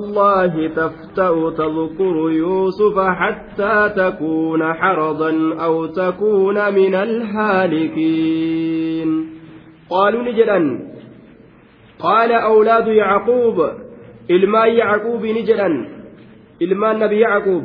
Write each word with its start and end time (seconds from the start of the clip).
الله 0.00 0.68
تفتأ 0.68 1.50
تذكر 1.50 2.16
يوسف 2.30 2.96
حتى 2.98 3.76
تكون 3.96 4.74
حرضا 4.74 5.32
أو 5.64 5.86
تكون 5.86 6.74
من 6.74 6.94
الهالكين. 6.94 8.30
قالوا 9.90 10.22
نجدا 10.22 10.60
قال 12.00 12.32
أولاد 12.32 12.86
يعقوب 12.86 13.70
إلما 14.30 14.66
يعقوب 14.66 15.26
نجدا 15.26 15.86
إلما 16.62 16.92
النبي 16.92 17.18
يعقوب. 17.18 17.64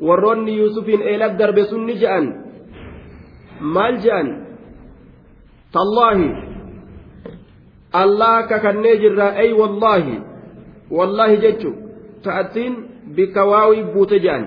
ورني 0.00 0.56
يوسف 0.56 0.88
إلى 0.88 1.24
الدرب 1.26 1.62
سن 1.62 1.86
نجأن 1.86 2.44
maal 3.60 3.98
je'an 4.02 4.28
tallaahi 5.70 6.28
allah 7.94 8.46
kakannee 8.50 8.98
jirraa 8.98 9.38
ay 9.38 9.54
wallaahi 9.54 10.22
wallaahi 10.90 11.36
jechu 11.44 11.70
ta'attiin 12.24 12.74
bikka 13.16 13.44
waawii 13.44 13.84
buute 13.94 14.18
je'an. 14.24 14.44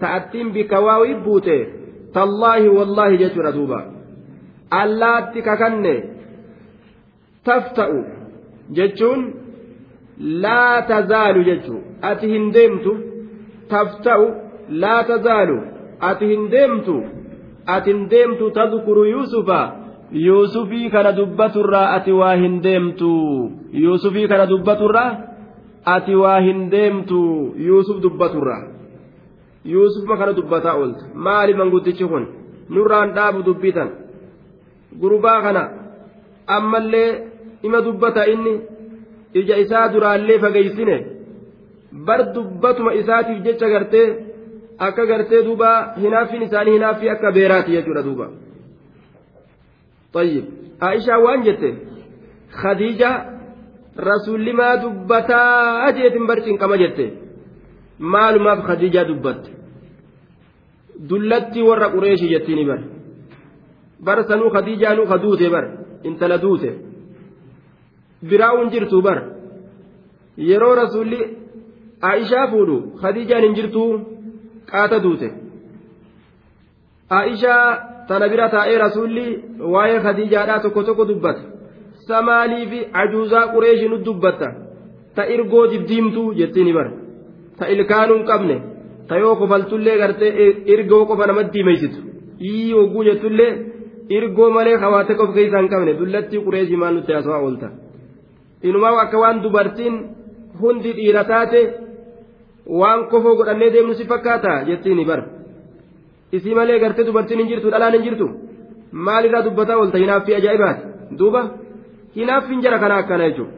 Ta'attiin 0.00 0.52
bikka 0.52 0.80
waawii 0.80 1.14
buute 1.24 1.56
tallaahi 2.12 2.68
wallaahi 2.68 3.18
jechuudha 3.18 3.52
duuba. 3.52 3.80
Allaatti 4.70 5.42
kakanne 5.42 5.94
tafta'u 7.44 8.04
jechuun 8.78 9.20
laa 10.44 10.82
tazaalu 10.82 11.44
jechuu 11.50 11.80
ati 12.10 12.26
hin 12.32 12.52
deemtu 12.54 12.92
tafta'u 13.68 14.26
laa 14.68 15.02
tazaalu 15.10 15.58
ati 16.10 16.26
hin 16.32 16.50
deemtu 16.50 16.96
atin 17.66 18.10
deemtu 18.10 18.50
tadkuru 18.50 19.04
yuusufa 19.04 19.60
yuusufii 20.12 20.90
kana 20.90 21.12
dubbaturraa 21.12 21.88
ati 21.96 22.12
waa 22.12 22.34
hin 22.34 22.62
deemtu. 22.62 23.10
Yuusufii 23.72 24.28
kana 24.28 24.46
dubbaturraa 24.46 25.27
ati 25.95 26.15
waa 26.15 26.39
hin 26.47 26.59
deemtu 26.73 27.19
yuusuf 27.67 27.97
dubbaturraa 28.05 28.61
yuusufuma 29.73 30.17
kana 30.17 30.33
dubbataa 30.39 30.75
oolta 30.81 31.05
maali 31.27 31.53
manguddichi 31.61 32.05
kun 32.11 32.27
nurraan 32.69 33.13
dhaabu 33.17 33.43
dubbitan 33.47 33.89
gurbaa 35.01 35.39
kana 35.45 35.63
ammallee 36.57 37.09
ima 37.69 37.81
dubbata 37.87 38.25
inni 38.33 38.53
ija 39.41 39.57
isaa 39.63 39.87
duraallee 39.93 40.39
fageeysine 40.45 40.97
bar 42.07 42.19
dubbatuma 42.35 42.93
isaatiif 43.01 43.43
jecha 43.47 43.69
gartee 43.73 44.07
akka 44.87 45.05
gartee 45.11 45.43
duuba 45.47 45.69
hinaaffiin 46.03 46.43
isaanii 46.47 46.73
hinaaffii 46.77 47.09
akka 47.15 47.31
beeraati 47.39 47.71
jechuudha 47.77 48.03
duuba 48.09 48.27
طيب 50.13 50.45
عائشة 50.81 51.17
وان 51.17 51.41
جت 51.41 51.63
خديجة 52.61 53.11
دبتا 54.82 55.42
أجيت 55.88 56.14
برشين 56.28 56.56
كما 56.58 56.76
جت 56.76 56.98
مال 58.00 58.42
ما 58.42 58.56
في 58.56 58.62
خديجة 58.62 59.02
دبت 59.02 59.44
دلتي 61.10 61.62
ور 61.62 61.82
قريش 61.94 62.22
جتني 62.32 62.64
بر 62.64 62.80
بر 64.00 64.22
سنو 64.22 64.48
خديجة 64.50 64.94
نو 64.94 65.04
خدوته 65.06 65.48
بر 65.48 65.64
انت 66.06 66.24
لدوته 66.24 66.72
براون 68.22 68.68
جرتو 68.70 69.00
بر 69.00 69.18
yeroo 70.38 70.74
rasuulli 70.74 71.20
aishaa 72.10 72.46
fuudhu 72.50 72.76
khadiijaan 73.02 73.44
hin 73.46 73.54
jirtuu 73.58 73.90
qaata 74.72 74.98
duute 75.04 75.28
aishaa 77.20 77.64
tana 78.08 78.28
bira 78.32 78.48
taa'ee 78.54 78.78
rasuulli 78.84 79.24
waa'ee 79.74 80.00
khadiijaadhaa 80.06 80.58
tokko 80.66 80.82
tokko 80.88 81.08
dubbata 81.08 81.42
samaalii 82.10 82.66
fi 82.72 82.78
ajuuzaa 83.02 83.44
qureeshii 83.54 83.88
nu 83.92 83.98
dubbatta 84.08 84.48
ta 85.16 85.22
irgoo 85.36 85.64
dibdiimtuu 85.72 86.26
jettiin 86.40 86.70
bara 86.78 86.92
ta 87.58 87.64
ilkaanuu 87.74 88.16
hin 88.18 88.26
qabne 88.30 88.56
ta 89.08 89.14
yoo 89.24 89.34
kofaltullee 89.40 89.96
gartee 90.02 90.32
irgoo 90.74 91.02
qofa 91.10 91.26
namatti 91.32 91.58
himeessitu 91.62 92.00
ii 92.52 92.72
hogguu 92.78 93.04
jettullee 93.08 93.50
irgoo 94.18 94.50
malee 94.56 94.76
hawaate 94.84 95.14
qof 95.20 95.34
keessaa 95.40 95.60
hin 95.64 95.70
qabne 95.74 95.98
dullattii 96.00 96.44
qureeshii 96.46 96.80
maal 96.84 96.94
nutti 97.00 97.12
haasawaa 97.18 97.42
oolta 97.48 97.68
inumaa 98.70 98.94
akka 99.04 99.18
waan 99.24 99.42
dubartiin 99.44 99.94
hundi 100.60 100.92
dhiira 100.98 101.24
taate. 101.34 101.62
waan 102.80 103.00
kofoo 103.10 103.34
godhannee 103.36 103.70
deemnu 103.74 103.94
si 103.98 104.04
fakkaata 104.08 104.50
jettiin 104.68 104.98
bar 105.10 105.20
isii 106.38 106.54
malee 106.58 106.78
gartee 106.82 107.06
dubartiin 107.06 107.40
hin 107.40 107.48
jirtu 107.50 107.70
dhalaan 107.74 107.94
hin 107.96 108.02
jirtu 108.06 108.26
maalirraa 109.06 109.44
dubbataa 109.46 109.76
oolta 109.82 109.98
hinaaffii 110.02 110.34
ajaa'ibaati 110.40 110.82
duuba 111.20 111.40
hinaaffiin 112.18 112.62
jara 112.66 112.78
kana 112.82 113.00
akkana 113.02 113.30
jechuudha 113.30 113.54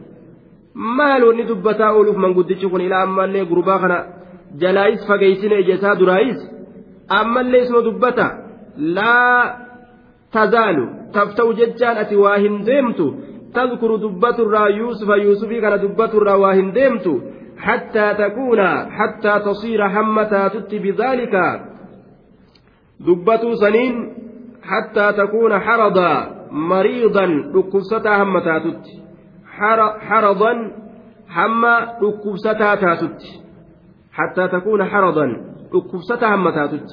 maal 0.98 1.24
wanni 1.28 1.48
dubbataa 1.50 1.90
ooluuf 1.96 2.18
manguddichi 2.24 2.70
kun 2.74 2.86
ilaa 2.86 3.02
ammallee 3.08 3.44
gurbaa 3.52 3.78
kana 3.84 3.98
jalaayis 4.62 5.06
fageessine 5.08 5.58
ija 5.64 5.74
isaa 5.80 5.96
duraayis 6.02 6.46
ammallee 7.20 7.64
isuma 7.64 7.82
dubbata 7.88 8.26
laa 8.98 9.42
tazaalu 10.36 10.86
tafta'u 11.18 11.58
jechaan 11.60 12.04
ati 12.04 12.22
waa 12.24 12.38
hin 12.46 12.62
deemtu 12.70 13.06
tadkuru 13.58 13.98
dubbaturraa 14.06 14.68
yuusufa 14.78 15.16
yuusufii 15.24 15.60
kana 15.66 15.82
dubbaturraa 15.84 16.38
waa 16.44 16.54
hin 16.60 16.72
deemtu. 16.80 17.14
حتى 17.60 18.14
تكون 18.14 18.60
حتى 18.90 19.38
تصير 19.44 19.88
حمتا 19.88 20.48
تت 20.48 20.74
بذلك 20.74 21.34
دبة 23.00 23.54
سنين 23.54 23.94
حتى 24.69 25.11
تكون 25.11 25.59
حرضا 25.59 26.11
مريضا 26.51 27.25
ركبستا 27.55 28.23
همتا 28.23 28.59
تت 28.59 28.85
حرضا 30.09 30.71
حما 31.27 31.75
ركبستا 32.03 32.75
تاتت 32.75 33.21
حتى 34.11 34.47
تكون 34.47 34.85
حرضا 34.85 35.25
ركبستا 35.75 36.35
همتا 36.35 36.65
تت 36.67 36.89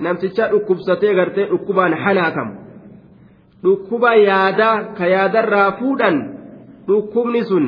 namticha 0.00 0.48
dhukkubsatee 0.52 1.14
gartee 1.14 1.46
dhukkubaan 1.50 1.94
halaakam 2.04 2.50
dhukkuba 3.64 4.14
yaada 4.14 4.68
ka 4.98 5.06
yaadarraa 5.14 5.72
fuudhan 5.80 6.16
dhukkubni 6.88 7.42
sun 7.50 7.66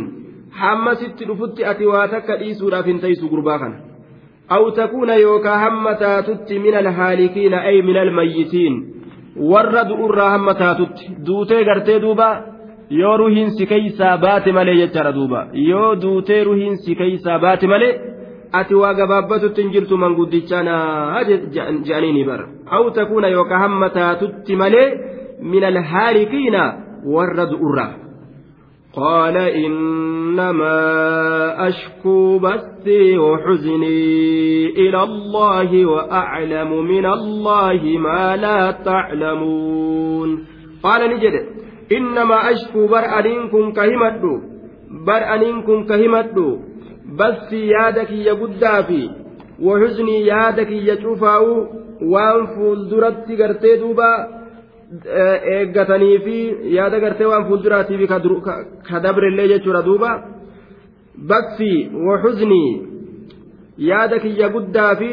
hamma 0.60 0.94
sitti 1.00 1.28
dhufutti 1.30 1.66
ati 1.72 1.86
waa 1.92 2.06
takka 2.14 2.38
dhiisuudhaaf 2.42 2.86
hin 2.90 3.00
taysu 3.04 3.28
gurbaa 3.32 3.58
kana 3.58 3.76
aw 4.56 4.62
takuuna 4.78 5.18
yookaa 5.24 5.58
hamma 5.64 5.94
taatutti 6.04 6.58
min 6.64 6.78
alhaalikiina 6.82 7.60
ay 7.72 7.82
min 7.88 7.96
almayyitiin 8.04 8.74
warra 9.53 9.83
du'urraa 9.89 10.29
hamma 10.35 10.53
taatutti 10.61 11.05
duutee 11.27 11.63
gartee 11.69 11.99
duuba 12.05 12.29
yoo 12.89 13.17
ruhiin 13.17 13.49
si 13.57 13.65
keeysaa 13.71 14.17
baate 14.17 14.51
malee 14.57 14.75
jechaadha 14.81 15.11
duuba. 15.17 15.39
Yoo 15.69 15.95
duutee 16.01 16.43
ruhiin 16.43 16.77
si 16.83 16.95
keeysaa 16.95 17.39
baate 17.39 17.67
malee 17.67 17.93
ati 18.59 18.73
waa 18.81 18.93
gabaabbatutti 18.99 19.61
hin 19.61 19.71
jirtu 19.73 19.97
manguddichanaa 19.97 21.23
je'aniini 21.87 22.23
bara. 22.29 22.45
Aw 22.75 22.83
takuuna 22.97 23.27
yookaa 23.35 23.59
hamma 23.65 23.89
taatutti 23.89 24.55
malee 24.55 24.87
min 25.51 25.63
alhaalikiina 25.71 26.63
warra 27.15 27.45
du'urraa 27.51 27.89
قال 28.97 29.37
إنما 29.37 30.77
أشكو 31.67 32.39
بثي 32.39 33.17
وحزني 33.17 34.65
إلى 34.69 35.03
الله 35.03 35.85
وأعلم 35.85 36.85
من 36.85 37.05
الله 37.05 37.81
ما 37.97 38.35
لا 38.35 38.71
تعلمون. 38.71 40.45
قال 40.83 41.09
نجد 41.09 41.33
إنما 41.91 42.51
أشكو 42.51 42.87
برأنكم 42.87 43.71
كهمدو 43.71 44.41
برأنكم 45.07 45.85
كهمدو 45.85 46.59
بثي 47.19 47.67
يادك 47.67 48.11
يقدافي 48.11 49.09
وحزني 49.61 50.25
يادك 50.25 50.71
يشوفاو 50.71 51.67
وان 52.01 52.45
فولدرت 52.47 53.31
قرتي 53.41 53.77
دوبا 53.77 54.36
eeggatanii 55.55 56.17
fi 56.25 56.35
yaada 56.75 56.99
gartee 56.99 57.29
waan 57.31 57.47
fuulduraatiif 57.47 58.01
ka 58.89 58.99
dabrellee 59.05 59.47
jechuudha 59.53 59.81
duuba 59.87 60.11
baksii 61.31 61.79
waxuznii 62.07 62.69
yaada 63.89 64.19
kiyya 64.19 64.49
guddaa 64.55 64.95
fi 65.01 65.09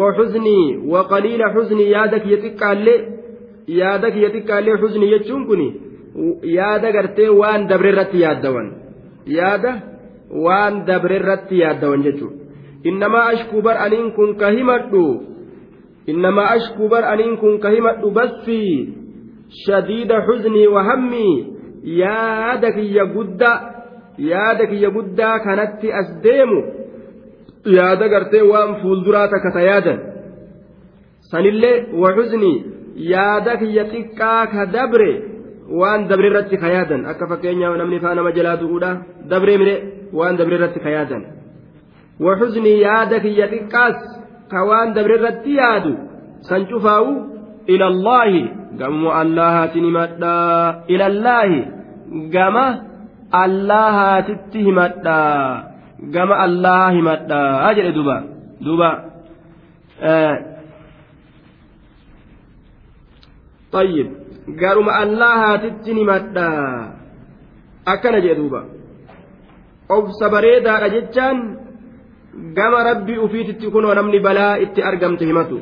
waxuznii 0.00 0.76
waqaliila 0.92 1.52
xuznii 1.56 1.90
yaada 1.96 2.18
kiyya 2.24 2.38
xiqqaallee 2.44 2.98
yaada 3.80 4.10
kiyya 4.14 4.30
xiqqaallee 4.34 4.76
xuznii 4.82 5.10
jechuun 5.14 5.46
kun 5.48 5.62
yaada 6.58 6.92
gartee 6.96 7.28
waan 7.40 7.68
dabrerratti 7.70 8.20
yaaddawan 8.24 8.68
yaada 9.38 9.72
waan 10.46 10.74
dabrerratti 10.90 11.58
yaaddawan 11.64 12.06
jechuudha 12.06 12.44
innamaa 12.90 13.24
ashkuu 13.32 13.62
bar 13.66 13.76
aniin 13.86 14.12
kun 14.18 14.36
ka 14.40 14.50
himadhu 14.58 15.02
innamaa 16.14 16.46
ashkuu 16.56 16.88
bar 16.94 17.04
aniin 17.12 17.36
kun 17.42 17.58
ka 17.64 17.74
himadhu 17.76 18.10
bassii 18.20 18.70
shadiida 19.64 20.16
xuznii 20.28 20.66
wahammii 20.76 21.34
yaada 22.02 22.72
kiyya 22.76 23.04
guddaa 23.16 23.58
yaada 24.30 24.64
kiyya 24.70 24.90
guddaa 24.96 25.38
kanatti 25.46 25.92
as 26.00 26.08
deemu 26.24 26.58
yaada 27.76 28.08
gartee 28.14 28.42
waan 28.52 28.74
fuulduraa 28.82 29.28
takka 29.34 29.50
ta 29.56 29.60
yaadan 29.70 29.98
sanillee 31.30 31.76
waxuznii 32.02 32.56
yaada 33.14 33.52
kiyya 33.62 33.84
xiqqaa 33.92 34.42
ka 34.52 34.62
dabre 34.76 35.10
waan 35.80 36.08
dabre 36.10 36.26
irratti 36.30 36.56
ka 36.62 36.68
yaadan 36.76 37.02
akka 37.12 37.24
fakkeenyaa 37.30 37.76
namni 37.80 37.98
faa 38.04 38.14
nama 38.18 38.30
jalaa 38.38 38.56
du'uudha 38.62 38.90
dabree 39.30 39.58
mire 39.62 39.76
waan 40.18 40.36
dabre 40.40 40.54
irratti 40.58 40.80
ka 40.84 40.90
yaadan 40.96 41.22
waxuznii 42.26 42.76
yaada 42.86 43.16
kiyya 43.24 43.46
xiqqaas 43.52 43.98
ka 44.50 44.60
waan 44.68 44.94
dabrirratti 44.96 45.52
yaadu 45.60 45.92
san 46.48 46.62
cufaa'u 46.70 47.12
ilallaahi 47.73 48.41
gamuma 48.79 49.11
allahaatiin 49.23 49.85
himadhaa 49.89 50.83
ilallaahi 50.93 51.59
gama 52.35 52.65
allahaatitti 53.43 54.59
himadhaa 54.67 55.63
gama 56.15 56.35
allaha 56.47 56.91
himadhaa 56.97 57.73
jedhe 57.77 57.91
duba 57.99 58.17
duba 58.65 58.89
طيب 63.71 64.07
garuma 64.61 64.91
allahaatitti 65.03 65.91
himadhaa 65.93 66.91
akkana 67.93 68.19
jedhe 68.23 68.35
duuba 68.41 68.61
obsa 69.97 70.25
bareedaadha 70.33 70.87
jechaan 70.95 71.37
gama 72.57 72.79
rabbii 72.89 73.19
ufiititti 73.25 73.71
kunoo 73.75 73.93
namni 73.99 74.19
balaa 74.27 74.55
itti 74.65 74.83
argamte 74.89 75.23
himatu 75.29 75.57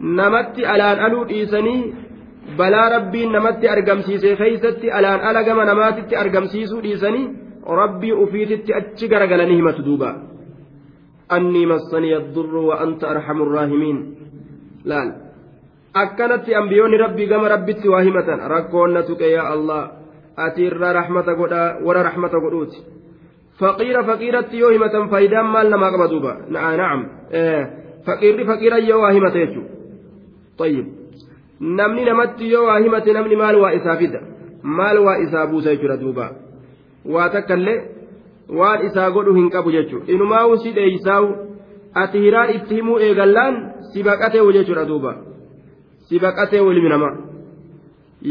Namatti 0.00 0.64
alaan 0.66 0.98
aluu 1.06 1.24
dhiisanii 1.28 1.94
balaa 2.56 2.88
rabbiin 2.96 3.32
namatti 3.32 3.68
argamsiise 3.68 4.36
keeysatti 4.36 4.90
alaan 4.90 5.20
ala 5.20 5.44
gama 5.44 5.64
namaatitti 5.64 6.16
argamsiisuu 6.16 6.82
dhiisanii 6.82 7.30
rabbii 7.80 8.12
ufiititti 8.12 8.74
achi 8.74 9.08
garagalanii 9.08 9.56
himatu 9.56 9.84
duuba 9.84 10.14
annii 11.28 11.66
massanii 11.66 12.14
addurru 12.20 12.66
wa 12.68 12.80
anta 12.84 13.10
arhamu 13.12 13.44
rraahimiin 13.44 13.98
laal 14.84 15.10
akkanatti 15.94 16.54
ambiyoonni 16.54 17.02
rabbii 17.04 17.26
gama 17.26 17.48
rabbitti 17.48 17.88
waa 17.88 18.02
himatan 18.08 18.40
rakkoonna 18.54 19.02
tuqe 19.02 19.32
yaa 19.32 19.48
allah 19.56 19.82
ati 20.36 20.64
irra 20.70 20.92
rahmata 20.92 21.34
godhaa 21.34 21.68
warra 21.86 22.02
rahmata 22.08 22.40
godhuuti 22.40 22.78
faayidaan 25.10 25.52
maal 25.54 25.68
namaa 25.74 25.90
qaba 25.94 26.08
duuba 26.12 26.32
na'am 26.56 27.00
faqiirri 28.06 28.44
faqiira 28.50 28.78
yoo 28.90 29.00
waa 29.02 29.12
himate 29.18 29.46
jechuudha 29.46 29.80
طيب 30.60 30.86
duuba 36.00 36.26
waa 37.04 37.28
takkallee 37.28 37.78
waan 38.58 38.86
isaa 38.86 39.10
godhu 39.10 39.34
hin 39.34 39.50
qabu 39.50 39.72
jechuudha 39.72 40.12
inumaa'u 40.14 40.56
si 40.62 40.74
dheeysaa'u 40.78 41.28
ati 42.02 42.22
hiraan 42.24 42.54
itti 42.56 42.74
himuu 42.74 42.98
eegallaan 43.06 43.60
si 43.92 44.02
baqatee 44.08 44.52
jechuudha 44.58 44.84
duuba 44.90 45.12
si 46.08 46.20
baqatee 46.24 46.62
ilmi 46.72 46.88
namaa 46.94 47.14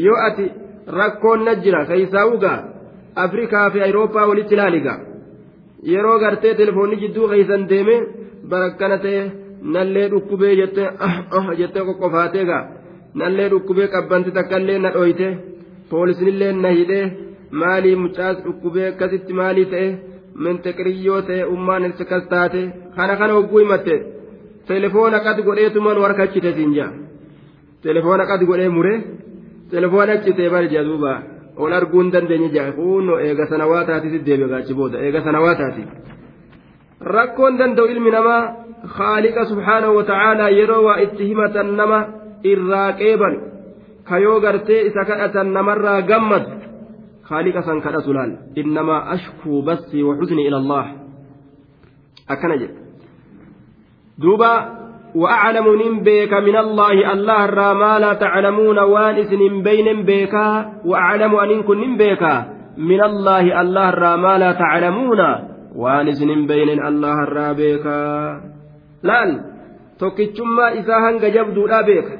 yoo 0.05 0.17
ati 0.27 0.51
rakkoon 0.99 1.45
na 1.45 1.55
jira 1.63 1.85
keeysaa'u 1.85 2.37
gaa 2.43 2.59
afrikaa 3.25 3.69
fi 3.69 3.81
ayirooppaa 3.85 4.27
walitti 4.31 4.53
ilaaligaa 4.55 4.99
yeroo 5.93 6.17
gartee 6.19 6.53
telefoonni 6.61 6.95
jidduu 7.03 7.27
keeysan 7.31 7.69
deeme 7.69 7.95
barakkana 8.49 8.97
ta'e 9.05 9.21
nallee 9.73 10.07
dhukkubee 10.11 10.53
jettee 10.59 10.89
jettee 11.59 11.83
qoqqofaatee 11.87 12.45
gaa. 12.51 12.63
nallee 13.19 13.49
dhukkubee 13.51 13.87
qabbanti 13.93 14.31
takkaillee 14.37 14.79
na 14.79 14.89
dhoyte 14.95 15.27
poolisnillee 15.89 16.53
na 16.53 16.69
hidhee 16.77 17.05
maalii 17.61 17.95
mucaas 18.03 18.37
dhukkubee 18.45 18.87
akkasitti 18.91 19.33
maalii 19.39 19.65
ta'e 19.73 19.87
mintiqiriyyoo 20.43 21.21
ta'e 21.29 21.43
ummaan 21.53 21.83
akkas 21.89 22.23
taate 22.33 22.61
kana 22.95 23.15
kana 23.19 23.33
hogguu 23.37 23.59
himatte 23.63 23.95
telefoona 24.67 25.19
qad 25.25 25.37
godheetuman 25.47 25.97
warka 26.03 26.23
achite 26.23 26.51
siin 26.57 26.73
jaa 26.77 26.91
telefoona 27.85 28.25
qad 28.31 28.41
godhee 28.49 28.69
mure 28.77 28.93
telefoona 29.71 30.11
achitee 30.19 30.49
barja 30.55 30.83
duuba 30.89 31.13
ol 31.63 31.73
arguu 31.79 32.01
hin 32.01 32.11
dandeenye 32.13 32.49
ja'a 32.55 32.71
kunoo 32.77 33.19
eega 33.27 33.45
sana 33.51 33.67
waa 33.71 33.83
taatiitti 33.89 34.25
deebi'e 34.27 34.49
gaachi 34.53 34.73
booda. 34.79 34.97
Eega 35.05 35.21
sana 35.25 35.39
waa 35.45 35.55
taati 35.61 35.83
rakkoon 37.15 37.57
danda'u 37.59 37.87
ilmi 37.93 38.11
namaa 38.17 38.41
haaliqa 38.97 39.45
subhaanahu 39.51 39.95
wa 39.99 40.03
ta'aalaa 40.11 40.49
yeroo 40.59 40.81
waa 40.87 40.97
itti 41.05 41.23
himatan 41.29 41.75
nama 41.79 41.99
irraa 42.43 42.91
qeeban. 43.01 43.35
Kayoo 44.09 44.39
gartee 44.45 44.81
isa 44.89 45.05
kadhatan 45.09 45.53
namarraa 45.57 46.01
gammadu 46.01 46.49
haaliqa 47.29 47.61
san 47.67 47.81
kadhatu 47.85 48.13
laal. 48.17 48.31
Innamaa 48.61 49.01
ashkuu 49.15 49.61
bassii 49.61 50.03
wa 50.03 50.17
xuzni 50.19 50.47
ila 50.47 50.57
allaah. 50.63 50.87
Akkana 52.27 52.55
jedhe. 52.61 52.75
Duuba 54.21 54.49
وأعلم 55.15 55.65
نبيك 55.81 56.33
من 56.33 56.55
الله 56.55 57.13
الله 57.13 57.45
را 57.45 57.73
ما 57.73 57.99
لا 57.99 58.13
تعلمون 58.13 58.79
وانس 58.79 59.33
بين 59.63 60.03
بيك 60.05 60.33
وأعلم 60.85 61.35
أن 61.35 61.63
كن 61.63 61.93
نبيك 61.93 62.23
من 62.77 63.01
الله 63.03 63.61
الله 63.61 63.89
را 63.89 64.15
ما 64.15 64.37
لا 64.37 64.51
تعلمون 64.51 65.21
وانس 65.75 66.23
بين 66.23 66.69
الله 66.85 67.17
را 67.25 67.53
بيك 67.53 67.85
لال 69.03 69.31
tokkichummaa 69.99 70.71
isaa 70.79 70.99
hanga 71.03 71.29
jabduudha 71.29 71.83
beeka 71.83 72.13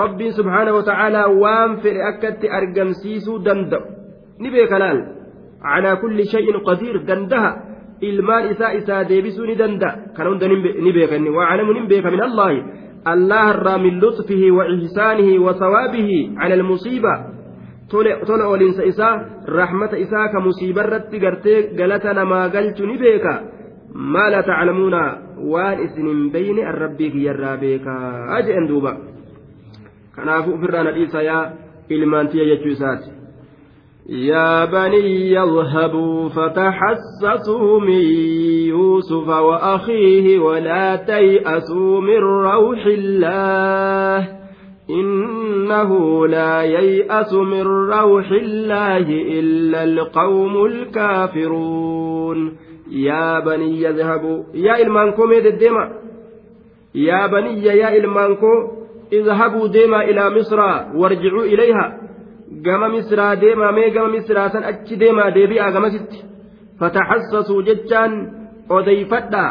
rabbiin 0.00 0.32
subhaana 0.38 0.72
wata'aalaa 0.76 1.28
waan 1.42 1.76
fedhe 1.84 2.02
akkatti 2.08 2.50
argamsiisuu 2.58 3.36
danda'u 3.46 3.86
ni 4.38 4.50
beeka 4.54 4.80
laal 4.82 5.00
calaa 5.62 5.94
kulli 6.02 6.26
shay'in 6.32 6.58
qadiir 6.66 6.98
dandaha 7.10 7.50
ilmaan 8.00 8.50
isaa 8.50 8.72
isaa 8.80 9.04
deebisuu 9.08 9.46
ni 9.46 9.58
danda'a 9.58 10.14
kana 10.16 10.30
hunda 10.30 10.48
ni 10.48 10.92
beeka 10.92 11.16
inni 11.16 11.30
waacalamu 11.30 11.72
nin 11.72 11.86
beeka 11.88 12.10
min 12.10 12.22
allaahi 12.28 12.62
allah 13.04 13.44
irraa 13.54 13.78
min 13.78 14.00
lutfihi 14.00 14.50
wa 14.50 14.66
ihsaanihi 14.76 15.38
wa 15.38 15.54
sawaabihi 15.54 16.18
cala 16.40 16.54
almusiiba 16.54 17.14
tola 18.26 18.46
ooliinsa 18.48 18.84
isaa 18.92 19.14
rahmata 19.46 19.98
isaa 19.98 20.28
ka 20.28 20.40
musiibarratti 20.40 21.18
gartee 21.18 21.62
galata 21.78 22.14
namaa 22.14 22.48
galchu 22.48 22.86
ni 22.86 22.98
beeka 22.98 23.34
maa 23.94 24.30
laa 24.30 24.42
taclamuuna 24.42 25.02
waan 25.54 25.84
isin 25.86 26.06
hin 26.12 26.30
beyne 26.32 26.64
an 26.66 26.78
rabbii 26.84 27.10
kiyyarraa 27.10 27.56
beekaa 27.56 28.40
jedhen 28.46 28.68
duuba 28.68 28.96
kanaafuu 30.16 30.54
ofirraa 30.54 30.84
nadhiisa 30.88 31.22
yaa 31.22 31.44
ilmaantiyya 31.88 32.46
jechuu 32.50 32.72
isaati 32.76 33.13
يا 34.08 34.64
بني 34.64 35.32
يذهبوا 35.32 36.28
فتحسسوا 36.28 37.80
من 37.80 38.02
يوسف 38.68 39.28
وأخيه 39.28 40.38
ولا 40.38 40.96
تيأسوا 40.96 42.00
من 42.00 42.18
روح 42.18 42.86
الله 42.86 44.28
إنه 44.90 46.26
لا 46.26 46.62
ييأس 46.62 47.34
من 47.34 47.62
روح 47.62 48.30
الله 48.30 49.06
إلا 49.38 49.84
القوم 49.84 50.64
الكافرون. 50.66 52.56
يا 52.90 53.40
بني 53.40 53.82
يذهبوا. 53.82 54.42
يا 54.54 54.82
إلمانكم 54.82 55.32
يا 55.32 55.40
يا 56.94 57.26
بني 57.26 57.64
يا 57.64 57.96
إلمانكم 57.96 58.70
اذهبوا 59.12 59.68
ديما 59.68 60.04
إلى 60.04 60.30
مصر 60.30 60.60
وارجعوا 60.94 61.44
إليها. 61.44 62.04
Gama 62.66 62.88
misraa 62.94 63.32
deemaa 63.42 63.72
mee 63.78 63.90
gama 63.96 64.08
misraa 64.16 64.48
san 64.54 64.64
achi 64.70 64.94
deemaa 65.02 65.30
deebi'aa 65.36 65.70
gamasitti 65.76 66.18
fataxassasuu 66.80 67.60
jechaan 67.68 68.12
odeyfadhaa 68.76 69.50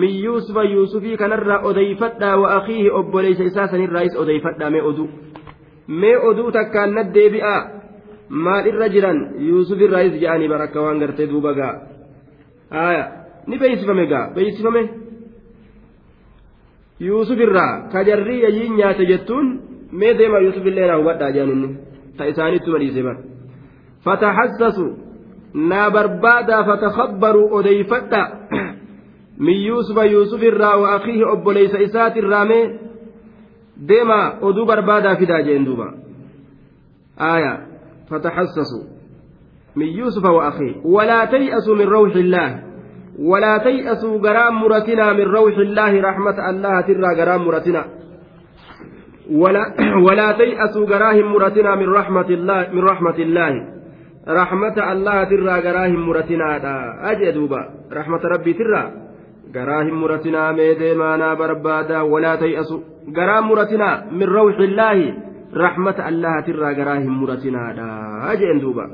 min 0.00 0.12
yuusufa 0.24 0.62
yuusufii 0.74 1.16
kanarraa 1.22 1.60
odeyfadhaa 1.70 2.36
wa 2.42 2.48
akiihi 2.58 2.90
obboleeysa 3.00 3.44
isaa 3.50 3.68
sanirraayis 3.72 4.16
odeyfadhaa 4.22 4.70
mee 4.74 4.82
oduu 4.90 5.08
mee 6.00 6.16
oduu 6.30 6.50
takkaan 6.58 6.90
nad 6.98 7.08
deebi'aa 7.18 7.60
maal 8.46 8.66
irra 8.72 8.88
jiran 8.94 9.18
yuusufirraayis 9.48 10.14
jedhanii 10.22 10.48
barakka 10.54 10.78
waan 10.84 10.98
gartee 11.02 11.26
duuba 11.32 11.52
gaa 11.60 11.74
aya 12.88 13.04
ni 13.48 13.58
beeysifame 13.62 14.04
gaa 14.12 14.24
beeysifame 14.34 14.82
yuusufirraa 17.08 17.72
ka 17.92 18.04
jarrii 18.08 18.42
yayyiin 18.44 18.76
nyaate 18.80 19.04
jettuun 19.10 19.46
mee 20.00 20.14
deema 20.18 20.38
yuusufillee 20.46 20.86
naa 20.90 20.98
hubadhaa 21.00 21.30
jedhan 21.36 21.52
inni 21.56 21.70
bar 22.18 23.16
fataxassasu 24.04 24.86
naa 25.54 25.90
barbaadaa 25.90 26.64
fatakabbaruu 26.64 27.48
odeeyfadha 27.58 28.22
min 29.46 29.56
yuusufa 29.66 30.04
yuusuf 30.04 30.42
irraa 30.42 30.76
wa 30.76 30.94
akiihi 30.94 31.24
obboleeysa 31.24 31.78
isaatirraa 31.78 32.44
mee 32.44 32.64
deemaa 33.88 34.38
oduu 34.40 34.66
barbaadaa 34.66 35.16
fidaa 35.16 35.42
jeen 35.42 35.66
duuba 35.66 35.92
aya 37.16 37.52
fataxassasu 38.10 39.00
من 39.76 39.86
يوسف 39.86 40.24
وأخيه 40.24 40.74
ولا 40.84 41.24
تيأسوا 41.24 41.74
من 41.76 41.86
روح 41.86 42.14
الله 42.16 42.62
ولا 43.18 43.58
تيأسوا 43.58 44.18
جرام 44.18 44.54
مرتنا 44.54 45.12
من 45.12 45.24
روح 45.24 45.56
الله 45.58 46.00
رحمة 46.00 46.50
الله 46.50 46.80
ترى 46.80 47.14
جرام 47.16 47.44
مرتنا 47.44 47.84
ولا 50.06 50.32
تيأسوا 50.32 50.86
جراهم 50.86 51.32
مرتنا 51.32 51.74
من 51.74 51.88
رحمة 51.88 52.28
الله 52.30 52.68
من 52.72 52.82
رحمة 52.84 53.18
الله. 53.18 53.52
رحمة 54.28 54.92
الله 54.92 55.24
ترى 55.24 55.62
جراهم 55.62 56.08
مرتنا 56.08 56.58
أجدوبا 57.10 57.62
رحمة 57.92 58.20
ربي 58.24 58.52
ترى. 58.52 58.92
جراهم 59.54 60.00
مرتنا 60.02 60.52
ميدي 60.52 60.94
مانا 60.94 61.34
بربادا. 61.34 62.00
ولا 62.00 62.36
تيأسوا. 62.36 62.80
جرام 63.08 63.48
مرتنا 63.48 64.04
من 64.12 64.26
روح 64.26 64.56
الله. 64.58 65.14
رحمة 65.54 66.08
الله 66.08 66.40
ترى 66.40 66.74
جراهم 66.74 67.22
مرتنا 67.22 67.62
أجدوبا 68.32 68.86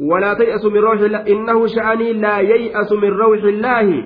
ولا 0.00 0.34
تيأسوا 0.34 0.70
من 0.70 0.80
روح 0.80 1.00
الله. 1.00 1.20
إنه 1.28 1.66
شأني 1.66 2.12
لا 2.12 2.38
ييأس 2.38 2.92
من 2.92 3.12
روح 3.12 3.42
الله. 3.44 4.04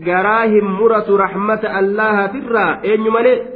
جراهم 0.00 0.64
مرة 0.80 1.08
رحمة 1.08 1.64
الله 1.80 2.26
ترى. 2.26 2.66
أين 2.84 3.00
ملئ 3.00 3.55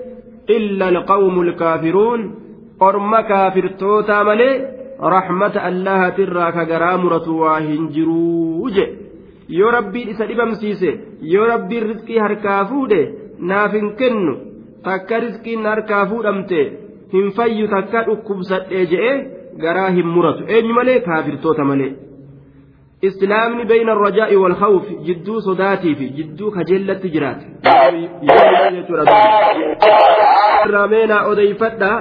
إلا 0.50 0.90
القوم 0.90 1.42
الكافرون 1.42 2.36
أرم 2.82 3.14
كافر 3.22 3.68
توتا 3.80 4.24
ملئ 4.24 4.54
رحمة 5.02 5.56
الله 5.68 6.10
ترى 6.10 6.46
كجرا 6.52 6.96
مرة 7.04 7.28
واهن 7.30 7.90
جروج 7.96 8.78
yoo 9.50 9.72
rabbiin 9.72 10.10
isa 10.10 10.26
dhibamsiise 10.30 10.90
yoo 11.34 11.46
rabbiin 11.52 11.84
riskii 11.90 12.18
harkaa 12.26 12.62
fuudhe 12.70 13.02
naaf 13.50 13.74
hin 13.78 13.90
kennu 14.00 14.34
takka 14.88 15.20
riskiin 15.26 15.66
harkaa 15.72 16.06
fuudhamte 16.12 16.62
hin 17.14 17.28
fayyu 17.38 17.68
takka 17.74 18.00
dhukkubsadhee 18.08 18.86
je'ee 18.94 19.14
garaa 19.64 19.90
hin 19.98 20.08
muratu 20.16 20.44
eenyu 20.56 20.74
malee 20.80 21.00
kaafirtoota 21.08 21.64
malee 21.72 21.92
Islaamni 23.09 23.65
bayna 23.65 23.93
arrajaa'i 23.93 24.37
walkhawf 24.37 24.85
jidduu 25.09 25.41
sodaatii 25.41 25.95
fi 25.95 26.09
jidduu 26.21 26.51
kajeellatti 26.57 27.11
jiraate 27.11 27.47
irraa 30.65 31.27
odeeyfadha 31.33 31.93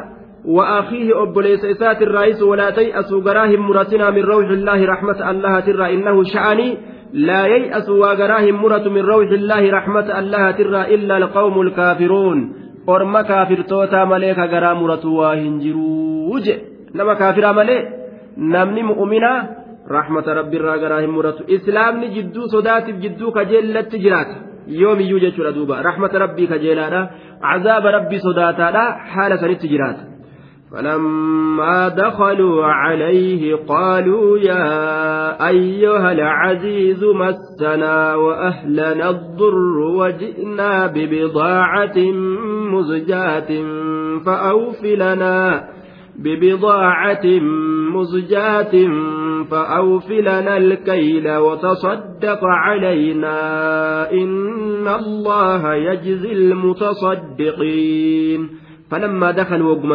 وأخيه 0.46 1.24
أبليس 1.24 1.66
إسات 1.66 2.02
الرئيس 2.02 2.42
ولا 2.42 2.70
تيأسوا 2.70 3.22
قراهم 3.22 3.68
مرتنا 3.68 4.10
من 4.10 4.24
روح 4.24 4.48
الله 4.50 4.86
رحمة 4.86 5.32
الله 5.32 5.60
ترى 5.60 5.94
إنه 5.94 6.24
شأني 6.24 6.78
لا 7.14 7.46
ييأس 7.46 7.90
وقراهم 7.90 8.56
مرة 8.64 8.90
من 8.90 9.02
روح 9.02 9.30
الله 9.32 9.72
رحمة 9.72 10.20
الله 10.20 10.52
ترى 10.52 10.82
إلا 10.96 11.18
القوم 11.18 11.62
الكافرون 11.62 12.54
ka 12.90 14.48
garaa 14.48 14.76
muratu 14.76 15.18
waa 15.18 15.36
hin 15.36 15.60
jiruu 15.60 16.40
je 16.40 16.56
nama 16.94 17.16
kaafiraa 17.16 17.54
malee 17.54 17.86
namni 18.38 18.84
mu'uminaa 18.84 19.59
rahmata 19.98 20.38
rabbiirraa 20.40 20.78
garaa 20.84 21.02
hin 21.06 21.16
muratu 21.18 21.48
islaamni 21.58 22.12
jidduu 22.18 22.52
sodaatiif 22.56 23.02
jidduu 23.06 23.32
kajeellatti 23.40 24.04
jiraata 24.06 24.36
yoomiyyuu 24.82 25.24
jechuudha 25.26 25.56
duuba 25.58 25.82
rahmata 25.90 26.24
rabbii 26.26 26.48
kajeelaadha 26.54 27.02
cazaaba 27.48 27.98
rabbii 27.98 28.22
sodaataadha 28.28 28.86
haala 29.16 29.42
sanitti 29.44 29.74
jiraata. 29.74 30.10
فلما 30.72 31.88
دخلوا 31.88 32.66
عليه 32.66 33.56
قالوا 33.56 34.38
يا 34.38 35.48
أيها 35.48 36.12
العزيز 36.12 37.04
مسنا 37.04 38.16
وأهلنا 38.16 39.10
الضر 39.10 39.78
وجئنا 39.80 40.88
ببضاعة 40.88 41.98
مزجاة 42.74 43.64
فأوف 44.26 44.84
لنا 44.84 45.70
ببضاعة 46.24 47.26
مزجاة 47.96 48.74
فأوف 49.52 50.12
لنا 50.12 50.58
الكيل 50.58 51.36
وتصدق 51.36 52.40
علينا 52.44 53.38
إن 54.12 54.88
الله 54.88 55.74
يجزي 55.74 56.32
المتصدقين. 56.34 57.90
فلما 58.92 59.32
دخلوا 59.32 59.76
وقم 59.76 59.94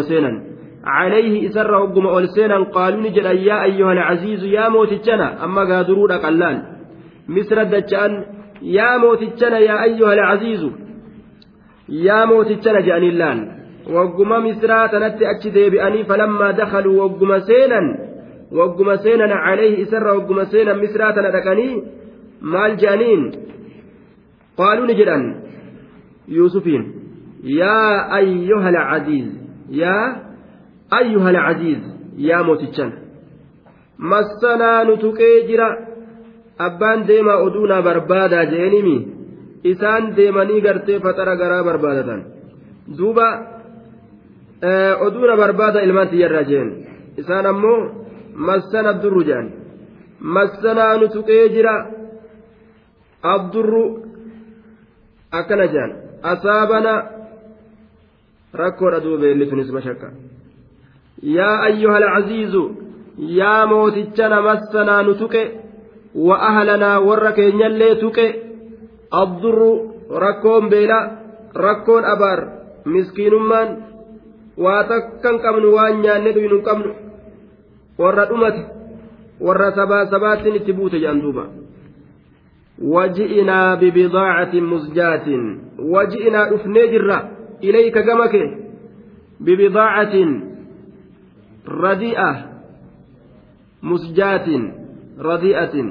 عليه 0.85 1.49
إسر 1.49 1.75
وقم 1.75 2.07
أولسينا 2.07 2.63
قالوا 2.65 3.01
نجل 3.01 3.27
يا 3.27 3.65
أيها 3.65 3.93
العزيز 3.93 4.45
يا 4.45 4.69
موتجنا 4.69 5.45
أما 5.45 5.75
قادرون 5.75 6.13
قلان 6.13 6.63
مصر 7.29 7.61
الدجان 7.61 8.25
يا 8.63 8.97
موتجنا 8.97 9.59
يا 9.59 9.83
أيها 9.83 10.13
العزيز 10.15 10.85
yaa 11.89 12.27
mootichana 12.27 12.81
je'anillaan 12.81 13.41
wagguma 13.93 14.41
misraa 14.41 14.89
tanatti 14.89 15.27
achi 15.27 15.51
deebi'anii 15.57 16.05
falammaa 16.11 16.53
dakaluu 16.53 16.99
wagguma 17.03 17.41
seenan 17.51 17.87
wagguma 18.59 18.97
seenan 19.05 19.33
calayhi 19.45 19.83
isarra 19.85 20.17
wagguma 20.17 20.45
seenan 20.53 20.81
misraa 20.85 21.13
tana 21.13 21.31
dhaqanii 21.37 21.83
maal 22.41 22.77
je'aniin? 22.83 23.23
Qaaluu 24.59 24.87
ni 24.87 24.95
jedhan 25.01 25.25
yuusufiin. 26.29 26.85
Yaa 27.61 28.09
ayyuha 28.19 28.69
alcaziiz 28.75 29.29
yaa 29.83 30.05
ayyuha 30.99 31.29
alcaziiz 31.35 31.83
yaa 32.29 32.43
mootichan 32.49 32.93
massanaa 33.99 34.85
nu 34.85 34.97
tuqee 34.97 35.35
jira 35.49 35.69
abbaan 36.67 37.07
deemaa 37.09 37.43
oduunaa 37.47 37.83
barbaadaa 37.83 38.45
je'enimi? 38.53 38.97
Isaan 39.73 40.17
deemanii 40.17 40.61
gartee 40.61 41.01
faxara 41.01 41.37
garaa 41.37 41.65
barbaadatan. 41.69 42.21
Duuba 42.99 43.54
oduuna 45.07 45.37
barbaada 45.37 45.81
ilmaan 45.87 46.09
tiyyarraa 46.09 46.43
jeen 46.51 46.69
isaan 47.21 47.47
ammoo 47.47 47.81
massana 48.49 48.89
abdurru 48.95 49.23
jedhan 49.29 49.49
massanaa 50.37 50.97
nu 51.01 51.09
tuqee 51.15 51.49
jira 51.55 51.75
abdurru 53.35 53.85
akkana 55.39 55.67
jedhan 55.75 55.93
asaabana 56.33 56.95
rakkoodha 58.63 59.01
duuba 59.05 59.19
beellitunis 59.23 59.71
mashakka 59.77 60.09
yaa 61.37 61.57
ayyuha 61.69 61.97
alcaziizu 61.97 62.63
yaa 63.41 63.67
mootichana 63.73 64.39
massanaa 64.49 65.03
nu 65.07 65.15
tuqe 65.23 65.43
wa 66.29 66.37
ahlanaa 66.49 67.01
warra 67.09 67.33
keenyallee 67.39 67.95
tuqe 68.03 68.27
abdurru 69.23 69.71
rakkoon 70.25 70.65
beela 70.73 70.99
rakkoon 71.67 72.05
abaar 72.15 72.41
miskiinummaan 72.95 73.69
waa 74.57 74.85
takkan 74.85 75.39
qabnu 75.45 75.75
waan 75.75 76.01
nyaanne 76.03 76.33
dhuynu 76.37 76.63
qabnu. 76.63 76.91
Warra 77.99 78.25
dhumate 78.31 78.63
warra 79.41 79.69
sabaa 79.75 80.07
sabaattiin 80.07 80.57
itti 80.57 80.73
buute 80.73 80.99
jedhan 81.03 81.21
duuba. 81.23 81.45
Waji'inaa 82.95 83.77
bibidaacatin 83.77 84.65
musjaatin. 84.73 85.43
Waji'inaa 85.93 86.49
dhufnee 86.51 86.87
jirra 86.93 87.19
ilayka 87.61 88.03
gama 88.03 88.29
kee. 88.29 88.49
Bibidaacatin 89.45 90.31
radi'a 91.83 92.31
musjaatin 93.83 94.63
radi'atin. 95.29 95.89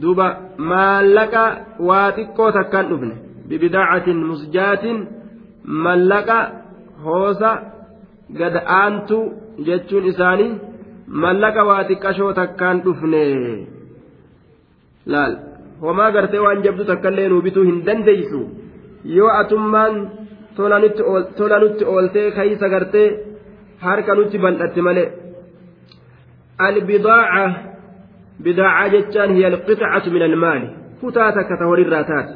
Duuba 0.00 0.26
maallaqa 0.58 1.44
waa 1.88 2.12
xiqqoo 2.16 2.52
takkaan 2.52 2.88
dhufne. 2.90 3.14
Bibidaacatin 3.48 4.18
musjaatin 4.30 4.98
mallaqa 5.64 6.38
hoosa 7.04 7.50
gad 8.38 8.54
aantu 8.82 9.18
jechuun 9.66 10.08
isaanii 10.12 10.52
mallaqa 11.24 11.68
waa 11.68 11.82
xiqqashoo 11.90 12.32
takkaan 12.40 12.82
dhufne 12.86 13.22
laal 15.12 15.34
homaa 15.80 16.10
gartee 16.16 16.42
waan 16.46 16.64
jabdu 16.66 16.84
takka 16.90 17.08
illee 17.12 17.28
nuu 17.28 17.64
hin 17.70 17.78
dandeeysu. 17.86 18.40
Yoo 19.16 19.30
atummaan 19.40 20.10
tola 20.56 21.58
nutti 21.60 21.84
ooltee 21.84 22.30
kayisa 22.30 22.68
gartee 22.68 23.08
harka 23.84 24.14
nutti 24.14 24.38
bal'atte 24.38 24.82
malee. 24.82 25.08
Albidaaca 26.68 27.44
bidaacaa 28.42 28.88
jechaan 28.94 29.34
hiya 29.36 29.48
alqixacatu 29.52 30.10
min 30.10 30.22
almaali. 30.22 30.68
Kutaa 31.00 31.32
takka 31.32 31.56
ta 31.56 31.70
horirraa 31.70 32.04
taate 32.10 32.34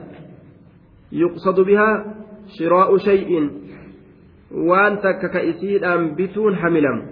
yuqsadu 1.21 1.65
bihaa 1.65 1.95
shiraa'u 2.57 2.99
shay'in 3.09 3.51
waan 4.53 5.01
takka 5.05 5.29
ka 5.29 5.41
isiidhaan 5.41 6.15
bituun 6.17 6.55
hamilamu 6.55 7.03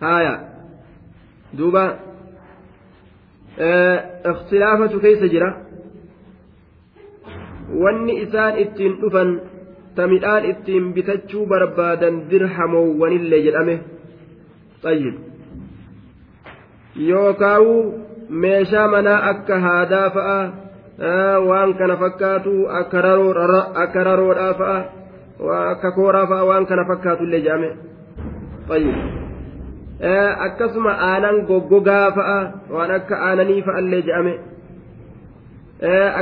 haaya. 0.00 0.34
Duuba. 1.58 1.84
Ikhtilaafatu 4.30 5.00
keessa 5.00 5.28
jira. 5.28 5.50
Wanni 7.82 8.14
isaan 8.26 8.58
ittiin 8.58 8.98
dhufan 9.00 9.40
ta 9.94 10.06
midhaan 10.06 10.44
ittiin 10.44 10.92
bitachuu 10.94 11.46
barbaadan 11.46 12.30
dirhamoowwanillee 12.30 13.42
jedhame. 13.46 13.76
Xayyib 14.82 15.16
yookaawuu 17.08 17.82
meeshaa 18.28 18.88
manaa 18.88 19.20
akka 19.30 19.58
haadaa 19.60 20.10
fa'a 20.10 20.38
waan 21.48 21.74
kana 21.74 21.96
fakkaatu 21.96 22.54
akka 22.80 23.02
raroodhaa 23.02 24.54
fa'a 24.60 24.78
akka 25.48 25.92
kooraa 25.92 26.26
fa'a 26.26 26.44
waan 26.44 26.66
kana 26.66 26.84
fakkaatu 26.84 27.24
illee 27.24 27.40
jedhame 27.40 27.70
akkasuma 30.46 30.92
aanan 31.08 31.42
goggogaa 31.48 32.10
fa'a 32.18 32.38
waan 32.76 32.90
akka 32.90 33.16
aananii 33.28 33.62
fa'a 33.62 33.80
illee 33.84 34.02
jedhame 34.02 34.34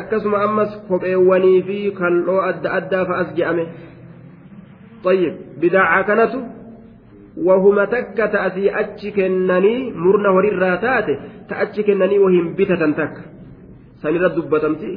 akkasuma 0.00 0.42
ammas 0.42 0.78
kopheewwanii 0.88 1.62
fi 1.62 1.78
kal'oo 1.98 2.40
adda 2.50 2.72
addaa 2.78 3.04
fa'as 3.10 3.34
jedhame 3.40 3.66
bidaaca 5.60 6.06
kanatu 6.06 6.38
wahuma 7.46 7.86
takka 7.86 8.28
ta'asii 8.28 8.70
achi 8.82 9.12
kennanii 9.12 9.92
murna 10.04 10.30
horirraa 10.36 10.76
taate 10.86 11.18
ta 11.48 11.58
achi 11.64 11.84
kennanii 11.84 12.18
wahin 12.18 12.54
bitatan 12.58 12.94
takka. 12.94 13.22
Sanirra 14.02 14.28
dubbatamti 14.36 14.90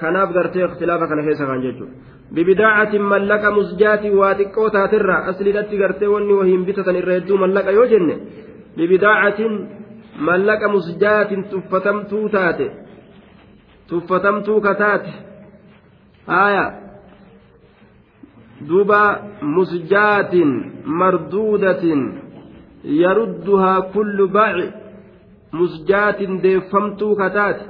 kanaaf 0.00 0.30
gartee 0.36 0.64
ikhtilaafa 0.68 1.06
kana 1.10 1.22
keessa 1.26 1.46
kan 1.50 1.62
jechuudha. 1.64 1.94
Bibidaacatin 2.34 3.02
mallaqa 3.12 3.50
musjaatii 3.58 4.14
waa 4.20 4.34
xiqqoo 4.38 4.70
taatirraa 4.76 5.20
asliidhatti 5.30 5.76
gartee 5.82 6.08
wanni 6.14 6.34
wahin 6.40 6.64
bitatan 6.68 6.96
irra 7.00 7.12
hedduu 7.18 7.38
mallaqa 7.42 7.70
yoo 7.78 7.86
jenne 7.92 8.14
bibidaacatin 8.76 9.52
mallaqa 10.28 10.68
musjaatin 10.74 11.44
tuffatamtuu 11.52 12.28
taate 12.34 12.66
tuffatamtuu 13.88 14.60
kataate 14.60 15.12
haaya. 16.26 16.66
Duba 18.68 19.02
musjaatin 19.42 20.50
marduudatin 21.00 22.02
yarudduhaa 23.02 23.82
kullu 23.94 24.28
baaci 24.36 24.66
musjaatin 25.58 26.42
deeffamtuu 26.42 27.16
kataate 27.16 27.64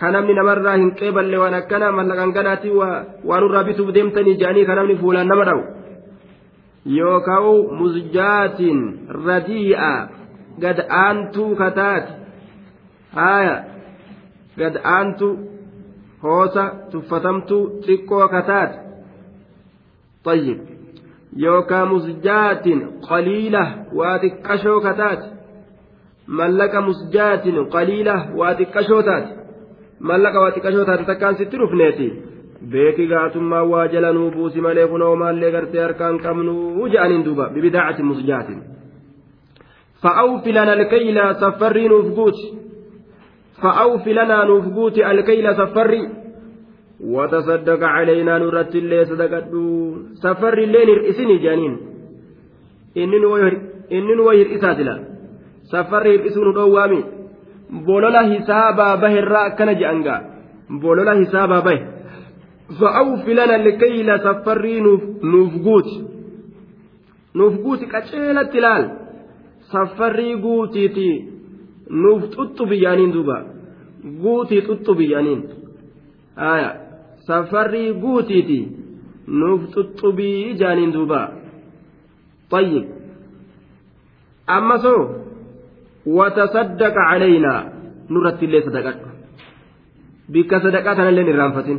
ka 0.00 0.10
namni 0.14 0.34
namarraa 0.38 0.76
hin 0.80 0.90
qeeballe 1.00 1.36
waan 1.42 1.56
akkana 1.60 1.92
mallaqan 1.98 2.32
ganaati 2.36 2.70
waan 2.80 3.44
irraa 3.48 3.64
bituuf 3.68 3.90
deemtanii 3.96 4.36
jedhanii 4.42 4.66
ka 4.70 4.74
namni 4.78 4.96
fuulaan 5.02 5.28
nama 5.32 5.44
dha'u 5.48 5.62
yookaan 6.98 7.46
musjaatin 7.80 8.78
radii'a 9.28 9.92
gad 10.64 10.78
aantuu 11.04 11.50
kataate 11.62 12.12
haaya 13.20 13.56
gad 14.60 14.76
aantu 14.96 15.28
hoosa 16.26 16.64
tuffatamtuu 16.90 17.64
xiqqoo 17.86 18.28
kataate 18.36 18.76
طيب 20.24 20.58
yookaan 21.44 21.88
musjaatin 21.88 22.80
qaliila 23.08 23.62
waa 23.98 24.18
xiqqashoo 24.22 24.80
kataate 24.86 25.26
mallaqa 26.38 26.80
musjaatin 26.88 27.56
qaliila 27.74 28.14
waa 28.38 28.54
xiqqashoo 28.60 29.02
taate 29.08 29.37
mallaqa 30.09 30.39
waa 30.43 30.51
xiqqashoo 30.55 30.85
taate 30.89 31.05
takkaan 31.11 31.35
sitti 31.41 31.57
dhufneeti 31.61 32.07
beeki 32.71 33.07
gaatummaa 33.11 33.63
waa 33.71 33.87
jala 33.93 34.13
nuu 34.17 34.31
buusi 34.35 34.61
malee 34.65 34.87
kunoo 34.93 35.15
maallee 35.21 35.51
gartee 35.55 35.83
harkaan 35.85 36.19
qabnuu 36.25 36.87
je'aniin 36.95 37.23
duuba 37.27 37.45
bibidaacati 37.53 38.03
musjaatin 38.09 38.59
fa'awfi 40.03 40.51
lana 40.57 40.71
alkayla 40.79 41.25
safarrii 41.45 41.87
nuuf 41.93 42.09
guuti 42.17 42.45
fa'awfi 43.61 44.13
lanaa 44.19 44.43
nuuf 44.51 44.65
guuti 44.75 45.03
alkayla 45.13 45.55
safarrii 45.61 46.05
وتصدق 47.15 47.81
علينا 47.83 48.37
نرت 48.37 48.75
الله 48.75 49.03
صدقته 49.03 49.65
سفر 50.23 50.57
الليل 50.57 50.89
إسني 51.05 51.37
جانين 51.37 51.73
إنن 52.97 53.25
وير 53.25 53.53
إنن 53.91 54.19
وير 54.19 54.47
إساتلا 54.55 54.95
سفر 55.73 56.05
إسون 56.27 56.53
دوامي 56.53 57.03
bolola 57.70 58.22
hisaabaa 58.22 58.96
baherraa 58.96 59.44
akkana 59.50 59.74
je'anga 59.74 60.14
bolola 60.80 61.14
hisaabaa 61.14 61.62
bahe. 61.62 61.80
Fa'awfi 62.78 63.34
lana 63.34 63.58
likayla 63.58 64.18
saffarrii 64.22 64.80
nuuf 64.80 65.52
guuti. 65.64 66.04
Nuuf 67.34 67.54
guuti 67.62 67.86
qaceelatti 67.86 68.60
laal. 68.60 68.84
Saffarrii 69.72 70.36
guutiiti. 70.36 71.08
Nuuf 71.90 72.22
xuxxu 72.34 72.74
yaaniin 72.74 73.12
duuba. 73.12 73.38
Guutii 74.22 74.62
xuxxu 74.66 74.94
biyyaaniin 74.94 75.42
haya 76.36 76.70
saffarrii 77.26 77.94
guutiiti. 78.02 78.60
Nuuf 79.26 79.62
xuxxu 79.74 80.12
biyyaaniin 80.12 80.92
duuba. 80.92 81.20
Xayyib 82.50 82.86
ammasoo. 84.46 85.27
وتصدق 86.16 86.94
علينا. 87.10 87.54
نرت 88.10 88.42
اللي 88.42 88.60
صدقت 88.60 89.00
بك 90.28 90.52
صدقات 90.64 90.96
أنا 90.98 91.08
اللي 91.08 91.22
نرانفتين. 91.22 91.78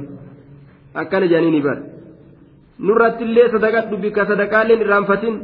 أكان 0.96 1.28
جانيني 1.28 1.62
بار. 1.62 1.78
نرت 2.80 3.22
اللي 3.22 3.44
صدقت 3.54 3.94
بك 4.04 4.18
صدقات 4.30 4.66
اللي 4.66 4.76
نرانفتين. 4.84 5.36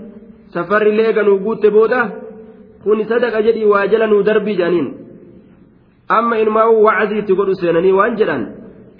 سفر 0.55 0.81
اللي 0.87 1.13
كانوا 1.13 1.39
قوت 1.39 1.65
بودا. 1.65 2.01
كوني 2.83 3.03
صدق 3.03 3.39
جدي 3.39 3.65
واجلا 3.65 4.05
ندربي 4.05 4.53
جانين. 4.55 4.87
أما 6.11 6.41
إن 6.41 6.49
ما 6.49 6.63
هو 6.63 6.87
تقول 7.27 7.55
سينني 7.55 7.91
وانجلا 7.91 8.37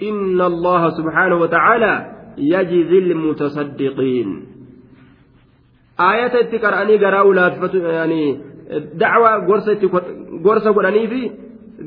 إن 0.02 0.40
الله 0.40 0.82
سبحانه 0.98 1.36
وتعالى 1.36 1.92
يجزي 2.38 2.98
المتصدقين. 2.98 4.28
آية 6.00 6.36
تكرأني 6.52 6.96
قراء 6.96 7.32
لا 7.32 7.48
dacwaa 9.00 9.40
gorsa 9.46 9.72
itti 9.72 9.86
gorsa 10.42 10.72
godhanii 10.72 11.06
fi 11.12 11.20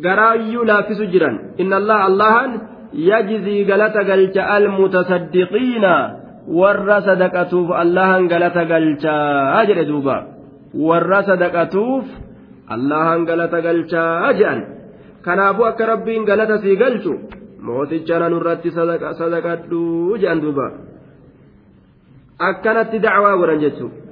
garaayyuu 0.05 0.63
laaffisu 0.63 1.05
jiran. 1.13 1.35
Inna 1.57 1.75
allaha 1.81 2.03
allahan 2.09 2.51
yajzii 2.93 3.65
galata 3.65 4.03
galcha 4.03 4.47
almutasaddiqiina 4.57 5.93
warra 6.47 7.01
sadaqatuuf 7.07 7.69
allahan 7.83 8.27
galata 8.27 8.65
galchaa 8.65 9.65
jedhe 9.69 9.85
duuba. 9.91 10.17
Warra 10.73 11.23
sadaqatuuf 11.29 12.05
allahan 12.75 13.25
galata 13.29 13.61
galchaa 13.61 14.33
jedhan. 14.39 14.59
Kanaafuu 15.21 15.67
akka 15.71 15.85
rabbiin 15.93 16.25
galata 16.25 16.61
sii 16.63 16.75
galchu 16.83 17.13
mooticha 17.59 18.19
nanu 18.19 18.39
irratti 18.41 18.71
sadaqadhuu 18.71 20.17
jedhan 20.21 20.41
duuba. 20.41 20.67
Akkanatti 22.49 23.03
dacwaa 23.03 23.35
godhan 23.35 23.59
jechuudha. 23.65 24.08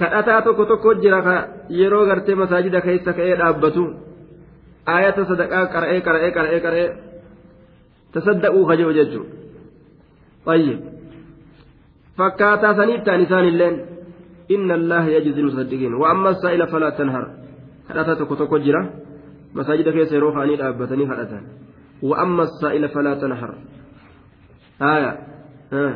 Kadhataa 0.00 0.42
tokko 0.46 0.64
tokko 0.70 0.94
jira 1.02 1.36
yeroo 1.80 2.06
gartee 2.06 2.34
masaajida 2.34 2.80
keessa 2.86 3.12
ka'ee 3.18 3.36
dhaabbatu 3.40 3.82
ayata 4.96 5.22
sadaqaa 5.30 5.64
qara'ee 5.74 6.00
qara'ee 6.06 6.30
qara'ee 6.36 6.60
qara'ee 6.66 6.88
tasaddaquu 8.14 8.66
kaje'u 8.70 8.92
jechuudha 8.98 9.40
طيب 10.46 10.80
فكاتا 12.18 12.72
سنيتا 12.78 13.16
نسان 13.16 13.44
اللين 13.44 13.74
إن 14.50 14.70
الله 14.70 15.04
يجزي 15.08 15.40
المصدقين 15.40 15.94
وأما 15.94 16.30
السائل 16.30 16.66
فلا 16.66 16.90
تنهر 16.90 17.24
kadhata 17.88 18.16
tokko 18.16 18.36
tokko 18.36 18.58
jira 18.58 18.80
masaajida 19.54 19.92
keessa 19.92 20.14
yeroo 20.14 20.32
kaanii 20.34 20.58
dhaabbatanii 20.60 21.06
kadhatan 21.06 21.44
وأما 22.02 22.42
السائل 22.42 22.88
فلا 22.88 23.14
تنهر 23.14 23.54
آية 24.82 25.18
آه. 25.72 25.94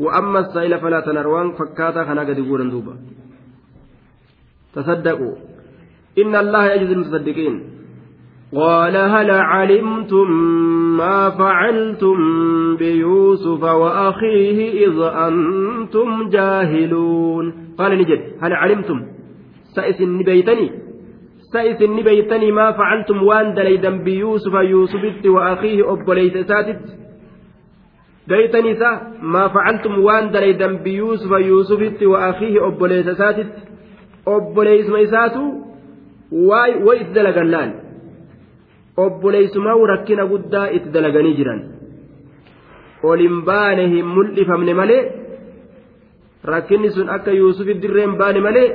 وأما 0.00 0.38
السائل 0.38 0.78
فلا 0.78 1.00
تنهر 1.00 1.28
وان 1.28 1.52
فكاتا 1.52 2.04
خنا 2.04 2.20
قد 2.20 2.38
يقول 2.38 2.70
دوبا. 2.70 2.94
تصدقوا. 4.74 5.34
إن 6.18 6.36
الله 6.36 6.72
يجزي 6.72 6.92
المصدقين 6.92 7.62
قال 8.54 8.96
هل 8.96 9.30
علمتم 9.30 10.30
ما 10.96 11.30
فعلتم 11.30 12.16
بيوسف 12.76 13.62
وأخيه 13.62 14.86
إذ 14.86 14.98
أنتم 15.02 16.28
جاهلون؟ 16.28 17.54
قال 17.78 17.98
نجد. 17.98 18.22
هل 18.42 18.52
علمتم؟ 18.52 18.98
سئس 19.74 20.00
نبيتني. 20.00 20.70
سئس 21.52 21.82
نبيتني 21.82 22.52
ما 22.52 22.72
فعلتم 22.72 23.22
وان 23.22 23.54
دليدا 23.54 23.90
بيوسف 23.90 24.54
يوسف 24.54 25.26
وأخيه 25.26 25.92
أب 25.92 26.10
ليس 26.10 26.46
ساتت. 26.46 27.03
بيتني 28.28 28.74
سا 28.74 28.90
ما 29.22 29.48
فعلتم 29.48 29.98
وان 29.98 30.30
دليدا 30.30 30.66
بيوسف 30.84 31.30
يوسف 31.30 32.02
وأخيه 32.02 32.66
أب 32.66 32.84
ليس 32.84 33.08
ساتت 33.08 33.52
أب 34.28 34.60
ليس 34.60 34.88
ميساتو 34.90 35.44
واي 36.32 36.72
rakkina 39.92 40.24
guddaa 40.32 40.66
itti 40.76 40.92
dalaganii 40.94 41.36
jiran 41.38 41.60
ol 43.02 43.18
hin 43.26 43.38
baane 43.48 43.84
hin 43.94 44.06
mul'ifamne 44.16 44.74
malee 44.80 45.02
rakkinni 46.52 46.90
sun 46.96 47.08
akka 47.16 47.38
yuusufi 47.40 47.74
dirree 47.82 48.06
hin 48.06 48.16
baane 48.20 48.40
malee 48.46 48.68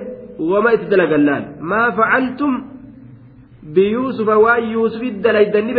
wama 0.51 0.73
itti 0.77 0.91
dalagallaan 0.91 1.43
maa 1.71 1.87
facaltum 1.99 2.53
biyuusufa 3.75 4.35
waan 4.45 4.71
yuusufi 4.73 5.11
dalaydan 5.11 5.65
ni 5.67 5.73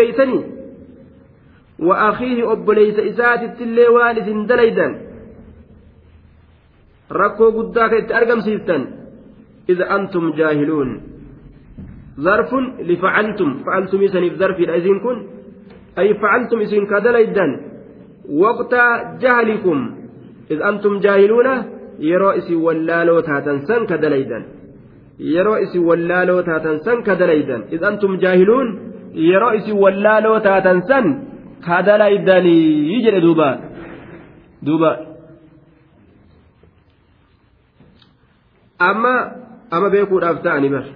obboleeysa 2.53 3.03
isaatittillee 3.03 3.88
waan 3.88 4.16
isin 4.19 4.49
dalaydan 4.49 4.93
rakkoo 7.11 7.53
guddaa 7.53 7.88
ka 7.88 7.97
itti 7.97 8.14
argamsiistan 8.14 9.01
إذا 9.73 9.85
أنتم 9.97 10.25
جاهلون. 10.40 10.88
ظرف 12.21 12.51
لفعلتم. 12.88 13.51
فعلتم 13.66 14.07
سنف 14.07 14.33
ظرف 14.43 14.59
إذن 14.61 14.99
كن. 15.05 15.19
أي 15.99 16.14
فعلتم 16.14 16.59
إذن 16.61 16.87
كدليدا 16.87 17.47
وقت 18.43 18.73
جهلكم. 19.23 19.79
إذ 20.51 20.59
أنتم 20.71 20.99
جاهلون. 20.99 21.49
يرائس 21.99 22.51
ولالو 22.51 23.21
تاتنسن 23.21 23.87
كدليدا 23.87 24.38
يرائس 25.21 25.77
ولالو 25.77 26.40
تاتنسن 26.40 27.03
كدليدا 27.03 27.57
إذ 27.73 27.85
أنتم 27.85 28.16
جاهلون. 28.16 28.66
يرائس 29.14 29.69
ولالو 29.83 30.38
تاتنسن 30.38 31.07
كدليدا 31.68 32.38
يجري 32.38 33.20
دوبا 33.20 33.50
دوبا 34.62 34.91
أما 38.82 39.15
أما 39.74 39.88
بيكون 39.88 40.24
أفتاني 40.24 40.70
بس 40.70 40.88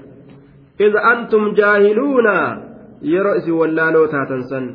إذ 0.82 0.94
أنتم 0.96 1.54
جاهلون 1.54 2.28
yeroo 3.02 3.36
isin 3.40 3.56
wallaaloo 3.56 4.08
taatan 4.08 4.44
san 4.52 4.66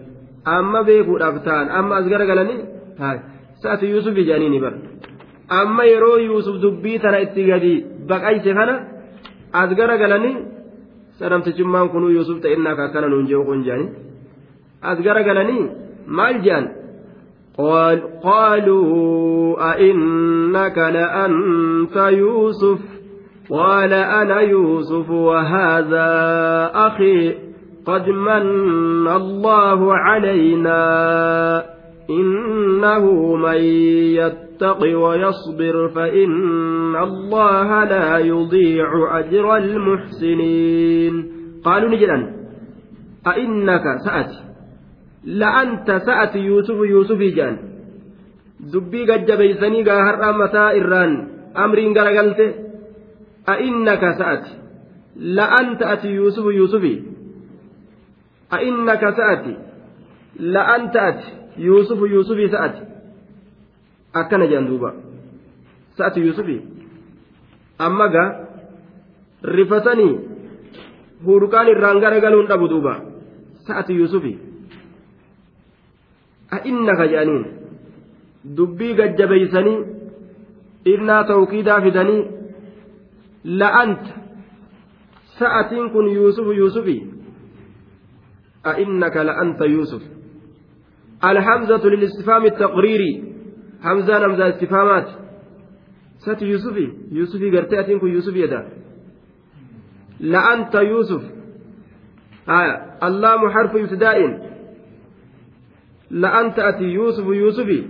amma 0.44 0.80
beekuudhaaf 0.88 1.36
ta'an 1.44 1.68
amma 1.78 1.96
as 2.00 2.06
garagalanii 2.12 2.60
sa'ati 3.62 3.90
yuusuf 3.92 4.16
ijaanii 4.16 4.60
bar 4.64 4.74
amma 5.60 5.84
yeroo 5.84 6.18
yuusuf 6.28 6.56
dubbii 6.62 6.98
tana 6.98 7.20
itti 7.26 7.44
gadi 7.50 7.74
baqayse 8.08 8.50
kana 8.58 8.74
as 9.52 9.70
garagalanii 9.78 10.36
sanamtichummaan 11.18 11.88
kunuu 11.92 12.16
yuusuf 12.16 12.40
ta'innaa 12.44 12.76
ka 12.78 12.84
akkana 12.88 13.08
as 14.81 14.99
garagalanii 14.99 15.69
maal 16.07 16.41
jean 16.41 16.79
قالوا 18.23 19.73
أئنك 19.73 20.77
لأنت 20.77 21.95
يوسف. 21.95 22.79
قال 23.49 23.93
أنا 23.93 24.39
يوسف 24.39 25.09
وهذا 25.09 26.11
أخي. 26.75 27.33
قد 27.85 28.09
من 28.09 29.07
الله 29.07 29.93
علينا. 29.93 31.63
إنه 32.09 33.35
من 33.35 33.61
يتق 34.15 34.81
ويصبر 34.81 35.89
فإن 35.95 36.95
الله 36.95 37.83
لا 37.83 38.17
يضيع 38.17 39.19
أجر 39.19 39.55
المحسنين. 39.55 41.31
قالوا 41.65 41.89
نجدا 41.89 42.33
أئنك 43.27 43.83
سأتي. 44.05 44.48
لأنت 45.23 45.91
سأتي 46.05 46.39
يوسف 46.39 46.75
يوسف 46.75 47.17
جان 47.35 47.57
gajjabeeysanii 49.07 49.83
gaa 49.83 50.03
har'a 50.03 50.33
mataa 50.33 50.71
irraan 50.79 51.13
amriin 51.53 51.93
garagalte 51.93 52.47
a'innaka 53.47 54.13
sa'ati 54.19 54.51
la'anta 55.37 55.89
ati 55.93 56.13
yuusufu 56.15 56.51
yuusufi 56.51 56.93
a'innaka 58.57 59.11
sa'ati 59.19 59.53
la'anta 60.39 61.05
ati 61.11 61.27
yuusufu 61.67 62.05
yuusufii 62.05 62.49
sa'ati 62.49 62.81
akkana 64.13 64.47
jedhan 64.51 64.67
duuba 64.67 64.93
sa'ati 65.97 66.19
yuusufi 66.25 66.57
amma 67.87 68.07
gaa 68.07 68.29
rifatanii 69.43 70.13
hurqaan 71.25 71.67
irraan 71.73 71.99
garagaluun 72.03 72.47
dhabu 72.51 72.67
duuba 72.67 72.93
sa'ati 73.67 73.93
yuusufi 73.99 74.48
a'innaka 76.57 77.07
jedhaniin 77.11 77.45
dubbii 78.57 78.93
gajjabeeysanii 78.99 79.77
innaa 80.93 81.23
tawkiidaa 81.23 81.81
fidanii 81.81 82.21
la'anta 83.61 84.11
sa'atiin 85.39 85.89
kun 85.93 86.11
yuusufu 86.17 86.51
yuusufi 86.51 86.97
أئنك 88.65 89.17
لأنت 89.17 89.61
يوسف. 89.61 90.01
الحمزة 91.23 91.89
للاستفهام 91.89 92.45
التقريري. 92.45 93.23
حمزة 93.83 94.25
همزة 94.25 94.49
استفهامات. 94.49 95.07
ست 96.17 96.41
يوسفي. 96.41 96.93
يوسفي 97.11 97.57
قرتي 97.57 97.99
كن 97.99 98.07
يوسف 98.07 98.35
يدا. 98.35 98.69
لأنت 100.19 100.75
يوسف. 100.75 101.23
آية 102.49 102.97
اللام 103.03 103.49
حرف 103.49 103.75
ابتداء. 103.75 104.48
لأنت 106.10 106.58
أتي 106.58 106.84
يوسف 106.84 107.26
يوسفي 107.26 107.80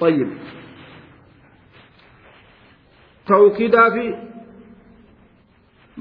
طيب 0.00 0.28
توكيدا 3.26 3.90
في 3.90 4.04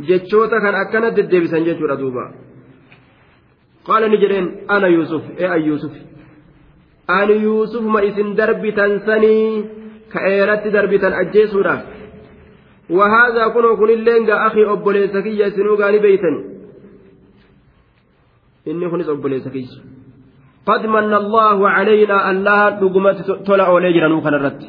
jechoota 0.07 0.57
kan 0.63 0.75
akkana 0.75 1.11
deddeebisan 1.15 1.65
jechuudha 1.67 1.99
duuba 1.99 2.31
qaala 3.87 4.07
ni 4.07 4.17
jedheen 4.23 4.47
ana 4.75 4.87
yuusuf 4.87 5.23
ee 5.37 5.47
an 5.55 5.61
yuusuf 5.67 5.93
ani 7.07 7.35
yuusufuma 7.43 7.99
isin 8.09 8.29
darbitan 8.39 8.91
sanii 9.07 9.67
ka 10.13 10.19
eeratti 10.35 10.69
darbitan 10.75 11.13
ajjeesuudhaaf 11.21 11.81
وهذا 12.91 13.47
كنوا 13.47 13.75
كن 13.75 13.89
اللين 13.89 14.29
أخي 14.29 14.63
أبولي 14.71 15.07
سكية 15.07 15.49
سنو 15.55 15.75
غاني 15.79 15.99
بيتني 16.03 16.39
إني 18.67 18.89
كنت 18.91 19.09
أبولي 19.09 19.39
سكية 19.39 19.79
قد 20.70 20.82
من 20.96 21.12
الله 21.22 21.58
علينا 21.76 22.16
الله 22.30 22.60
دقمت 22.82 23.18
تلا 23.46 23.64
أولي 23.72 23.90
جرانو 23.96 24.18
كان 24.24 24.34
الرت 24.40 24.62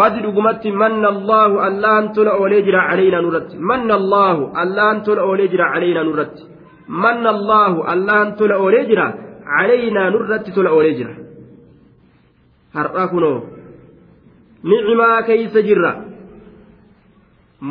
قد 0.00 0.12
دقمت 0.26 0.64
من 0.82 1.02
الله 1.12 1.50
الله 1.68 2.00
تلا 2.16 2.32
أولي 2.40 2.58
جرا 2.66 2.80
علينا 2.90 3.18
نرت 3.24 3.50
من 3.70 3.90
الله 3.98 4.36
الله 4.62 4.92
تلا 5.06 5.22
أولي 5.28 5.46
جرا 5.52 5.64
علينا 5.74 6.02
نرت 6.08 6.36
من 7.04 7.24
الله 7.34 7.72
الله 7.92 8.20
تلا 8.38 8.54
أولي 8.62 8.82
جرا 8.90 9.08
علينا 9.58 10.02
نرت 10.14 10.44
تلا 10.56 10.70
أولي 10.76 10.92
جرا 10.98 11.14
har'a 12.76 13.08
kunoo 13.08 13.38
ni'imaa 14.70 15.22
keeysa 15.28 15.60
jirra 15.68 15.92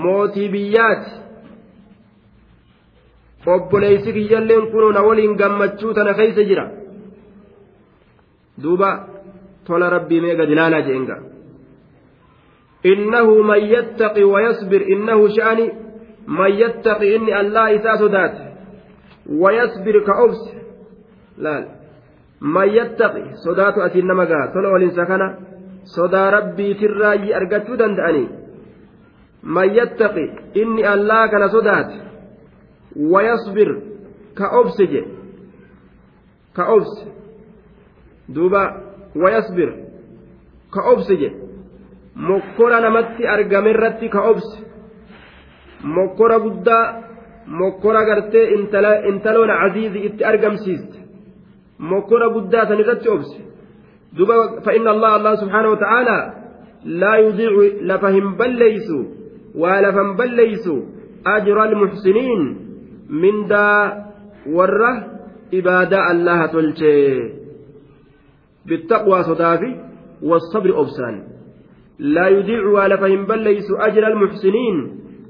mootii 0.04 0.48
biyyaati 0.54 1.12
kunoo 4.72 4.92
na 4.96 5.02
waliin 5.08 5.36
gammachuu 5.42 5.94
tana 5.98 6.14
keeysa 6.20 6.44
jira 6.50 6.66
duuba 8.64 9.08
tola 9.68 9.90
rabbii 9.90 10.22
mee 10.22 10.36
gad 10.36 10.50
ilaalaa 10.50 10.82
jeenga. 10.82 11.18
Innahu 12.84 13.44
man 13.44 13.62
yattaqi 13.76 14.24
wayasbir 14.24 14.82
innahu 14.94 15.30
sha'ani 15.38 15.72
man 16.28 16.52
yattaqi 16.64 17.16
inni 17.16 17.34
allah 17.34 17.66
isaa 17.78 17.98
sodaate 17.98 18.44
wayasbir 19.42 20.04
ka 20.06 20.14
obse 20.26 20.54
laal. 21.38 21.66
Man 22.40 22.70
yattaqi 22.70 23.24
sodaatu 23.46 23.82
asiin 23.82 24.08
nama 24.08 24.26
gaha 24.26 24.48
tola 24.54 24.70
walinsa 24.70 25.06
kana 25.06 25.28
sodaa 25.96 26.32
rabbiitirraayyi 26.38 27.34
argachuu 27.40 27.78
danda'anii 27.78 28.30
man 29.44 29.76
yattaqi 29.80 30.26
inni 30.62 30.84
allah 30.94 31.30
kana 31.32 31.50
sodaate 31.50 31.96
wayasbir 33.14 33.70
ka 34.38 34.50
obse 34.60 34.88
je 34.94 35.02
ka 36.56 36.64
obse 36.76 37.06
duuba 38.28 38.62
wayasbir 39.16 39.70
ka 40.74 40.82
obse 40.92 41.18
je 41.22 41.30
mokkora 42.16 42.80
namatti 42.82 43.28
argame 43.28 43.70
irratti 43.70 44.10
ka 44.10 44.22
obse 44.32 44.58
mokkora 45.84 46.40
guddaa 46.40 47.02
mokkora 47.48 48.06
gartee 48.06 48.46
intaloona 49.10 49.56
aziizi 49.66 50.00
itti 50.08 50.24
argamsiiste 50.24 50.98
mokkora 51.80 52.30
guddaa 52.30 52.66
san 52.68 52.80
irratti 52.80 53.10
obse 53.10 53.46
duba 54.18 54.36
فإن 54.66 54.88
الله 54.88 55.16
الله 55.16 55.36
سبحانه 55.36 55.70
وتعالى 55.70 56.34
لا 56.86 57.16
يضيع 57.16 57.52
لفهم 57.82 58.36
بليس 58.36 58.90
ولفهم 59.56 60.16
بليس 60.16 60.66
أجر 61.28 61.64
المحسنين 61.64 62.42
من 63.10 63.48
دا 63.48 63.70
وره 64.48 64.94
إبادة 65.54 66.12
الله 66.12 66.46
تلشي 66.46 67.45
بالتقوى 68.68 69.24
صدافي 69.24 69.76
والصبر 70.24 70.82
أبسان. 70.82 71.24
لا 72.00 72.28
يضيع 72.28 72.66
ولفهم 72.68 73.26
بليس 73.26 73.68
أجر 73.80 74.08
المحسنين. 74.08 74.76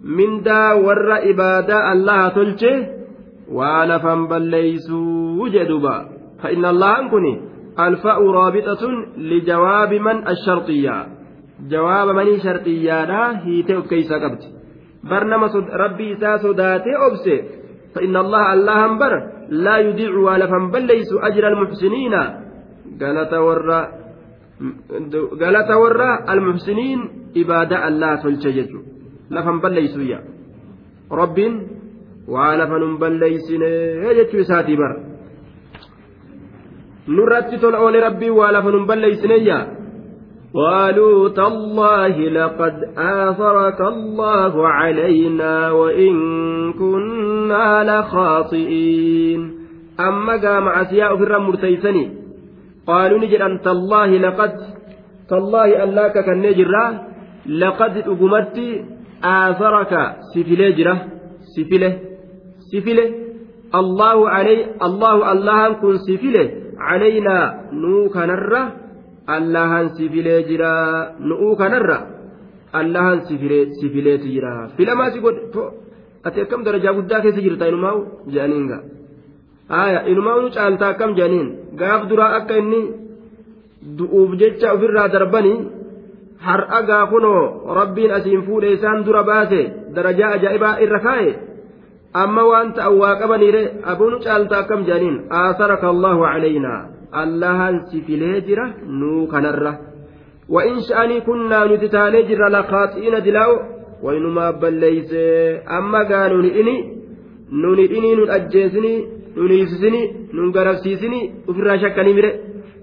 من 0.04 0.42
دا 0.42 0.74
ور 0.74 1.30
إبادة 1.30 1.92
الله 1.92 2.30
تلشي 2.30 2.76
ولفهم 3.52 4.28
بليس 4.28 4.92
وجدوا 5.40 6.00
فإن 6.44 6.66
الله 6.66 7.00
أنكني 7.00 7.42
الفاء 7.80 8.20
رابطة 8.32 8.84
لجواب 9.18 9.94
من 9.94 10.28
الشرطية. 10.28 11.08
جواب 11.70 12.08
من 12.08 12.40
شرطية 12.40 13.06
لا 13.06 13.46
هي 13.46 13.64
تأف 13.64 13.88
كيسا 13.90 14.16
قبت. 14.16 14.44
برنما 15.04 15.48
ربي 15.74 16.14
إسا 16.14 16.38
صداتي 16.38 16.92
أبسي 17.08 17.44
فإن 17.96 18.16
الله 18.16 18.54
الله 18.54 18.86
أنبر 18.86 19.12
لا 19.50 19.78
يضيع 19.78 20.18
ولفهم 20.18 20.72
بل 20.72 20.86
ليس 20.86 21.10
أجر 21.14 21.48
المحسنين. 21.48 22.45
قالت 23.02 23.34
ورّا 23.34 23.82
قالت 25.42 25.70
ورّا 25.72 26.34
المحسنين 26.34 27.00
إبادة 27.38 27.88
الله 27.88 28.16
تلتجج 28.24 28.72
لفهم 29.32 29.60
بل 29.60 29.74
ليسوا 29.74 30.04
يا 30.04 30.20
رب 31.12 31.38
ولفن 32.28 32.98
بل 32.98 33.14
ليسنا 33.20 33.68
يجت 34.12 34.36
ساتي 34.36 34.76
بر 34.76 34.94
نرتي 37.08 37.58
تلعون 37.58 37.96
ربي 37.96 38.30
ولفن 38.30 38.86
بل 38.86 38.98
ليسنيا 38.98 39.60
قالوا 40.56 41.30
تالله 41.30 42.16
لقد 42.30 42.76
آثرك 42.98 43.82
الله 43.82 44.68
علينا 44.68 45.72
وإن 45.72 46.14
كنا 46.74 47.84
لخاطئين 47.84 49.42
أما 50.00 50.34
قام 50.34 50.68
عسياء 50.68 51.18
في 51.18 51.24
قالوا 52.88 53.20
نجد 53.20 53.42
تالله 53.66 54.10
لقد 54.26 54.52
تالله 55.30 55.84
ألاك 55.84 56.16
كان 56.26 56.38
نجرا 56.46 56.86
لقد 57.62 57.94
أقمت 57.98 58.58
آثرك 59.24 59.94
سفلي 60.34 60.72
جرة 60.78 60.96
سفله 61.56 61.94
سفله 62.72 63.08
الله 63.80 64.18
علي 64.30 64.58
الله 64.88 65.16
الله 65.32 65.62
كن 65.82 65.94
سفله 66.08 66.48
علينا 66.90 67.38
نو 67.82 68.10
كنره 68.16 68.64
allahan 69.28 69.98
sifilee 69.98 70.46
jira 70.46 70.72
nu'uu 71.20 71.56
kanarra 71.58 71.98
allahan 72.74 73.26
sifileeti 73.26 74.30
jira 74.36 74.70
filamaa 74.78 75.12
si 75.14 75.20
godhe 75.20 75.66
ati 76.26 76.42
akkam 76.46 76.64
darajaa 76.66 76.94
guddaa 76.94 77.22
keessa 77.24 77.42
jirta 77.42 77.70
inumaa'u 77.72 78.02
jedhaniin 78.34 78.68
gaa 78.72 78.84
haaya 79.74 80.00
inumaa'u 80.12 80.50
caaltaa 80.58 80.90
akkam 80.94 81.16
jedhaniin 81.18 81.50
gaaf 81.81 82.03
duraa 82.11 82.31
akka 82.39 82.55
inni 82.63 82.81
du'uuf 83.99 84.31
jecha 84.41 84.73
ofirraa 84.77 85.09
darbanii 85.15 85.59
har'a 86.47 86.81
gaa 86.91 87.05
kunoo 87.13 87.43
rabbiin 87.81 88.17
asiin 88.19 88.43
fuudhe 88.47 88.73
isaan 88.77 89.05
dura 89.07 89.23
baase 89.31 89.61
darajaa 89.95 90.31
ajaa'ibaa 90.37 90.75
irra 90.85 91.01
kaa'e 91.07 91.31
amma 92.23 92.43
waan 92.51 92.73
ta'an 92.77 92.99
waa 93.03 93.15
qabaniire 93.21 93.63
abuun 93.93 94.15
caaltaa 94.25 94.63
akkam 94.63 94.81
jedhaniin 94.89 95.19
aasaraka 95.43 95.87
allahu 95.95 96.27
calaynaa 96.33 96.81
allahan 97.23 97.77
si 97.91 98.03
filee 98.09 98.41
jira 98.49 98.67
nuu 99.01 99.23
kanarra 99.35 99.75
وإن 100.55 100.81
شأني 100.89 101.21
كنا 101.21 101.65
نتتاني 101.65 102.23
جر 102.29 102.43
لخاطئين 102.55 103.23
دلاو 103.23 103.53
وإنما 104.03 104.51
بليس 104.51 105.13
أما 105.79 106.01
قالوا 106.11 106.43
إني 106.61 106.77
نوني 107.63 107.85
إني 107.99 108.15
نون 108.15 108.31
أجيسني 108.31 108.95
نونيسسني 109.38 110.02
نون 110.34 110.52
قربسيسني 110.52 111.22
وفي 111.48 111.60
الراشا 111.60 111.90
كنمرة 111.90 112.32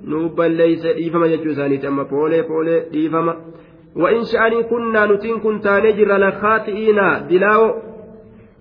نون 0.04 0.28
بليس 0.28 0.86
ديفما 0.86 1.26
يجوزاني 1.26 1.76
تما 1.78 2.02
بولي 2.02 2.42
بولي 2.42 2.76
ديفما 2.92 3.34
وإن 3.96 4.22
شأني 4.32 4.62
كنا 4.70 5.06
نتين 5.06 5.38
كنتاني 5.44 5.92
جر 5.92 6.12
لخاطئين 6.22 6.98
دلاو 7.30 7.62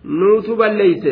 نوتو 0.06 0.56
بليس 0.56 1.06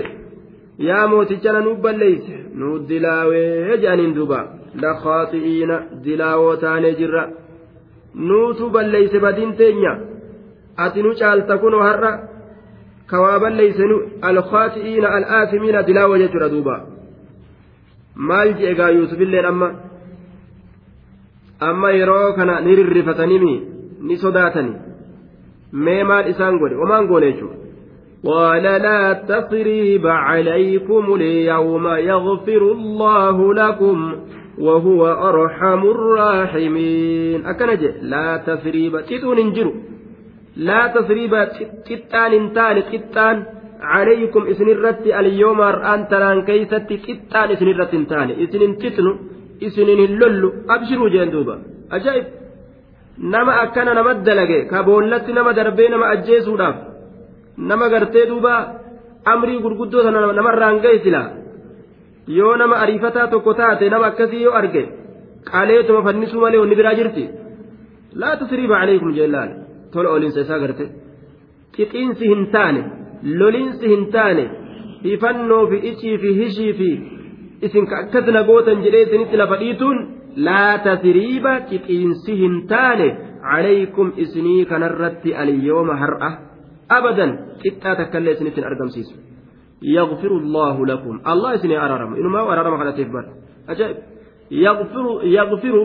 yaa 0.88 1.08
mootichana 1.08 1.60
nu 1.62 1.76
balleeyse 1.84 2.36
nu 2.60 2.68
dilaawee 2.90 3.66
jedhaniin 3.70 4.14
duuba 4.18 4.38
lakhaati'iina 4.84 5.80
dilaawoo 6.04 6.56
taanee 6.62 6.92
jirra 7.00 7.24
nuutu 8.28 8.70
balleeyse 8.76 9.20
badiin 9.26 9.54
teenya 9.62 9.94
ati 10.86 11.04
nu 11.04 11.14
dilaawoo 15.84 16.18
jechuudha 16.24 16.50
duuba 16.50 16.76
maal 18.16 18.54
jedhe 18.60 18.76
gaa 18.80 18.90
yuusufilleen 18.98 19.46
amma 19.52 19.70
amma 21.70 21.92
yeroo 21.92 22.34
kana 22.34 22.60
ni 22.62 22.76
rirrifatanii 22.82 23.56
ni 24.02 24.18
sodaatani 24.18 24.74
mee 25.86 26.04
maal 26.12 26.30
isaan 26.34 26.60
godhe 26.60 26.82
omaan 26.86 27.08
goone 27.08 27.32
jechuudha 27.32 27.60
قال 28.26 28.64
لا 28.64 29.14
تثريب 29.14 30.08
عليكم 30.08 31.14
اليوم 31.14 31.88
يغفر 31.88 32.62
الله 32.72 33.54
لكم 33.54 34.16
وهو 34.58 35.08
أرحم 35.08 35.84
الراحمين 35.84 37.46
أكنج 37.46 37.84
لا 38.02 38.38
تثريب 38.38 39.02
تتون 39.02 39.38
انجروا 39.38 39.74
لا 40.68 40.82
تثريب 40.96 41.34
تتان 41.88 42.32
انتان 42.42 42.76
تتان 42.92 43.38
عليكم 43.82 44.42
إسن 44.52 44.68
الرت 44.76 45.06
اليوم 45.20 45.62
أن 45.94 46.08
تران 46.12 46.40
كيست 46.48 46.74
تتان 46.92 47.48
إسن 47.56 47.68
الرت 47.74 47.94
انتان 48.02 48.30
إسن 48.44 48.78
تتنو 48.82 49.12
إسن 49.68 49.90
اللل 50.08 50.44
أبشروا 50.74 51.10
جندوبا 51.14 51.56
أجائب 51.98 52.26
akkana 53.64 53.94
nama 53.94 54.14
dalage 54.28 54.68
ka 54.72 54.84
boollatti 54.88 55.34
nama 55.34 55.52
darbee 55.54 55.90
nama 55.90 56.06
ajjeesuudhaaf 56.14 56.76
nama 57.70 57.90
gartee 57.94 58.26
duuba 58.30 58.54
amrii 59.34 59.60
gurguddoo 59.66 60.04
sana 60.06 60.20
namarraan 60.40 60.80
ga'e 60.84 61.00
silaa 61.04 61.30
yoo 62.38 62.56
nama 62.62 62.76
ariifataa 62.84 63.28
tokko 63.28 63.54
taate 63.60 63.90
nama 63.90 64.06
akkasii 64.12 64.44
yoo 64.46 64.54
arge 64.60 64.84
qaleetuma 65.52 66.06
fannisuu 66.08 66.42
malee 66.44 66.62
wanni 66.64 66.80
biraa 66.80 66.96
jirti 67.00 67.24
laa 68.22 68.36
tasriiba 68.42 68.76
tola 69.94 70.10
oliinsa 70.16 70.40
isaa 70.46 70.60
garte 70.64 70.86
xixiinsi 71.78 72.26
hin 72.34 72.44
taane 72.56 72.82
loliinsi 73.40 73.86
hin 73.94 74.04
taane 74.16 74.46
hifannoo 75.04 75.64
fi 75.72 75.78
icii 75.92 76.18
fi 76.24 76.30
hishii 76.40 76.74
fi 76.82 76.90
isin 77.68 77.86
ka 77.92 77.96
akkas 78.04 78.28
na 78.36 78.44
gootan 78.50 78.84
jedhee 78.86 79.04
isinitti 79.08 79.38
lafa 79.42 79.58
dhiituun 79.64 79.98
laa 80.50 80.74
tasriiba 80.90 81.54
xixiinsi 81.72 82.34
hin 82.44 82.56
taane 82.74 83.08
alaykum 83.56 84.14
isinii 84.26 84.66
kanarratti 84.74 85.36
alyooma 85.46 85.96
har'a 86.04 86.30
abadan 86.98 87.32
qixxaa 87.64 87.96
takkaillee 88.04 88.34
isinittiin 88.38 88.70
argamsiisu 88.72 89.16
يغفر 89.82 90.32
الله 90.32 90.86
لكم 90.86 91.20
الله 91.28 91.56
اسمي 91.56 91.78
أرارم 91.78 92.14
إنما 92.20 92.40
أرارم 92.54 92.74
على 92.74 92.92
تكبر 92.92 93.26
أجاب 93.70 93.96
يغفر 94.52 95.06
يغفر 95.24 95.76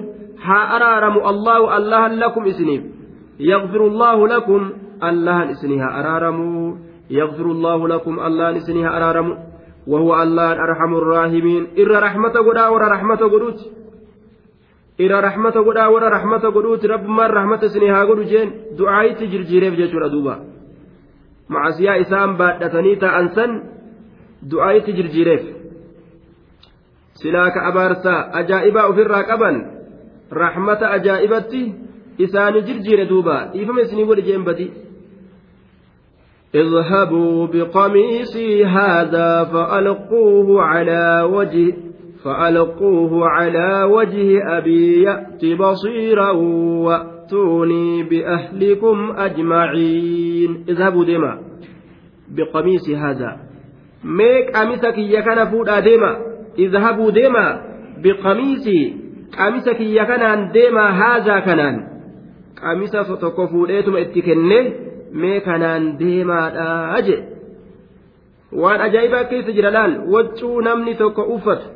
ها 0.43 0.77
أرارم 0.77 1.29
الله 1.31 1.77
الله 1.77 2.09
لكم 2.09 2.45
اسني 2.45 2.77
يغفر 3.41 3.87
الله 3.87 4.29
لكم 4.29 4.73
الله 5.03 5.51
اسنها 5.51 6.01
أرارم 6.01 6.39
يغفر 7.11 7.47
الله 7.47 7.89
لكم 7.89 8.21
الله 8.21 8.57
اسنها 8.57 8.97
أرارم 8.97 9.39
وهو 9.87 10.23
الله 10.23 10.53
أرحم 10.53 10.95
الراحمين. 10.95 11.63
إر 11.79 12.03
رحمة 12.03 12.35
قدا 12.47 12.69
ور 12.69 12.83
رحمة 12.95 13.17
قدوت. 13.17 13.61
إر 15.01 15.13
رحمة 15.25 15.51
قدا 15.51 15.87
ور 15.87 16.05
رحمة 16.13 16.45
قدوت. 16.57 16.85
رب 16.87 17.09
ما 17.09 17.27
رحمة 17.27 17.63
سنها 17.67 18.05
قدو 18.05 18.23
جين. 18.23 18.49
دعاي 18.79 19.15
تجرجيري 19.15 19.71
بجيش 19.71 19.91
دوبا. 19.91 20.35
مع 21.49 21.71
سيا 21.71 22.01
إسام 22.01 22.37
بعد 22.37 22.71
تنيتا 22.71 23.09
أنسن. 23.21 23.75
du'aayitti 24.51 24.93
jirjiireef 24.93 25.45
silaa 27.21 27.49
ka 27.51 27.61
abaarsaa 27.69 28.29
ajaa'ibaa 28.41 28.89
ofirraa 28.93 29.25
qaban 29.31 29.57
rahmata 30.31 30.91
ajaa'ibatti 32.19 32.23
isaani 32.23 32.63
jirjiire 32.63 33.05
duuba 33.07 33.51
dhiifama 33.53 33.81
isinii 33.81 34.05
godhe 34.05 34.23
jeen 34.23 34.45
badii 34.45 34.73
اذهبوا 36.55 37.47
بقميصي 37.47 38.65
هذا 38.65 39.45
فألقوه 39.45 40.63
على 40.63 41.29
وجه 41.33 41.75
فألقوه 42.25 43.29
على 43.29 43.83
وجه 43.83 44.59
أبي 44.59 45.03
يأت 45.03 45.45
بصيرا 45.45 46.31
وأتوني 46.87 48.03
بأهلكم 48.03 49.13
أجمعين 49.17 50.65
اذهبوا 50.69 51.05
دما 51.05 51.41
بقميصي 52.29 52.97
هذا 52.97 53.45
kiyya 54.95 55.23
kana 55.23 55.47
fuudhaa 55.47 55.81
deema 55.81 56.17
idhabuu 56.57 57.11
deema 57.11 57.59
biqamiisii 58.03 58.97
qamisa 59.37 59.75
kiyya 59.75 60.07
kanaan 60.07 60.53
deema 60.53 60.93
haazaa 60.93 61.41
kanaan 61.41 61.94
qamisa 62.64 63.04
tokko 63.24 63.48
fuudheetuma 63.48 64.00
itti 64.06 64.22
kenne 64.22 64.60
mee 65.24 65.40
kanaan 65.48 65.90
deemaadhaa 66.00 67.02
je 67.08 67.18
waan 68.62 68.82
ajaa'ibaa 68.88 69.24
keessa 69.34 69.58
jira 69.58 69.72
laal 69.78 69.94
waccuu 70.16 70.62
namni 70.62 70.96
tokko 71.02 71.28
uffatu 71.36 71.68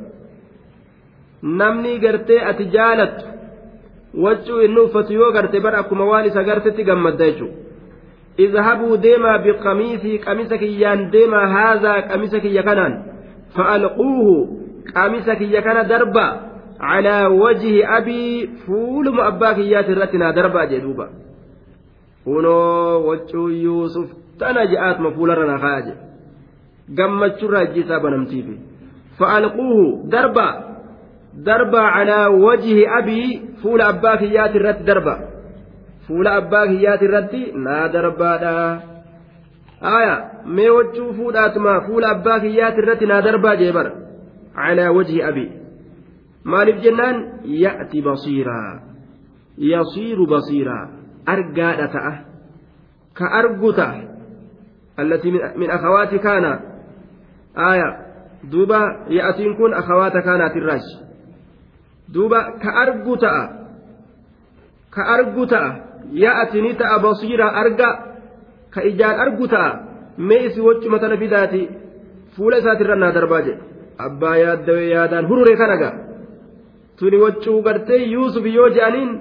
namni 1.60 1.98
gartee 2.06 2.40
ati 2.50 2.70
jaalattu 2.76 3.24
waccuu 4.24 4.60
inni 4.68 4.80
uffatu 4.86 5.12
yoo 5.20 5.32
garte 5.36 5.60
bar 5.60 5.74
akkuma 5.82 6.10
waan 6.12 6.26
isa 6.32 6.48
gartetti 6.50 6.88
gammadda 6.90 7.30
jechuudha. 7.30 7.64
اذهبوا 8.38 8.96
ديما 8.96 9.36
بقميصي 9.36 10.18
قميص 10.18 10.52
كيان 10.52 11.10
ديما 11.10 11.44
هذا 11.44 11.92
قميص 11.92 12.36
كي 12.36 12.62
كنان 12.62 13.02
فألقوه 13.56 14.48
قميص 14.96 15.30
كي 15.30 15.60
calaa 16.79 17.29
wajhi 17.29 17.83
abii 17.83 18.47
fuuluma 18.65 19.25
abbaa 19.31 19.53
kiyyaati 19.53 19.91
irratti 19.91 20.17
naa 20.17 20.31
darbaa 20.33 20.65
jee 20.65 20.79
duuba. 20.81 21.07
Kunoo 22.23 23.03
waccuu 23.07 23.49
yuusuf 23.49 24.09
tana 24.39 24.65
je'aatuma 24.71 25.11
fuularra 25.11 25.45
naa 25.51 25.59
kaa'a 25.65 25.81
jee. 25.87 25.97
Gammachurraa 26.97 27.63
ijji 27.67 27.79
isaa 27.85 27.99
banamtiifi 28.05 28.55
fa'alquuhu 29.19 29.83
darbaa 30.13 30.53
darbaa 31.47 31.87
calaa 31.95 32.29
wajhi 32.45 32.85
abii 32.99 33.41
fuula 33.61 33.87
abbaa 33.93 34.17
kiyyaati 34.17 34.57
irratti 34.57 34.83
darba. 34.83 35.15
Fuula 36.07 36.35
abbaa 36.41 36.65
kiyyaati 36.67 37.05
irratti 37.05 37.41
naa 37.65 37.87
darbaadha. 37.95 38.53
Aya 39.81 40.15
mee 40.45 40.69
waccuu 40.77 41.13
fuudhaatuma 41.13 41.81
fuula 41.87 42.09
abbaa 42.15 42.39
kiyyaati 42.39 42.79
irratti 42.83 43.05
naa 43.05 43.21
darbaa 43.21 43.55
jee 43.55 43.71
bara. 43.71 43.91
Calaa 44.55 44.91
wajhi 44.97 45.23
abii. 45.23 45.58
Maaliif 46.43 46.81
jennaan 46.83 47.43
ya'ti 47.43 48.01
basiiraa 48.01 48.71
yasiiru 49.57 50.27
basiiraa 50.27 50.83
argaadha 51.25 51.87
ta'a 51.87 52.13
ka 53.13 53.25
argu 53.39 53.73
ta'a 53.73 54.01
allatii 54.97 55.31
min 55.55 55.69
akhawaati 55.71 56.19
kaana 56.19 56.51
aya 57.55 57.87
duuba 58.51 58.79
ya'tiin 59.09 59.55
kun 59.59 59.73
akhawaata 59.73 60.21
kaanaatirraaji 60.21 60.93
duuba 62.13 62.39
ka 62.63 62.71
argu 62.83 63.15
ta'a 63.17 63.43
ka 64.95 65.01
argu 65.15 65.45
ta'a 65.45 65.69
ya'ti 66.11 66.61
ni 66.61 66.71
ta'a 66.79 66.99
basiira 67.03 67.47
arga 67.61 67.89
ka 68.73 68.81
ijaan 68.83 69.19
argu 69.19 69.47
ta'a 69.47 69.71
mee 70.17 70.45
isi 70.47 70.61
waccuma 70.61 70.99
tana 70.99 71.17
fidaati 71.17 71.69
fuula 72.35 72.57
isaatirra 72.63 72.95
naa 72.95 73.11
darbaa 73.11 73.41
jedhe 73.41 73.63
abbaa 73.97 74.35
yaaddawee 74.37 74.89
yaadaan 74.95 75.27
hurure 75.27 75.55
kanaga 75.57 76.08
tuni 76.99 77.17
waccuu 77.23 77.61
gartee 77.61 78.03
yuusuf 78.13 78.45
yoo 78.45 78.69
je'aniin 78.77 79.11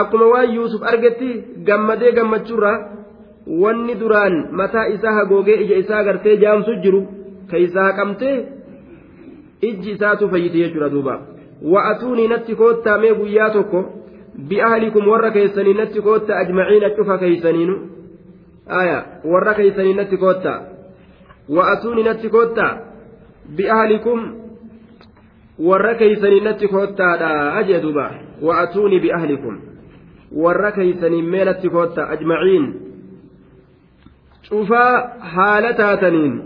akkuma 0.00 0.26
waan 0.32 0.54
yuusuf 0.54 0.82
argetti 0.92 1.30
gammadee 1.66 2.12
gammachuurraa 2.18 2.78
wanni 3.62 3.94
duraan 4.00 4.36
mataa 4.60 4.86
isaa 4.96 5.12
hagoogee 5.18 5.56
ija 5.64 5.76
isaa 5.84 6.02
gartee 6.04 6.36
jaamsu 6.44 6.74
jiru 6.84 7.00
ka 7.50 7.56
isaa 7.66 7.84
haqamtee 7.88 8.36
ijji 9.68 9.90
isaatu 9.90 10.28
fayyite 10.28 10.58
jechuudha 10.58 10.88
duuba. 10.94 11.14
Wa'atuunii 11.72 12.28
natti 12.28 12.54
koottaa 12.60 12.98
mee 12.98 13.14
guyyaa 13.14 13.50
tokko 13.56 13.80
bi'ahlikum 14.48 15.08
warra 15.08 15.30
keessanii 15.30 15.74
natti 15.80 16.00
koottaa 16.06 16.38
ajmaciina 16.38 16.90
cufa 16.96 17.18
keeysaniinu. 17.18 17.74
Warra 19.32 19.54
keeysanii 19.54 19.94
natti 19.94 20.16
koottaa 20.16 20.58
wa'atuunii 21.56 22.04
natti 22.08 22.28
koottaa 22.28 22.72
bi'ahlikum 23.56 24.20
warra 25.58 25.94
keeysanii 25.94 26.40
natti 26.40 26.68
koottaadha 26.68 27.54
ajee 27.54 27.80
duuba 27.82 28.10
wa'atuunii 28.42 29.00
bi'ahlikum 29.00 29.60
warra 30.44 30.72
keeysanii 30.72 31.22
mee 31.22 31.44
natti 31.44 31.70
koottaa 31.70 32.08
ajmaciin 32.14 32.66
cufaa 34.48 35.16
haala 35.34 35.72
taataniin 35.72 36.42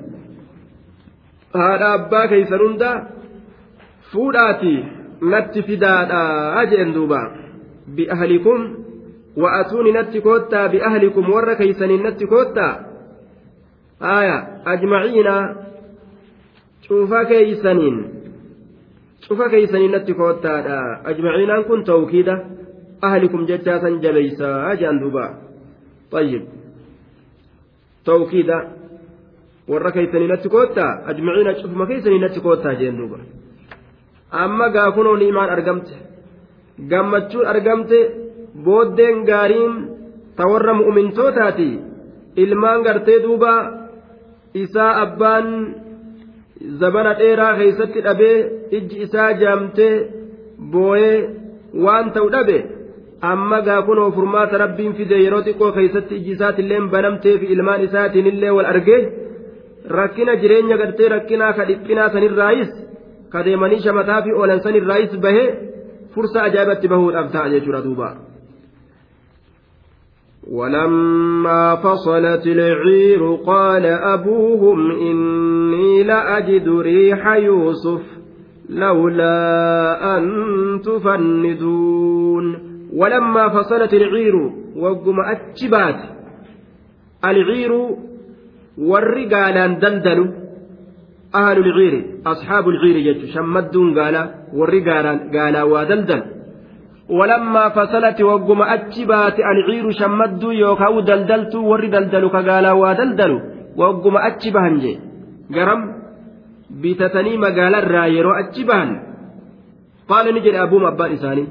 haadha 1.55 1.93
abbaa 1.93 2.29
keeysan 2.29 2.61
hunda 2.61 2.91
fuudhaati 4.13 4.75
natti 5.21 5.63
fidaadha 5.63 6.67
jeen 6.71 6.95
duuba 6.95 7.21
bi'ahlikum 7.95 8.67
wa'atuuni 9.43 9.93
natti 9.93 10.21
koottaa 10.21 10.69
bi'ahlikum 10.69 11.33
warra 11.33 11.55
keeysaniin 11.55 12.03
natti 12.03 12.27
koottaa 12.27 12.75
aya 14.01 14.37
ajmaciina 14.65 15.35
cufa 16.89 17.25
keeysaniin 17.25 18.16
cufa 19.29 19.47
keeysaniin 19.53 19.93
natti 19.97 20.13
koottaadha 20.21 20.79
ajmaciinaan 21.11 21.65
kun 21.69 21.81
tawkiida 21.91 22.35
ahlikum 23.09 23.43
jechaa 23.51 23.79
san 23.83 23.95
jabeeysaa 24.05 24.75
jean 24.81 25.01
duuba 25.03 25.27
طيب 26.11 26.43
توكيدا 28.07 28.59
warra 29.71 29.91
keeysanii 29.95 30.29
natti 30.33 30.49
koottaa 30.55 30.93
ajmaciina 31.11 31.53
cufuma 31.61 31.87
keeysanii 31.91 32.19
natti 32.25 32.41
koottaa 32.47 32.75
jeen 32.81 32.97
duuba 32.99 33.19
amma 34.43 34.67
gaafunoo 34.77 35.17
ni'imaan 35.21 35.51
argamte 35.57 35.95
gammachuun 36.91 37.47
argamte 37.53 37.99
booddeen 38.65 39.17
gaariin 39.31 39.75
ta 40.37 40.43
warra 40.53 40.73
mu'mintootaati 40.81 41.69
ilmaan 42.43 42.81
gartee 42.87 43.19
duuba 43.27 43.53
isaa 44.63 44.93
abbaan 45.05 45.47
zabana 46.81 47.13
dheeraa 47.21 47.55
keeysatti 47.59 48.01
dhabee 48.07 48.37
ijji 48.79 49.03
isaa 49.07 49.33
jaamtee 49.43 49.93
booyee 50.73 51.17
waan 51.85 52.11
ta'u 52.17 52.31
dhabe 52.35 52.57
amma 53.31 53.61
gaafunoo 53.69 54.11
furmaata 54.17 54.59
rabbiin 54.65 54.95
fide 54.99 55.17
yeroo 55.25 55.43
xiqqoo 55.49 55.73
keeysatti 55.79 56.15
ijji 56.21 56.33
isaatiillee 56.37 56.81
banamtee 56.95 57.39
fi 57.41 57.47
ilmaan 57.57 57.85
isaatiin 57.89 58.27
illee 58.33 58.53
wal 58.59 58.69
argee 58.73 59.01
rakkina 59.99 60.37
jireenya 60.43 60.77
gartee 60.83 61.09
rakkinaa 61.15 61.53
ka 61.59 61.65
dhiphinaa 61.69 62.09
sanirraayis 62.15 62.71
ka 63.33 63.45
deemanii 63.49 63.83
shamataa 63.89 64.23
fi 64.29 64.31
oolan 64.41 64.61
sanirraayis 64.69 65.19
bahee 65.27 65.47
fursa 66.15 66.39
ajaa'ibatti 66.49 66.89
bahuudhaaf 66.95 67.29
ta'a 67.35 67.49
jechuudha 67.55 67.83
duuba. 67.87 68.09
ولما 70.53 71.77
فصلت 71.77 72.47
العير 72.47 73.35
قال 73.35 73.87
أبوهم 73.87 74.91
إني 74.91 76.03
لأجد 76.03 76.69
ريح 76.69 77.35
يوسف 77.35 78.03
لولا 78.69 80.17
أن 80.19 80.25
تفندون. 80.85 82.59
ولما 82.95 83.49
فصلت 83.49 83.95
العير 83.95 84.35
وقم 84.77 85.21
أتشبات. 85.21 86.01
العير 87.25 87.73
والرجال 88.79 89.79
دندلوا 89.79 90.27
أهل 91.35 91.59
العير 91.59 92.05
أصحاب 92.27 92.69
العير 92.69 92.97
يجوا 92.97 93.29
قال 93.95 94.31
والرجال 94.55 95.07
قال 95.33 95.63
ودندلوا 95.63 96.36
gaalaa 102.49 102.75
waa 102.83 102.95
daldalu 103.01 103.39
wagguma 103.81 104.21
achi 104.29 104.51
bahan 104.57 104.81
jee 104.85 104.97
garam 105.57 105.83
bitatanii 106.83 107.37
magaalarraa 107.45 108.07
yeroo 108.17 108.35
achi 108.43 108.65
bahan 108.71 108.91
qaala 110.11 110.33
ni 110.35 110.41
jedhe 110.47 110.59
abuuma 110.67 110.89
abbaan 110.93 111.13
isaanii 111.19 111.49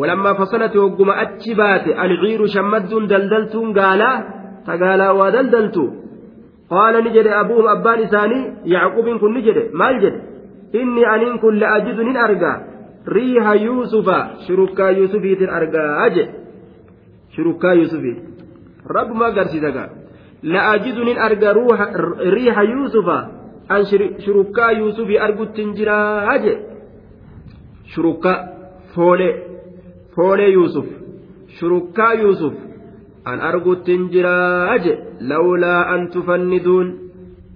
walammaa 0.00 0.34
fasalati 0.40 0.78
wagguma 0.84 1.16
achi 1.24 1.54
baate 1.60 1.90
alciiru 2.04 2.46
shammadduun 2.54 3.08
daldaltuun 3.12 3.72
gaalaa 3.78 4.16
ta 4.66 4.78
gaalaa 4.82 5.12
waa 5.20 5.30
daldaltu 5.36 5.84
qaala 6.74 6.98
ni 7.04 7.10
jedhe 7.16 7.32
abuhum 7.42 7.66
abbaan 7.76 8.00
isaanii 8.06 8.44
yacquubiin 8.74 9.18
kun 9.22 9.34
ni 9.36 9.42
jedhe 9.48 9.64
maal 9.80 9.96
jedhe 10.04 10.20
inni 10.82 11.02
aniin 11.14 11.36
kun 11.42 11.58
la'ajidu 11.62 12.02
nin 12.08 12.16
argaa 12.26 12.56
riiha 13.06 13.54
yuusufa 13.54 14.30
shurukkaa 14.46 14.90
yuusufiitin 14.90 15.50
argaa 15.50 16.08
jedhe 16.10 16.34
shurukkaa 17.36 17.74
yuusufii 17.80 18.16
rabbuma 18.96 19.26
agarsiisa 19.26 19.70
gaa 19.76 19.88
la'ajidu 20.42 21.04
nin 21.04 21.18
arga 21.18 21.54
riiha 22.36 22.62
yuusufa 22.62 23.16
an 23.68 23.86
shurukkaa 24.24 24.70
yuusufii 24.80 25.18
arguttin 25.18 25.74
jiraa 25.78 26.38
jedhe 26.38 26.58
shurukkaa 27.94 28.38
foolee 28.94 29.32
foolee 30.16 30.50
yuusuf 30.52 30.86
shurukkaa 31.58 32.12
yuusuf 32.22 32.54
an 33.24 33.40
arguttin 33.50 34.08
jiraa 34.14 34.78
je 34.84 34.98
lawlaa 35.32 35.80
an 35.94 36.08
tufanniduun 36.14 36.88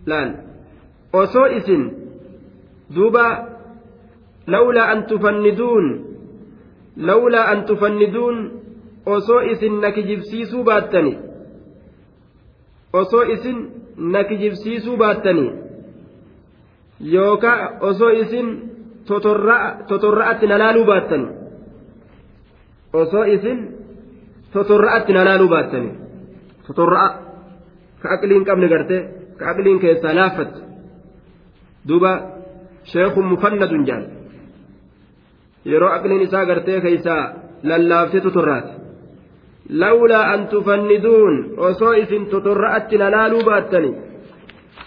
laal 0.06 0.30
osoo 1.12 1.46
isin 1.58 1.82
duuba 2.96 3.24
kijibsiisuu 9.92 10.64
baattani 10.64 11.12
osoo 12.92 13.22
isin 13.34 13.58
na 14.12 14.24
kijibsiisuu 14.24 14.96
baattani 14.96 15.46
yookaa 17.12 17.58
osoo 17.80 18.10
isin 18.22 18.46
totorra'atti 19.88 20.46
na 20.46 20.58
laaluu 20.58 20.84
baattani 20.84 21.28
osoo 22.92 23.24
isin 23.24 23.58
totorra'atti 24.52 25.12
na 25.12 25.24
laaluu 25.24 25.48
baattani 25.48 25.90
totorra'a 26.66 27.08
ka 28.02 28.08
aqliin 28.14 28.44
qabne 28.44 28.68
gartee 28.68 29.02
ka 29.38 29.50
aqliin 29.50 29.78
keessaa 29.84 30.14
laaffatte 30.14 30.60
duuba 31.88 32.12
sheekun 32.92 33.26
mufannadun 33.32 33.86
jaan 33.86 34.04
yeroo 35.70 35.92
aqliin 35.96 36.22
isaa 36.28 36.44
gartee 36.50 36.80
keessaa 36.86 37.22
lallaaftee 37.70 38.20
totorraate 38.26 38.72
lawlaa 39.82 40.24
an 40.32 40.46
tufanniduun 40.52 41.36
osoo 41.68 41.92
isin 42.02 42.26
totorra'atti 42.34 42.98
na 42.98 43.10
laaluu 43.16 43.42
baattani 43.50 43.90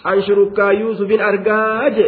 an 0.03 0.23
shurukkaa 0.27 0.71
yuusufin 0.81 1.21
argaa 1.29 1.89
je 1.97 2.07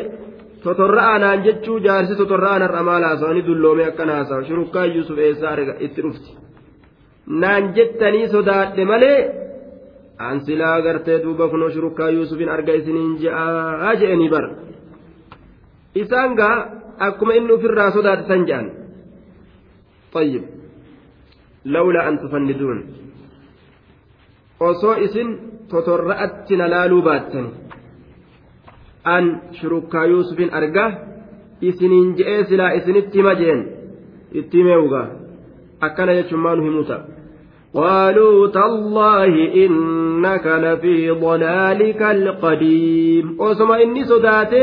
totorra'aa 0.64 1.20
naan 1.24 1.44
jechuu 1.48 1.78
jaarsi 1.88 2.16
totorra'aa 2.22 2.60
narra 2.64 2.84
maal 2.90 3.04
haasawanii 3.10 3.48
dulloomee 3.50 3.88
akkana 3.92 4.18
haasawa 4.18 4.48
shurukkaa 4.50 4.86
yuusuf 4.96 5.18
eessaa 5.28 5.56
itti 5.88 6.02
dhufti 6.06 6.38
naan 7.44 7.72
jettanii 7.78 8.28
sodaadhe 8.36 8.86
malee 8.92 9.20
an 10.30 10.42
silaa 10.46 10.82
gartee 10.82 11.24
duuba 11.24 11.50
kunoo 11.54 11.70
shurukkaa 11.76 12.10
yuusufin 12.18 12.50
arga 12.56 12.74
isiniin 12.82 13.16
je'aa 13.24 13.96
je'anii 14.02 14.30
bar 14.36 14.46
isaan 16.04 16.36
gaa 16.40 16.58
akkuma 17.07 17.33
inni 17.39 17.53
ofirraa 17.57 17.91
sodaate 17.97 18.25
san 18.33 18.43
je'an 18.51 18.67
طيب 20.17 20.43
لولا 21.65 22.09
أن 22.09 22.15
تفندون 22.23 22.79
osoo 24.61 24.95
isin 25.07 25.29
totorra'atti 25.71 26.57
na 26.57 26.67
laaluu 26.73 27.03
baattani 27.09 27.51
an 29.15 29.25
shurukkaa 29.59 30.05
yuusufin 30.13 30.51
argaa 30.59 30.91
isiniin 31.69 32.09
je'ee 32.19 32.45
silaa 32.49 32.73
isinitti 32.79 33.19
hima 33.19 33.35
jeen 33.41 33.61
itti 34.39 34.57
himeewugaa 34.59 35.07
akkana 35.87 36.13
jechuun 36.19 36.43
maa 36.45 36.57
nu 36.57 36.63
himuuta 36.69 36.99
قالوا 37.77 38.49
تالله 38.57 39.33
إنك 39.65 40.47
لفي 40.65 41.11
ضلالك 41.11 42.03
القديم 42.03 43.27
osoma 43.49 43.77
inni 43.85 44.03
sodaate 44.11 44.63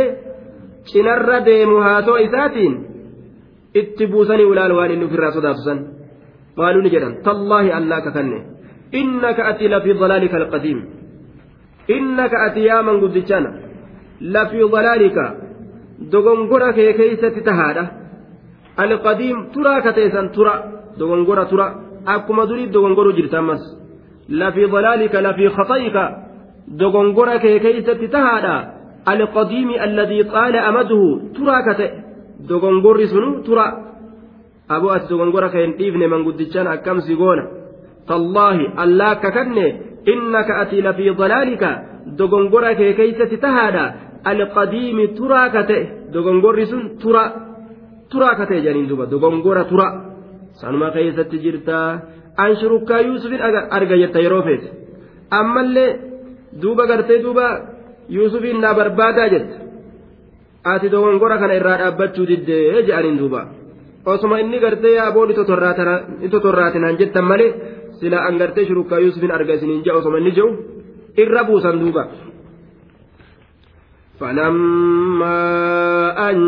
cinarra 0.91 1.39
deemu 1.49 1.77
haatoo 1.87 2.19
isaatiin 2.27 2.75
itti 3.81 4.05
buusanii 4.13 4.49
ulaal 4.53 4.73
waan 4.79 4.91
inni 4.95 5.07
ofirraa 5.09 5.33
sodaatu 5.37 5.63
san 5.69 5.79
qaaluu 6.59 6.83
ni 6.85 6.91
jedhan 6.95 7.15
tallaahi 7.27 7.71
allaa 7.79 8.01
kakanne 8.07 8.39
innaka 9.01 9.43
ati 9.51 9.65
lafii 9.75 9.95
dalaalika 10.03 10.37
alqadiim 10.43 10.79
innaka 11.97 12.37
ati 12.47 12.61
yaa 12.69 12.83
manguddichana 12.89 13.51
lafii 14.37 14.71
dalaalika 14.77 15.25
dogongora 16.13 16.73
kee 16.79 16.93
keeysatti 17.01 17.41
tahaadha 17.49 17.85
alqadiim 18.85 19.39
turaa 19.55 19.81
kateessan 19.87 20.27
tura 20.37 20.55
dogongora 20.99 21.45
tura 21.53 21.67
akkuma 22.15 22.47
durii 22.51 22.69
dogongoruu 22.75 23.13
jirta 23.19 23.39
ammas 23.43 23.63
lafii 24.41 24.69
dalaalika 24.75 25.19
lafii 25.27 25.51
khaxayika 25.57 26.03
dogongora 26.81 27.39
kee 27.45 27.57
keeysatti 27.65 28.09
tahaadha 28.17 28.55
alqadiimi 29.13 29.77
alladii 29.87 30.25
qaala 30.35 30.59
amaduhu 30.69 31.09
turaa 31.37 31.63
ka 31.67 31.75
ta'e 31.81 31.89
dogongorri 32.49 33.07
sunu 33.13 33.31
tura 33.47 33.67
aboo 34.75 34.93
ati 34.97 35.07
dogongora 35.13 35.49
ka 35.53 35.59
hin 35.65 35.73
dhiifne 35.79 36.07
manguddichaan 36.13 36.69
akkamsi 36.75 37.15
goona 37.21 37.45
tallaahi 38.11 38.65
allaa 38.85 39.13
akka 39.17 39.31
kanne 39.37 39.67
innaka 40.13 40.53
ati 40.63 40.83
lafii 40.87 41.15
dalaalika 41.21 41.71
dogongora 42.19 42.75
kee 42.79 42.93
keeysatti 42.99 43.43
tahaadha 43.45 43.85
alqadiimi 44.31 45.05
turaa 45.19 45.49
ka 45.55 45.63
ta'e 45.71 45.83
dogongorri 46.15 46.67
sun 46.73 46.83
tura 47.03 47.25
turaa 48.11 48.35
ka 48.39 48.45
ta'e 48.49 48.61
jedhaniin 48.65 48.89
duba 48.91 49.05
dogongora 49.13 49.63
tura 49.71 49.89
sanuma 50.61 50.89
keeysatti 50.97 51.37
jirtaa 51.45 51.89
an 52.45 52.51
shurukkaa 52.61 53.01
yuusufin 53.09 53.41
arga 53.77 53.97
jetta 54.03 54.25
yeroo 54.25 54.43
feete 54.49 54.69
ammallee 55.41 55.91
duuba 56.63 56.85
gartee 56.91 57.23
duuba 57.25 57.47
yuusufiin 58.17 58.61
naa 58.65 58.75
barbaadaa 58.81 59.29
jetta 59.35 59.57
ati 60.73 60.91
dogongora 60.95 61.37
kana 61.43 61.55
irraa 61.61 61.79
dhaabbachuu 61.83 62.27
diddee 62.31 62.63
jedhaniin 62.87 63.19
duuba 63.21 63.41
osuma 64.13 64.41
inni 64.43 64.59
gartee 64.65 64.95
yaaboon 64.99 65.31
itotorraatinaan 66.27 66.99
jettan 67.01 67.27
malee 67.31 67.51
sila 68.01 68.19
an 68.29 68.39
gartee 68.41 68.67
shurukkaa 68.69 68.99
yuusufin 69.05 69.33
arga 69.37 69.55
isiniin 69.59 69.85
jedha 69.85 69.99
osuma 70.03 70.19
inni 70.23 70.33
jedhu 70.39 70.51
irra 71.23 71.45
buusan 71.45 71.81
duuba. 71.85 72.05
فلما 74.21 75.41
أن 76.31 76.39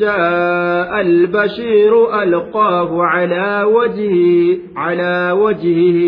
جاء 0.00 1.00
البشير 1.00 2.22
ألقاه 2.22 3.02
على 3.02 3.62
وجهه 3.76 4.58
على 4.76 5.32
وجهه 5.42 5.98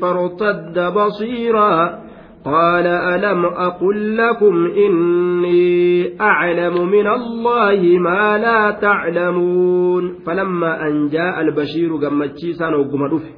فارتد 0.00 0.78
بصيرا 0.78 2.03
قال 2.44 2.86
ألم 2.86 3.44
أقل 3.44 4.16
لكم 4.16 4.66
إني 4.66 6.20
أعلم 6.20 6.90
من 6.90 7.06
الله 7.06 7.98
ما 7.98 8.38
لا 8.38 8.70
تعلمون 8.70 10.14
فلما 10.26 10.88
أن 10.88 11.08
جاء 11.08 11.40
البشير 11.40 11.96
قم 11.96 12.24
تشيسان 12.24 12.74
وقم 12.74 13.02
رفه 13.02 13.30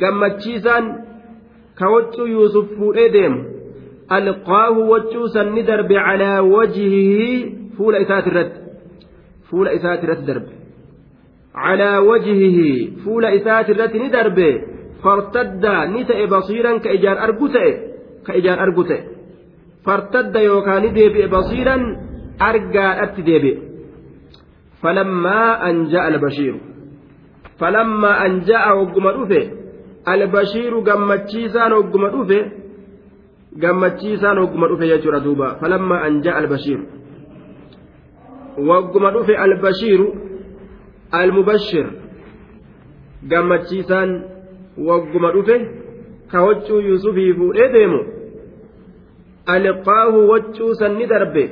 قم 0.00 0.26
تشيسان 0.36 0.84
كوت 1.78 2.18
يوسف 2.18 2.68
إدم 2.96 3.44
ألقاه 4.12 4.78
وتشوسا 4.78 5.42
ندرب 5.42 5.92
على 5.92 6.38
وجهه 6.38 7.44
فول 7.78 7.94
إثاث 7.96 8.26
الرد. 8.26 8.52
فول 9.50 9.68
إثاث 9.68 10.04
الرد 10.04 10.26
درب. 10.26 10.46
على 11.54 11.98
وجهه 11.98 12.88
فول 13.04 13.24
إثاث 13.24 13.70
الرد 13.70 13.96
ندرب. 13.96 14.38
فارتد 15.04 15.66
نتئ 15.66 16.26
بصيرا 16.26 16.78
كإجار 16.78 17.24
أربو 17.24 17.46
argu 18.64 18.82
ta'e 18.90 19.00
fartadda 19.84 20.40
yookaan 20.50 20.82
ni 20.82 20.90
deebi'e 20.98 21.26
basiiran 21.34 21.82
argaadhatti 22.48 23.22
deebi'e 23.28 23.56
falammaa 24.82 25.50
an 25.68 25.76
ja'a 25.92 26.06
albashiiru 26.12 26.58
falammaa 27.60 28.16
an 28.24 28.32
ja'a 28.48 28.70
hogguma 28.78 29.10
dhufe 29.16 29.40
albashiiru 30.12 30.78
gammachiisaan 30.88 31.72
hogguma 31.78 32.08
dhufe 32.14 32.38
gammachiisaan 33.62 34.38
hogguma 34.42 34.66
dhufe 34.70 34.86
jechuudha 34.92 35.20
duuba 35.26 35.48
falammaa 35.60 36.00
anjaa 36.08 36.36
albashiiru 36.40 36.84
wagguma 38.68 39.10
dhufe 39.14 39.34
albashiiru 39.44 40.06
almubashir 41.20 41.86
gammachiisaan 43.32 44.10
wagguma 44.88 45.28
dhufe 45.36 45.56
ka 46.30 46.44
waccuu 46.46 46.80
yuusufii 46.88 47.32
fuudhee 47.40 47.68
deemu 47.74 48.00
alqaahu 49.54 50.28
waccuu 50.30 50.74
sanni 50.74 51.06
darbe. 51.06 51.44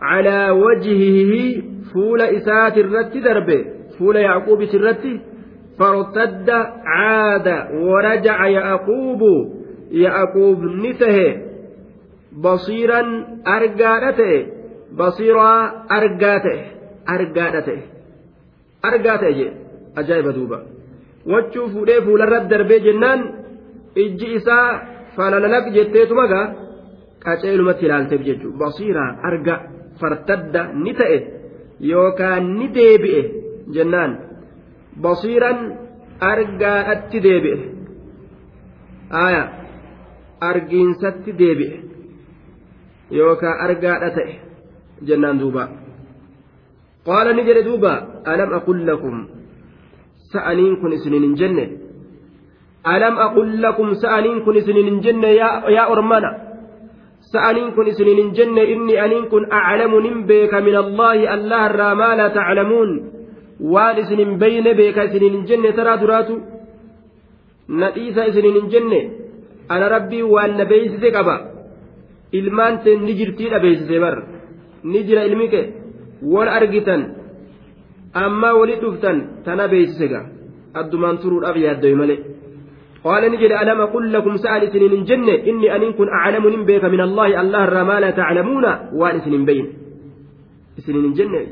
Calaa 0.00 0.52
wajhihi 0.54 1.42
fuula 1.92 2.30
isaati 2.38 2.80
irratti 2.80 3.20
darbe. 3.20 3.58
Fuula 3.98 4.20
yaaquubiti 4.20 4.76
irratti 4.80 5.12
fartadda 5.78 6.58
caada 6.88 7.56
warajaca 7.88 8.48
yaaquubu. 8.56 9.32
Ya'aquub 10.04 10.60
ni 10.82 10.92
tahe. 10.94 11.28
Basiiran 12.42 13.08
argaadha 13.44 14.12
ta'e 14.18 14.38
basiiraa 14.98 15.60
argaa 15.98 16.38
ta'e 16.44 16.60
argaadha 17.14 17.60
ta'e 17.68 17.82
argaa 18.90 19.16
ta'e 19.22 19.32
jee. 19.38 19.52
Ajaa'iba 20.00 20.32
duuba. 20.32 20.58
Wachuu 21.32 21.66
fuudhee 21.74 22.00
fuularratti 22.06 22.50
darbee 22.54 22.80
jennaan 22.86 23.20
ijji 23.96 24.34
isaa 24.38 24.68
falalalaq 25.16 25.72
jetteetuma 25.74 26.26
gaa 26.32 26.46
qaceelumatti 27.24 27.86
ilaalteef 27.86 28.22
jechuudha. 28.28 28.58
Basiiraa 28.58 29.10
arga 29.28 29.54
fartadda 30.00 30.62
ni 30.74 30.94
ta'e 30.94 31.18
yookaan 31.80 32.58
ni 32.58 32.74
deebi'e 32.74 33.22
jennaan. 33.74 34.18
Basiiran 35.02 35.58
argaadhatti 36.20 37.22
deebi'e. 37.22 37.58
Aayaa. 39.10 39.60
argiinsatti 40.40 41.32
deebi'e 41.38 41.76
yookaan 43.18 43.60
argaadha 43.66 44.10
ta'e 44.16 44.34
jennaan 45.06 45.40
duuba. 45.40 45.64
Qaala 47.06 47.32
ni 47.32 47.42
jedhe 47.48 47.62
duuba 47.68 47.92
alam 48.24 48.50
aqul 48.58 48.80
lakum? 48.86 49.16
Sa'aniin 50.32 50.80
kun 50.80 50.92
isiniin 50.92 51.22
hin 51.22 51.36
jenne 51.40 51.64
alam 52.84 53.18
aqul 53.26 53.50
lakum 53.60 53.94
sa'aniin 53.94 54.44
kun 54.44 54.56
isiniin 54.56 54.86
hin 54.90 55.00
jenne 55.04 55.30
yaa 55.36 55.86
ormana 55.94 56.30
sa'aniin 57.32 57.72
kun 57.76 57.86
isiniin 57.92 58.18
hin 58.22 58.30
jenne 58.38 58.62
inni 58.74 58.98
aniin 59.04 59.26
kun 59.32 59.44
aclamu 59.60 60.00
nin 60.00 60.16
beeka 60.30 60.60
min 60.60 60.74
allaahi 60.84 61.28
allah 61.36 61.60
irraa 61.70 61.94
maa 62.02 62.16
laa 62.20 62.30
taclamuun 62.38 62.90
waan 63.74 63.98
isin 64.02 64.18
hin 64.24 64.32
beyne 64.42 64.72
beeka 64.80 65.02
isiniin 65.08 65.32
hin 65.36 65.44
jenne 65.50 65.72
taraa 65.78 66.00
duraatu 66.02 66.34
nadhiisa 67.82 68.24
isiniin 68.30 68.56
hin 68.60 68.70
jenne 68.74 69.00
ana 69.68 69.88
rabbii 69.94 70.22
waan 70.34 70.56
na 70.58 70.64
beeysise 70.72 71.10
qaba 71.16 71.36
ilmaan 72.38 72.78
teen 72.84 73.04
ni 73.06 73.12
jirtiidha 73.20 73.58
beeysise 73.64 74.00
bar 74.04 74.16
ni 74.90 75.04
jira 75.06 75.22
ilmi 75.28 75.48
kee 75.52 75.64
wal 76.32 76.48
argitan 76.58 77.02
ammaa 78.24 78.54
walit 78.60 78.80
dhuftan 78.84 79.18
tana 79.44 79.68
beeysise 79.72 80.06
ga 80.12 80.20
addumaan 80.80 81.16
turuudhaaf 81.22 81.56
yaaddawe 81.66 81.96
malee 82.02 82.18
قال 83.04 83.32
نجد 83.32 83.52
ألم 83.52 83.80
أقل 83.80 84.12
لكم 84.12 84.36
سأل 84.36 84.72
سنين 84.72 85.04
جنة 85.04 85.34
إني 85.34 85.76
أن 85.76 85.92
كن 85.92 86.08
أعلم 86.08 86.44
من 86.46 86.64
بيك 86.64 86.84
من 86.84 87.00
الله 87.00 87.40
الله 87.40 87.82
ما 87.82 88.00
لا 88.00 88.10
تعلمون 88.10 88.64
وأن 88.94 89.20
سنين 89.20 89.44
بين. 89.44 89.66
سنين 90.78 91.12
جنة 91.12 91.46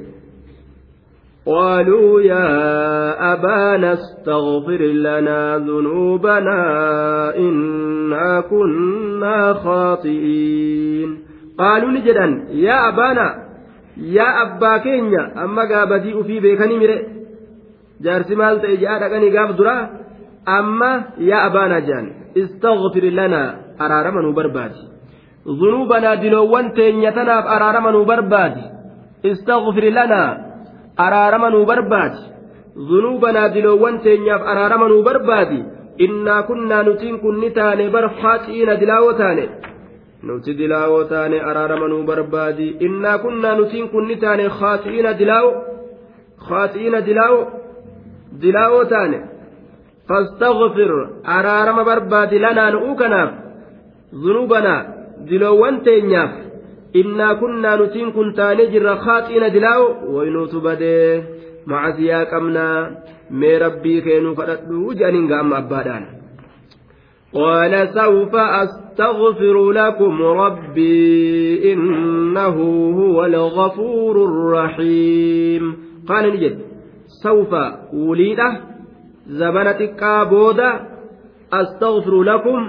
قالوا 1.47 2.21
يا 2.21 2.49
أبانا 3.33 3.93
استغفر 3.93 4.83
لنا 4.83 5.59
ذنوبنا 5.59 6.61
إنا 7.37 8.41
كنا 8.41 9.55
خاطئين. 9.55 11.19
قالوا 11.59 11.91
نجدا 11.91 12.45
يا 12.51 12.89
أبانا 12.89 13.49
يا 13.97 14.43
أبا 14.43 14.77
كينيا 14.79 15.45
أما 15.45 15.63
قابدي 15.63 16.23
في 16.23 16.41
بيكني 16.41 16.79
مره 16.79 17.01
جارسي 18.01 18.35
مال 18.35 18.61
تيجا 18.61 18.99
دقني 18.99 19.39
قاب 19.39 19.57
درا 20.47 20.59
أما 20.59 21.05
يا 21.18 21.47
أبانا 21.47 21.78
جان 21.78 22.12
استغفر 22.36 23.05
لنا 23.05 23.61
أرارما 23.80 24.30
بربادي 24.30 24.82
ذنوبنا 25.49 26.14
دلوان 26.14 26.72
تينيا 26.72 27.11
تناب 27.11 27.45
أرارما 27.47 28.03
بربادي 28.05 28.64
استغفر 29.24 29.84
لنا 29.84 30.49
araarama 30.99 31.51
nuu 31.51 31.64
barbaadi 31.66 32.18
zunuubanaa 32.89 33.49
diloowwan 33.49 34.01
teenyaaf 34.01 34.43
araarama 34.53 34.89
nuu 34.89 35.03
barbaadi 35.03 35.64
innaa 35.99 36.43
kunnaa 36.43 36.82
nutiin 36.82 37.20
kun 37.20 37.41
ni 37.41 37.51
taane 37.51 37.91
bar 37.91 38.11
khaaxiina 38.20 38.74
dilaawoo 38.80 39.12
taane 39.12 39.45
nuti 40.22 40.55
dilaawoo 40.55 41.05
taane 41.05 41.41
araarama 41.41 41.89
nuu 41.89 42.03
barbaadi 42.03 42.68
innaa 42.86 43.18
kunnaa 43.18 43.55
nutiin 43.61 43.89
kun 43.89 44.09
ni 44.09 44.16
taane 44.16 44.49
khaaxiina 44.59 45.12
dilaawo 45.20 45.53
khaaxiina 46.49 47.01
dilaawo 47.01 47.41
dilaawoo 48.43 48.84
taane 48.84 49.18
barbaadi 51.91 52.39
lanaa 52.45 52.71
nu'uu 52.75 52.95
kanaaf 53.03 53.31
zunuubanaa 54.23 54.81
diloowwan 55.29 55.81
teenyaaf 55.87 56.33
innaa 57.01 57.35
kunnaa 57.41 57.77
nutiin 57.81 58.13
kun 58.13 58.29
taanee 58.39 58.67
jirra 58.75 58.95
khaaxiina 59.07 59.49
dilaawo 59.57 59.89
waynuutu 60.15 60.61
badee 60.67 61.25
macasiyaa 61.71 62.25
qabnaa 62.33 62.77
mee 63.41 63.57
rabbii 63.65 64.01
keenuu 64.07 64.35
fadhadhuu 64.39 64.95
jedhaniin 65.01 65.29
gaama 65.33 65.57
abbaadhaan 65.63 66.07
قال 67.35 67.89
سوف 67.95 68.35
أستغفر 68.35 69.57
لكم 69.73 70.23
ربي 70.23 71.73
إنه 71.73 72.57
هو 73.01 73.25
الغفور 73.25 74.25
الرحيم 74.25 75.77
قال 76.09 76.25
نجد 76.35 76.59
سوف 77.23 77.53
zamana 79.29 79.72
xiqqaa 79.81 80.24
booda 80.33 80.68
astaghfiru 81.61 82.24
lakum 82.31 82.61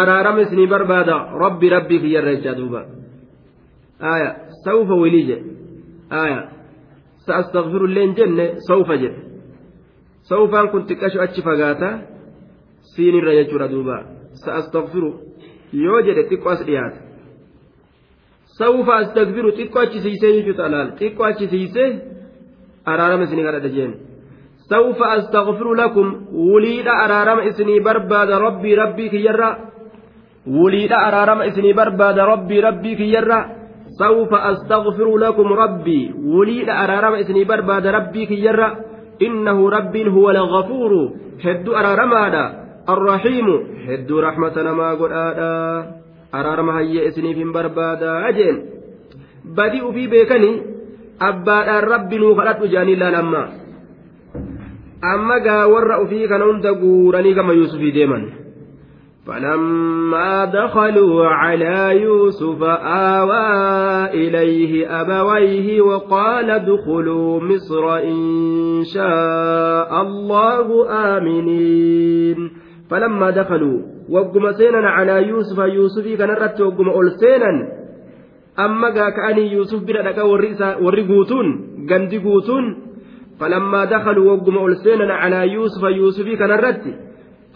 araarama 0.00 0.40
isinii 0.44 0.66
barbaada. 0.74 1.16
Rabbi 1.44 1.66
rabbii 1.76 2.00
kiyyarra 2.02 2.34
jechaa 2.36 2.58
duuba. 2.60 2.80
Aya 4.14 4.30
sawfa 4.64 4.94
wilii 5.02 5.26
jedhe 5.30 5.50
aya 6.22 6.40
sa 7.24 7.32
astaghfiru 7.40 7.84
illee 7.88 8.04
hin 8.06 8.14
jenne 8.18 8.46
sawfa 8.68 8.94
jedhe 9.02 9.20
sawfaan 10.30 10.68
kun 10.72 10.82
xiqqashu 10.88 11.18
achi 11.24 11.40
fagaata 11.48 11.88
siin 12.94 13.14
irra 13.20 13.32
jechuudha 13.38 13.68
duuba. 13.74 13.96
Sa 14.42 14.50
astaghfiru 14.60 15.10
yoo 15.84 16.00
jedhe 16.06 16.22
xiqqo 16.30 16.48
as 16.54 16.62
dhiyaata 16.68 16.98
sawfa 18.58 18.92
astaghfiru 19.02 19.50
xiqqo 19.58 19.78
achisiisee 19.84 20.32
jechuudha 20.36 20.64
alaal 20.68 20.90
xiqqo 21.00 21.22
achisiisee 21.30 21.90
araarama 22.92 23.24
isinii 23.26 23.46
kadhadha 23.48 23.70
jenne 23.76 23.96
jeen 24.72 24.92
sawfa 24.92 25.10
astaghfiru 25.10 25.74
lakum 25.74 26.26
wuliidha 26.32 26.92
araarama 27.04 27.44
isinii 27.44 27.80
barbaada 27.80 28.38
rabbii 28.38 28.74
rabbii 28.74 29.08
kiyyarra 29.10 29.56
wuliidha 30.46 30.98
araarama 30.98 31.46
isinii 31.46 31.72
barbaada 31.72 32.26
rabbii 32.26 32.60
rabbii 32.60 32.96
kiyyarra 32.96 33.48
sawfa 33.98 34.42
astaghfiru 34.42 35.18
lakum 35.18 35.52
rabbii 35.52 36.14
wuliidha 36.34 36.78
araarama 36.78 37.20
isinii 37.20 37.44
barbaada 37.44 37.92
rabbii 37.92 38.26
kiyyarra 38.26 38.76
innahu 39.18 39.70
rabbiin 39.70 40.08
huwa 40.08 40.30
alghafuuru 40.30 41.16
hedduu 41.38 41.76
araaramaadha 41.76 42.54
arrahiimu 42.86 43.60
hedduu 43.86 44.20
rahmata 44.20 44.62
namaa 44.62 44.96
godhaadha 44.96 45.84
araarama 46.32 46.72
hayyee 46.72 47.06
isiniif 47.08 47.36
hin 47.36 47.52
barbaadaa 47.52 48.32
jeen 48.32 48.62
badii 49.56 49.80
ufii 49.80 50.08
beekanii 50.08 50.62
abbaadhaan 51.18 51.84
rabbi 51.84 52.18
nuu 52.18 52.34
kadhadhu 52.34 52.66
jedhanii 52.66 52.96
laal 52.96 53.14
amma 53.14 53.61
amma 55.02 55.40
gaa 55.40 55.66
warra 55.66 56.00
ufii 56.04 56.28
kana 56.28 56.44
hunda 56.44 56.72
guuranii 56.74 57.34
gama 57.34 57.52
yuusufii 57.52 57.92
deeman. 57.92 58.42
فلما 59.26 60.44
دخلوا 60.44 61.26
على 61.26 62.02
يوسف 62.02 62.62
آوى 63.12 63.46
إليه 64.10 65.00
أبويه 65.00 65.80
وقال 65.80 66.50
ادخلوا 66.50 67.40
مصر 67.40 67.98
إن 67.98 68.20
شاء 68.94 70.02
الله 70.02 70.66
آمنين 71.16 72.50
فلما 72.90 73.30
دخلوا 73.30 73.78
وقم 74.10 74.52
سينا 74.52 74.90
على 74.90 75.28
يوسف 75.28 75.58
يوسف 75.58 76.18
كان 76.18 76.30
رت 76.30 76.60
وقم 76.60 76.88
أول 76.88 77.10
سينا 77.10 77.68
أما 78.58 78.90
كأني 78.90 79.52
يوسف 79.52 79.84
بلا 79.84 80.22
وري 80.82 81.02
قوتون 81.08 81.46
قندي 81.90 82.18
فلما 83.41 83.85
دخلوا 83.85 84.31
وقم 84.31 84.57
أول 84.57 84.77
سينا 84.77 85.13
على 85.13 85.51
يوسف 85.53 85.83
يوسف 85.83 86.27
كان 86.39 86.51
رت 86.51 86.83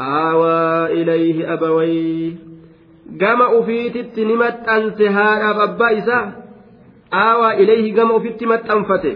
aawaa 0.02 0.90
ilayhi 0.90 1.46
abawayhi 1.46 2.38
gama 3.22 3.50
ufiititti 3.60 4.26
ni 4.26 4.36
maxxanse 4.44 5.10
haadhaaf 5.18 5.60
abbaa 5.68 5.92
isaa 6.02 6.24
aawaa 7.24 7.54
ilayhi 7.64 7.92
gama 7.98 8.16
ufitti 8.20 8.46
maxxanfate 8.54 9.12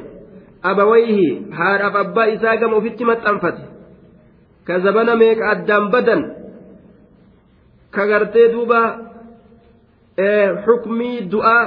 abawayhi 0.71 1.27
haadhaaf 1.59 1.95
abbaa 2.03 2.27
isaa 2.36 2.55
gama 2.63 2.77
ufitti 2.81 3.07
maxxanfate 3.11 3.63
ka 4.67 4.79
zabana 4.86 5.15
meeqa 5.21 5.49
addaan 5.53 5.89
badan 5.95 6.21
ka 7.95 8.07
gartee 8.11 8.47
duuba 8.53 8.81
xukmii 10.65 11.17
du'aa 11.33 11.63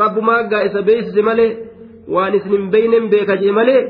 rabbumaa 0.00 0.42
gaa 0.52 0.64
isa 0.70 0.82
beeksise 0.82 1.22
malee 1.30 1.50
waan 2.13 2.33
isin 2.37 2.51
hin 2.57 2.71
beeynen 2.73 3.05
beeka 3.13 3.35
jee 3.41 3.51
malee 3.59 3.81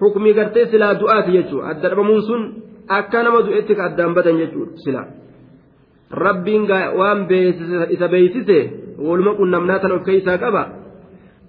xukmii 0.00 0.34
gartee 0.38 0.66
silaa 0.66 0.94
du'aati 1.00 1.30
jechuudha. 1.36 1.68
Adda 1.70 1.88
dhabamuun 1.90 2.22
sun. 2.28 2.42
akka 2.88 3.22
nama 3.22 3.42
du'etti 3.42 3.74
ka 3.74 3.84
addaan 3.92 4.14
badan 4.14 4.38
jechuudha 4.38 4.76
sila 4.84 5.02
rabbiin 6.10 6.66
waan 6.98 7.26
isa 7.90 8.08
beeysise 8.08 8.58
waluma 8.98 9.34
qunnamnaa 9.38 9.78
tan 9.78 9.92
of 9.92 10.04
keeysaa 10.04 10.38
qaba. 10.38 10.62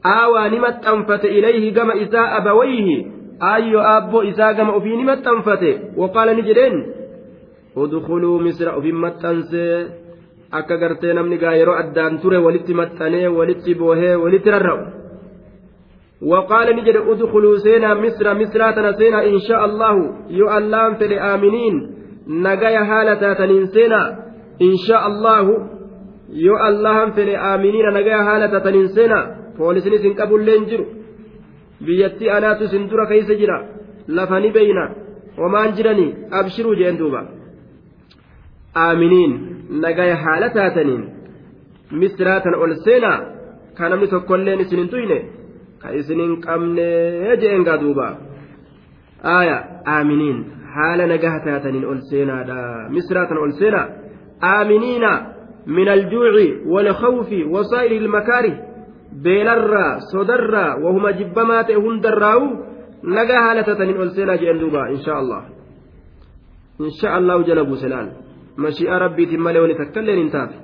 Aawaa 0.03 0.49
ni 0.49 0.59
maxxanfate 0.59 1.28
ilayhi 1.28 1.72
gama 1.72 1.95
isaa 1.95 2.39
abawayhi. 2.39 3.07
Aayyo 3.39 3.80
aabboo 3.80 4.24
isaa 4.24 4.53
gama 4.53 4.74
ofii 4.74 4.97
ni 4.97 5.03
maxxanfate. 5.03 5.72
Waqaala 5.97 6.34
ni 6.34 6.43
jedheen 6.47 6.76
udkuluu 7.76 8.39
misra 8.39 8.76
ofin 8.78 8.95
maxxansee 8.95 9.88
akka 10.51 10.78
gartee 10.78 11.14
namni 11.14 11.38
gaa 11.38 11.55
yeroo 11.59 11.76
addaan 11.76 12.20
ture 12.22 12.38
walitti 12.38 12.74
maxxanee 12.74 13.28
walitti 13.28 13.76
boohee 13.76 14.16
walitti 14.24 14.51
rarra'u 14.55 15.03
وقال 16.32 16.76
نجد 16.76 16.96
أدخلوا 16.96 17.58
سينا 17.58 17.94
مصر 17.94 18.34
مصراتنا 18.34 18.92
سينا 18.92 19.20
إن 19.26 19.40
شاء 19.40 19.66
الله. 19.66 19.96
يؤلام 20.30 20.96
في 20.96 21.06
الآمنين 21.06 21.76
نجايا 22.28 22.84
هالة 22.92 23.34
تنين 23.34 23.66
سينا 23.66 24.02
إن 24.62 24.76
شاء 24.88 25.08
الله. 25.08 25.46
يؤلام 26.30 27.12
في 27.12 27.22
الآمنين 27.24 27.86
نجايا 27.98 28.22
هالة 28.30 28.60
تنين 28.60 28.88
سينا. 28.88 29.20
فولسني 29.58 29.98
سنكبوا 29.98 30.40
لينجر 30.40 30.86
biyyattii 31.86 32.30
anaatu 32.38 32.68
sin 32.68 32.90
dura 32.90 33.06
keessa 33.12 33.36
jira 33.36 33.58
lafani 34.08 34.50
beeyna 34.56 34.84
wamaan 35.42 35.72
jiranii 35.78 36.16
abshiruu 36.40 36.76
jeen 36.82 37.00
duuba 37.00 37.22
aaminiin 38.84 39.34
nagaya 39.84 40.16
haala 40.24 40.48
taataniin 40.58 41.04
misraatan 42.02 42.56
ol 42.64 42.74
seenaa 42.86 43.20
ka 43.78 43.90
namni 43.90 44.08
ka 45.84 45.94
isin 46.00 46.20
hin 46.26 46.34
qabne 46.46 46.90
jeen 47.42 47.64
gaa 47.68 47.78
duuba 47.84 48.08
aya 49.38 49.58
aaminiin 49.96 50.40
haala 50.76 51.08
nagaha 51.14 51.40
taataniin 51.48 51.86
ol 51.92 52.02
seenaadha 52.10 52.60
misraatan 52.96 53.38
ol 53.46 53.54
seenaa 53.62 53.88
aaminiina 54.52 55.12
min 55.78 55.88
aljuuci 55.96 56.48
walkhawfi 56.74 57.40
wasaa'iri 57.56 57.98
ilmakaari 58.04 58.54
beelarraa 59.24 60.00
sodarraa 60.12 60.72
wahuma 60.84 61.12
jibbamaa 61.20 61.64
ta'e 61.68 61.78
hundarraa'u 61.86 62.48
nagaa 63.18 63.42
haala 63.46 63.64
taataniin 63.70 64.04
ol 64.06 64.12
seenaa 64.18 64.38
jeen 64.44 64.60
duuba 64.64 64.90
insha 64.96 65.14
allah 65.22 65.42
insha 66.80 67.16
allahu 67.20 67.44
jala 67.50 67.66
buuselaan 67.72 68.10
mashii'a 68.66 69.00
rabbiitiin 69.06 69.42
malee 69.42 69.62
wani 69.66 69.76
takkailleen 69.82 70.20
hin 70.24 70.32
taate 70.36 70.56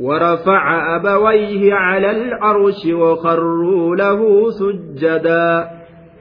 ورفع 0.00 0.96
أبويه 0.96 1.74
على 1.74 2.10
العرش 2.10 2.86
وخروا 2.92 3.96
له 3.96 4.50
سجدا. 4.50 5.68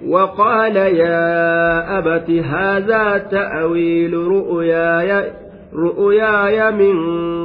وقال 0.08 0.76
يا 0.76 1.98
أبت 1.98 2.30
هذا 2.30 3.18
تأويل 3.18 4.14
رؤياي 4.14 5.32
رؤياي 5.76 6.72
من 6.72 6.96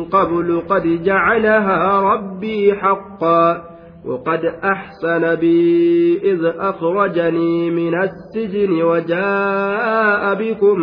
قبل 0.05 0.62
قد 0.68 1.03
جعلها 1.03 2.01
ربي 2.01 2.74
حقا. 2.74 3.78
وقد 4.09 4.40
أحسن 4.64 5.34
بي 5.34 6.18
إذ 6.32 6.44
أخرجني 6.44 7.70
من 7.70 7.94
السجن 7.94 8.82
وجاء 8.82 10.34
بكم 10.34 10.80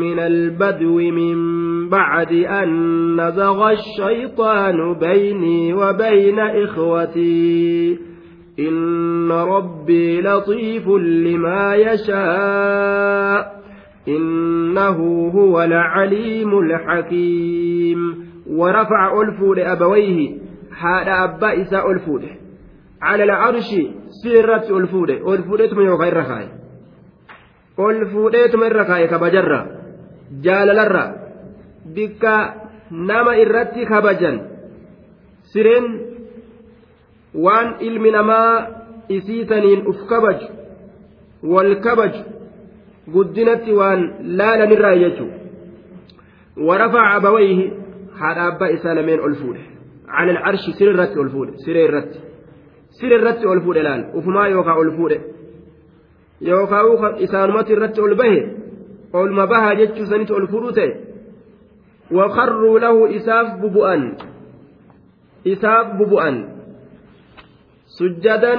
من 0.00 0.18
البدو 0.18 0.98
من 0.98 1.34
بعد 1.88 2.32
أن 2.32 2.70
نزغ 3.20 3.70
الشيطان 3.70 4.94
بيني 4.94 5.74
وبين 5.74 6.38
إخوتي. 6.38 7.98
إن 8.58 9.32
ربي 9.32 10.20
لطيف 10.20 10.88
لما 10.88 11.74
يشاء. 11.74 13.54
إنه 14.08 15.30
هو 15.34 15.62
العليم 15.62 16.58
الحكيم. 16.58 18.24
ورفع 18.50 19.22
ألفو 19.22 19.54
لأبويه. 19.54 20.34
حال 20.72 21.08
أبا 21.08 21.62
إساء 21.62 21.92
ألفو 21.92 22.18
على 23.08 23.24
العرش 23.24 23.70
سيرت 24.22 24.70
ألفو 24.70 25.04
ألفو 25.04 25.56
تم 25.56 25.80
يوغا 25.80 26.08
الرخاي 26.08 26.48
ألفو 27.78 28.28
تم 28.52 28.62
الرخاي 28.62 29.06
كبجرة 29.06 29.60
جال 30.44 30.68
bikka 31.84 32.36
nama 32.90 33.36
irratti 33.36 33.84
kabajan 33.84 34.36
sireen 35.52 35.86
waan 37.44 37.76
ilmi 37.80 38.10
namaa 38.10 38.66
isiitaniin 39.08 39.86
uf 39.86 40.00
kabaju 40.08 40.48
wal 41.52 41.72
kabaju 41.86 42.22
guddinatti 43.12 43.72
waan 43.80 44.00
laalanirraa 44.40 44.96
jechuudha 45.04 45.42
ورفع 46.56 47.16
أبويه 47.16 47.60
lameen 48.96 49.20
ol 49.20 49.34
fuudhe 49.34 49.62
على 50.08 50.30
العرش 50.30 50.70
سر 50.78 50.90
الرت 50.90 51.16
ol 51.16 51.30
fuudhe 51.30 51.58
siree 51.64 51.86
siree 52.98 53.18
irratti 53.20 53.46
ol 53.52 53.60
fuudhe 53.64 53.82
laal 53.88 54.02
ufumaa 54.18 54.48
yookaan 54.54 54.78
ol 54.82 54.90
fuudhe 54.96 55.18
yookaan 56.50 57.18
isaanumatti 57.26 57.72
irratti 57.76 58.00
ol 58.06 58.14
bahe 58.20 58.38
olma 59.20 59.46
bahaa 59.52 59.74
jechuu 59.80 60.06
sanitti 60.12 60.32
ol 60.38 60.46
fuudhuu 60.52 60.76
ta'e 60.78 60.92
وخروا 62.16 62.78
له 62.84 63.16
إساف 63.16 63.46
ببؤا 63.62 63.96
إساف 65.46 65.86
ببؤا 65.98 66.30
سجدا 67.98 68.54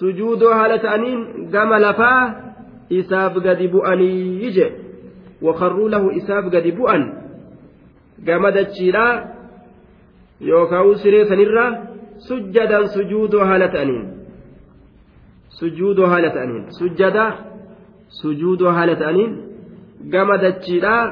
سجود 0.00 0.42
هالة 0.42 0.94
أنين 0.94 1.20
قام 1.54 1.74
لفاه 1.74 2.24
إساف 2.92 3.32
قد 3.34 3.60
بؤني 3.74 4.12
يجي 4.44 4.66
wakarruu 5.40 5.88
lahu 5.88 6.12
isaaf 6.12 6.52
gadi 6.52 6.72
bu'an 6.72 7.02
gama 8.20 8.52
dachiidhaa 8.52 9.24
yookaan 10.40 11.00
siree 11.00 11.24
sanirraa 11.28 11.89
sujjadan 12.28 12.88
sujuudoo 12.94 13.44
haala 13.44 13.68
ta'aniin 13.68 14.06
sujuudoo 15.60 16.06
haala 16.12 16.30
ta'aniin 16.36 16.64
sujjada 16.78 17.24
sujuudoo 18.20 18.72
haala 18.78 18.96
ta'aniin 19.02 19.32
gama 20.12 20.38
dachiidhaa 20.42 21.04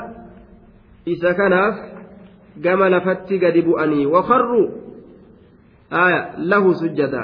isa 1.06 1.34
kanaaf 1.34 1.76
gama 2.61 2.90
lafatti 2.94 3.38
gadi 3.38 3.62
bu'anii 3.62 4.06
wakarruu 4.06 4.66
lahu 6.52 6.74
sujjada 6.74 7.22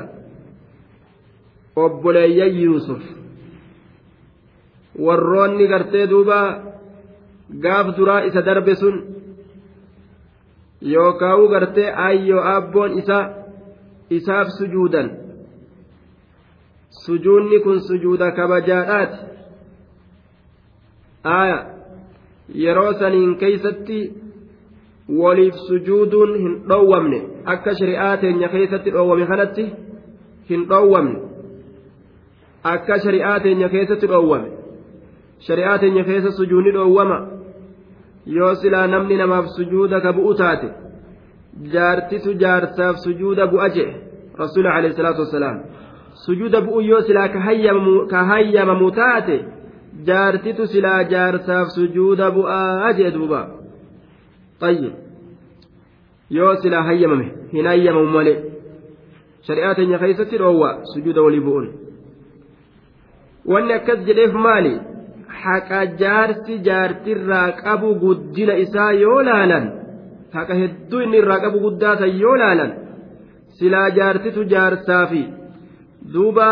obboleeyyan 1.77 2.61
yuusuf 2.65 3.03
warroonni 5.07 5.67
gartee 5.69 6.07
duuba 6.07 6.39
gaaf 7.65 7.97
duraa 7.97 8.25
isa 8.29 8.43
darbe 8.43 8.75
sun 8.75 8.97
yookaa'u 10.81 11.49
gartee 11.49 11.95
ayyoo 12.09 12.45
abboon 12.57 12.99
isaa 12.99 13.44
isaaf 14.11 14.49
sujuudan 14.59 15.11
sujuudni 17.05 17.61
kun 17.61 17.81
sujuuda 17.81 18.33
kabajaadhaati 18.33 19.19
aaya 21.25 21.59
yeroo 22.65 22.93
saniin 22.93 23.37
keeysatti 23.37 23.99
waliif 25.09 25.55
sujuuduun 25.69 26.35
hin 26.39 26.55
dhoowwamne 26.69 27.23
akka 27.45 27.75
shari'aa 27.81 28.17
teenya 28.17 28.49
keessatti 28.49 28.91
dhoowwame 28.91 29.27
kanatti 29.27 29.65
hin 30.51 30.69
dhoowwamne 30.69 31.19
akka 32.75 32.99
shari'aa 33.07 33.41
teenya 33.41 33.69
keessatti 33.69 34.07
dhoowwame 34.07 34.51
shari'aa 35.49 35.79
teenya 35.79 36.05
keessa 36.05 36.33
sujuudni 36.39 36.73
dhoowwama 36.79 37.19
yoo 38.27 38.55
silaa 38.55 38.87
namni 38.87 39.17
namaaf 39.17 39.47
sujuuda 39.57 40.01
ka 40.01 40.13
bu'u 40.13 40.35
taate 40.35 40.84
jaarsaaf 42.43 42.97
sujuuda 43.07 43.47
bu'a 43.47 43.69
jedhe 43.77 43.95
rasuuli 44.43 44.69
alayhi 44.69 44.97
salaatu 44.97 45.21
wassalaam 45.25 45.59
sujuuda 46.27 46.61
bu'u 46.61 46.81
yoo 46.81 47.03
silaa 47.09 47.29
ka 47.29 48.25
hayyamamu 48.31 48.91
taate 49.01 49.37
jaartitu 50.09 50.67
silaa 50.67 51.03
jaarsaaf 51.05 51.69
sujuuda 51.79 52.31
bu'aa 52.31 52.93
jedhe 52.93 53.11
duuba 53.19 53.43
طيب 54.61 54.93
hayyamame 56.89 57.27
hin 57.53 57.67
hayyamamu 57.67 58.11
malee 58.17 58.37
shari'aa 59.47 59.75
teenya 59.75 59.99
keessatti 59.99 60.39
dhoowwa 60.39 60.71
sujuuda 60.95 61.23
walii 61.23 61.41
bu'uun 61.41 61.69
wanni 63.53 63.73
akkas 63.79 64.05
jedheef 64.09 64.33
maali 64.47 64.75
haqa 65.45 65.87
jaarsi 65.87 66.59
jaartirraa 66.69 67.49
qabu 67.65 67.95
guddina 68.05 68.55
isaa 68.65 68.93
yoo 68.93 69.23
laalan 69.23 69.84
haqa 70.37 70.55
hedduu 70.61 71.01
inni 71.05 71.19
irraa 71.23 71.41
qabu 71.45 71.59
guddaa 71.67 71.95
san 72.01 72.11
yoo 72.23 72.37
laalan 72.43 72.73
silaa 73.59 73.89
jaartitu 73.99 74.41
jaarsaa 74.53 75.05
fi 75.11 75.23
duuba 76.15 76.49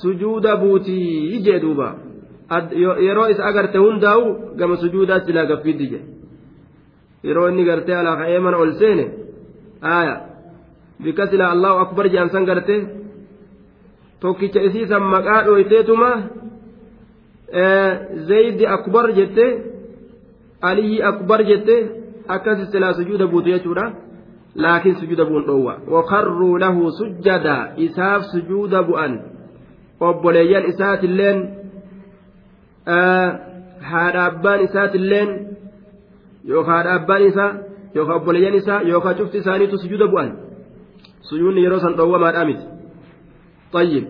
sujuuda 0.00 0.52
buutii 0.62 1.40
jee 1.46 1.60
duuba. 1.64 1.88
Yeroo 3.06 3.26
isa 3.32 3.42
agarte 3.50 3.78
hundaa'u 3.84 4.24
gama 4.58 4.76
sujuudaa 4.82 5.20
silaa 5.26 5.46
gaffiddi 5.50 5.86
je 5.92 6.00
yeroo 7.26 7.48
inni 7.50 7.64
gartee 7.68 7.96
alaa 8.00 8.16
ka'ee 8.20 8.38
mana 8.44 8.56
ol 8.64 8.72
seene 8.80 9.04
aaya. 9.94 10.14
Bikka 11.02 11.24
silaa 11.30 11.50
allahu 11.54 11.78
akbar 11.84 12.04
je'an 12.12 12.30
san 12.34 12.44
garte 12.50 12.76
tokkicha 14.20 14.60
isiisan 14.68 15.02
maqaa 15.14 15.40
dhooyteetuma 15.46 16.10
zaydi 18.30 18.64
akbar 18.76 19.06
jette 19.18 19.46
aliyyi 20.70 20.98
akbar 21.10 21.40
jette 21.50 21.76
akkas 22.34 22.58
silaa 22.72 22.92
sujuuda 22.98 23.26
buutu 23.32 23.48
jechuudha 23.54 23.84
laakiin 24.64 24.96
sujuuda 25.00 25.24
bu'uun 25.28 25.44
dhoowwa 25.48 25.74
wakarruu 25.94 26.54
lahu 26.64 26.90
sujjada 27.00 27.56
isaaf 27.86 28.22
sujuuda 28.32 28.82
bu'an 28.88 29.12
obboleeyyan 30.08 30.64
isaatilleen 30.72 31.38
haadha 33.90 34.20
abbaan 34.30 34.60
isaatilleen 34.66 35.30
yookaan 36.50 36.76
haadha 36.76 36.94
abbaan 37.00 37.22
isaa 37.30 37.50
yookaan 37.94 38.16
obboleeyyan 38.20 38.54
isaa 38.60 38.80
yookaan 38.90 39.16
cufti 39.20 39.38
isaaniitu 39.44 39.76
sujuuda 39.84 40.06
bu'an 40.12 40.30
sujuudni 41.30 41.64
yeroo 41.64 41.80
san 41.86 41.96
dhoowwamaadhaa 41.98 42.44
miti 42.50 42.66
طيب 43.76 44.04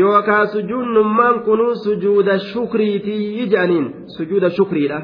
yookaan 0.00 0.48
sujuudnummaan 0.48 1.36
kunuu 1.46 1.74
sujuuda 1.84 2.38
shukriitii 2.38 3.24
jedhaniin 3.38 3.86
sujuuda 4.16 4.50
shukriidha 4.50 4.98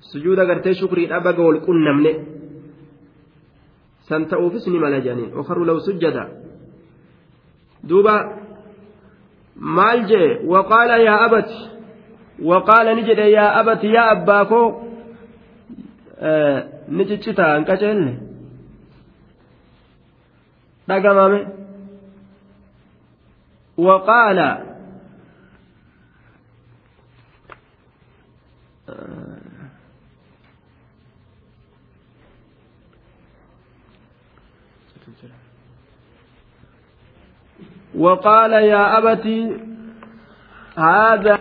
sujuuda 0.00 0.44
gartee 0.44 0.74
shukriidha 0.74 1.20
baga 1.20 1.42
wal 1.42 1.60
qunnamne. 1.66 2.12
San 4.08 4.26
ta'uufis 4.30 4.66
ni 4.66 4.78
mala 4.78 5.00
jedhaniin 5.00 5.34
okarru 5.40 5.64
law 5.64 5.78
sujjada. 5.80 6.28
Duuba 7.88 8.14
maal 9.54 10.06
jee? 10.10 10.28
Waqaala 10.52 10.96
yaa 10.98 11.20
abati 11.26 11.76
waqaala 12.38 12.94
ni 12.94 13.02
jedhe 13.02 13.30
yaa 13.30 13.54
abati 13.60 13.94
yaa 13.94 14.10
abbaa 14.10 14.44
koo 14.44 14.68
eh, 16.22 16.64
ni 16.88 17.04
ciccitaa 17.08 17.54
hin 17.56 17.64
qaceelle 17.64 18.12
dhagamame 20.88 21.40
waqaala 23.88 24.48
وقال 37.95 38.53
يا 38.53 38.97
أبتي 38.97 39.57
هذا 40.77 41.39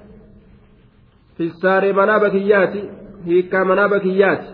في 1.37 1.43
السار 1.43 1.93
منابكيات 1.93 2.75
هيك 3.27 3.55
منابكيات 3.55 4.45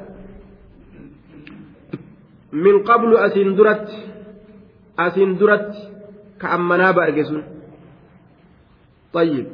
من 2.53 2.83
قبل 2.83 3.17
أسندرت 3.17 3.89
أسندرت 4.99 5.75
كأم 6.41 6.69
مناب 6.69 6.99
أرجسون 6.99 7.45
طيب 9.13 9.47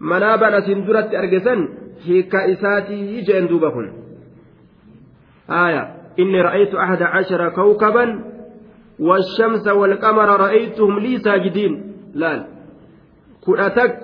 منابا 0.00 0.58
أسين 0.58 0.84
درت 0.86 1.14
أرجسن 1.14 1.68
هيكا 2.04 2.52
إساتي 2.52 3.20
جين 3.20 3.46
دوبكن 3.46 3.92
آية 5.50 5.94
إني 6.18 6.40
رأيت 6.40 6.74
أحد 6.74 7.02
عشر 7.02 7.48
كوكبا 7.48 8.24
والشمس 8.98 9.66
والقمر 9.66 10.28
رأيتهم 10.40 10.98
لي 10.98 11.18
ساجدين 11.18 11.92
لا 12.14 12.46
كرتك 13.44 13.98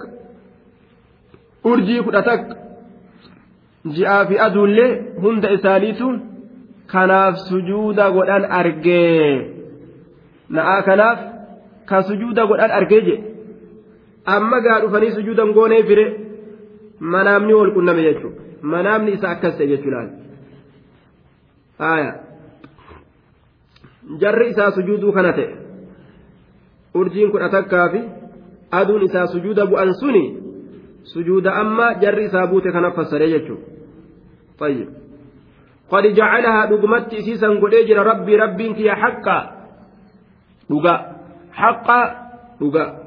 أرجي 1.66 2.02
كرتك 2.02 2.60
ji'aa 3.88 4.26
fi 4.28 4.38
aduullee 4.46 4.88
hunda 5.22 5.50
isaaniitu 5.56 6.08
kanaaf 6.92 7.36
sujuuda 7.48 8.10
godhan 8.16 8.44
argee 8.60 9.30
na'aa 10.56 10.82
kanaaf 10.88 11.20
ka 11.90 12.02
sujuuda 12.08 12.46
godhan 12.50 12.74
argee 12.78 13.00
jedhe 13.06 13.24
amma 14.36 14.60
gaa 14.66 14.80
dhufanii 14.82 15.12
sujuudan 15.18 15.52
goonee 15.58 15.82
fire 15.90 16.06
manaamni 17.14 17.54
wal 17.60 17.72
qunname 17.76 18.02
jechuudha 18.08 18.68
manaamni 18.74 19.16
isa 19.18 19.30
akkas 19.30 19.56
ta'e 19.58 19.70
jechuudha 19.72 20.02
haaya 21.84 22.12
Jarri 24.21 24.49
isaa 24.49 24.71
sujuuduu 24.71 25.11
kana 25.11 25.33
ta'e 25.33 25.55
urjiin 26.93 27.31
kudha 27.31 27.49
takkaa 27.49 27.89
fi 27.89 28.01
aduun 28.71 29.03
isaa 29.03 29.27
sujuuda 29.27 29.65
bu'an 29.65 29.93
suni 30.01 30.25
sujuuda 31.13 31.55
amma 31.63 31.93
jarri 32.03 32.25
isaa 32.25 32.47
buute 32.47 32.71
kana 32.71 32.91
fassaree 32.91 33.31
jechuudha 33.37 33.73
طيب 34.59 34.87
قد 35.91 36.03
جعلها 36.03 36.65
دقمت 36.65 37.15
سيسا 37.15 37.47
قد 37.47 37.73
ربي 37.91 38.35
ربي 38.35 38.67
انت 38.67 38.79
يا 38.79 38.93
حقا 38.95 39.39
دقا 40.69 40.95
حقا 41.51 42.01
دقا 42.61 43.05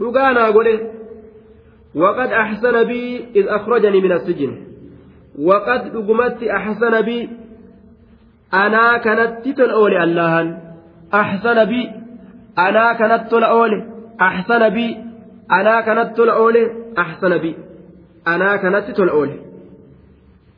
dhugaanaa 0.00 0.52
godhe 0.52 0.74
waqad 1.94 2.32
axsana 2.32 2.84
bii 2.84 3.10
id 3.38 3.46
akhrajanii 3.56 4.00
min 4.00 4.12
assijin 4.12 4.52
waqad 5.48 5.92
dhugumatti 5.92 6.50
axsana 6.58 7.02
bii 7.02 7.28
anaa 8.52 8.98
kanatti 8.98 9.54
tola 9.54 9.74
oole 9.74 9.98
allahan 9.98 10.56
axsana 11.20 11.66
bii 11.66 11.90
anaa 12.56 12.94
kanatti 12.94 13.30
tola 13.30 13.52
oole 13.58 13.78
axsana 14.18 14.70
bii 14.70 14.96
anaa 15.58 15.82
kanatti 15.82 16.14
tola 16.16 16.34
oole 16.34 16.62
axsana 16.96 17.38
bii 17.38 17.56
anaa 18.24 18.58
kanatti 18.58 18.92
tola 18.92 19.12
oole 19.12 19.50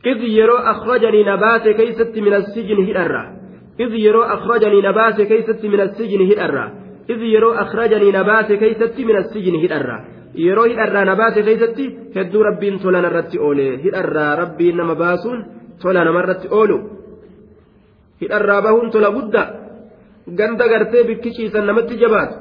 إذ 0.07 0.19
يرو 0.23 0.57
أخرجني 0.57 1.23
نبات 1.25 1.69
كيست 1.69 2.19
من 2.19 2.35
السجن 2.35 2.79
هدرة 2.89 3.25
إذ 3.81 3.93
يرو 3.95 4.23
أخرجني 4.23 4.81
نبات 4.83 5.21
كيست 5.23 5.65
من 5.65 5.81
السجن 5.81 6.23
هدرة 6.33 6.67
إذ 7.11 7.21
baase 8.27 8.57
keeysatti 8.57 9.05
min 9.05 9.17
assijini 9.17 9.61
hidharra 9.63 9.97
yeroo 10.35 10.65
hidharraa 10.65 11.05
na 11.05 11.17
baase 11.17 11.43
keessatti 11.43 11.99
hedduu 12.15 12.43
rabbiin 12.43 12.79
tola 12.81 13.03
narratti 13.03 13.39
oole 13.39 13.79
hidharraa 13.85 14.37
rabbiin 14.37 14.77
nama 14.77 14.95
baasuun 14.95 15.45
tola 15.83 16.05
namarratti 16.05 16.49
oolu 16.51 16.77
hidharraa 18.23 18.63
bahuun 18.67 18.91
tola 18.95 19.11
guddaa 19.17 19.49
ganda 20.39 20.69
gartee 20.73 21.05
bikki 21.11 21.35
ciisan 21.37 21.67
namatti 21.71 22.01
jabaatu 22.03 22.37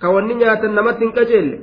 ka 0.00 0.10
wanni 0.16 0.34
nyaatan 0.42 0.76
namatti 0.80 1.04
hin 1.04 1.14
qajeelle 1.20 1.56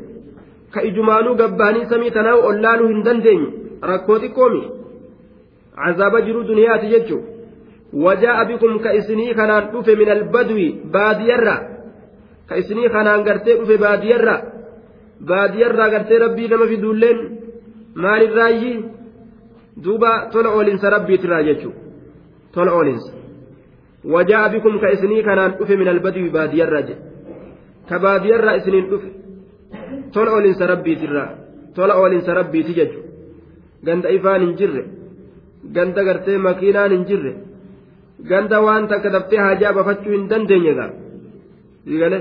ka 0.74 0.88
ijumaanuu 0.90 1.36
gabbaanii 1.42 1.86
samii 1.92 2.16
tanaa 2.18 2.40
ollaaluu 2.50 2.90
hin 2.94 3.06
dandeenye 3.10 3.50
rakkoo 3.92 4.20
xiqqoomi 4.24 4.64
cazaaba 5.84 6.22
jiruu 6.26 6.48
duniyaati 6.50 6.92
jechuudha. 6.96 7.34
wajaa'a 7.94 8.46
bikum 8.46 8.80
ka 8.82 8.94
isinii 9.00 9.34
kanaan 9.38 9.70
dhufe 9.72 9.96
min 9.96 10.10
albadwi 10.10 10.68
baadiyarra 10.96 11.56
ka 12.50 12.58
isinii 12.62 12.90
kanaan 12.90 13.24
gartee 13.24 13.58
dhufe 13.60 13.78
baadiyarra 13.78 14.36
baadiyarraa 15.30 15.90
gartee 15.90 16.20
rabbii 16.26 16.48
nama 16.48 16.68
fiduulleen 16.72 17.20
maalirraayyi 17.96 18.74
duuba 19.84 20.12
tola 20.34 20.50
oolinsa 20.58 20.90
rabbiitirraa 20.96 21.44
jechuudha 21.50 21.80
tola 22.54 22.72
oolinsa 22.78 23.12
wajaa'a 24.04 24.50
bikum 24.54 24.80
ka 24.80 24.92
isinii 24.96 25.24
kanaan 25.24 25.56
dhufe 25.60 25.76
min 25.82 25.88
albadwi 25.88 26.30
baadiyarraa 26.30 26.82
jedhe 26.88 27.02
ka 27.90 28.00
baadiyarraa 28.00 28.56
isiniin 28.60 28.90
dhufe. 28.90 29.10
Tola 30.14 30.32
oolinsa 30.36 30.68
rabbiitirraa 30.68 31.30
tola 31.76 31.94
oolinsa 32.02 32.34
rabbiiti 32.40 32.74
jechuudha 32.80 33.10
ganda 33.86 34.10
ifaan 34.18 34.42
hin 34.46 34.54
jirre. 34.60 34.84
Ganda 35.76 36.04
gartee 36.04 36.38
makiinaan 36.38 36.92
hin 36.92 37.06
jirre. 37.10 37.34
ganda 38.30 38.58
waan 38.66 38.88
takka 38.88 39.10
daftee 39.16 39.40
haajaa 39.46 39.74
bafachuu 39.78 40.12
hin 40.16 40.30
dandeenye 40.32 40.74
gaa. 40.80 40.92
Sigale 41.86 42.20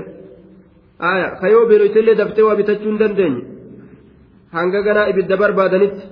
aya 1.09 1.27
kayoo 1.41 1.65
beeloytellee 1.69 2.15
daftee 2.21 2.45
waa 2.47 2.55
bitachuu 2.55 2.89
hin 2.91 2.99
dandeenye. 3.03 3.43
Hanga 4.55 4.81
ganaa 4.87 5.07
ibidda 5.11 5.37
barbaadanitti. 5.37 6.03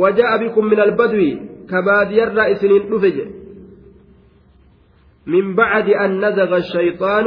Waja'a 0.00 0.38
bikum 0.38 0.68
min 0.70 0.80
albadwi 0.86 1.28
ka 1.70 1.82
baadiyarraa 1.88 2.48
isiniin 2.54 2.88
dhufe 2.90 3.10
jedhe 3.16 3.37
من 5.28 5.54
بعد 5.54 5.88
أن 5.88 6.24
نزغ 6.24 6.56
الشيطان 6.56 7.24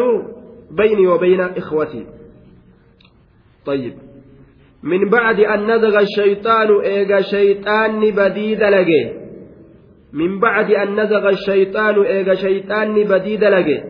بيني 0.71 1.07
وبين 1.07 1.41
إخوتي. 1.41 2.05
طيب. 3.65 3.93
من 4.83 5.09
بعد 5.09 5.39
أن 5.39 5.75
نزغ 5.75 5.99
الشيطان 5.99 6.81
إيجا 6.81 7.21
شيطان 7.21 8.11
بديد 8.11 8.63
لجيه 8.63 9.21
من 10.13 10.39
بعد 10.39 10.71
أن 10.71 10.99
نزغ 10.99 11.29
الشيطان 11.29 12.01
إيغا 12.01 12.33
شيطان 12.33 13.03
بديد 13.03 13.43
لقي 13.43 13.83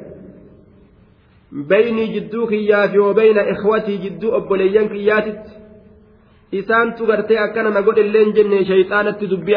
بيني 1.52 2.20
جدوك 2.20 2.52
يافي 2.52 3.00
وبين 3.00 3.38
إخوتي 3.38 3.98
جدو 3.98 4.36
أبوليان 4.38 4.88
كياتت. 4.88 5.44
إسان 6.54 6.96
تغرتي 6.96 7.44
أكنا 7.44 7.70
نقول 7.70 8.00
اللين 8.00 8.32
جنة 8.34 8.64
شيطانة 8.64 9.12
دبي 9.12 9.56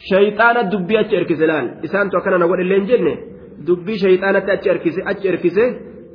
أتشركس 0.00 0.10
دوبا 0.10 0.30
شيطانة 0.30 0.62
دبي 0.62 1.00
أتشركس 1.00 1.42
الآن 1.42 1.66
إسان 1.84 2.10
أكنا 2.14 2.36
نقول 2.36 2.60
اللين 2.60 2.84
جنة 2.86 3.14
دبي 3.58 3.98
شيطانة 3.98 4.52
أتشركس 4.52 4.98
أتشركس 4.98 5.58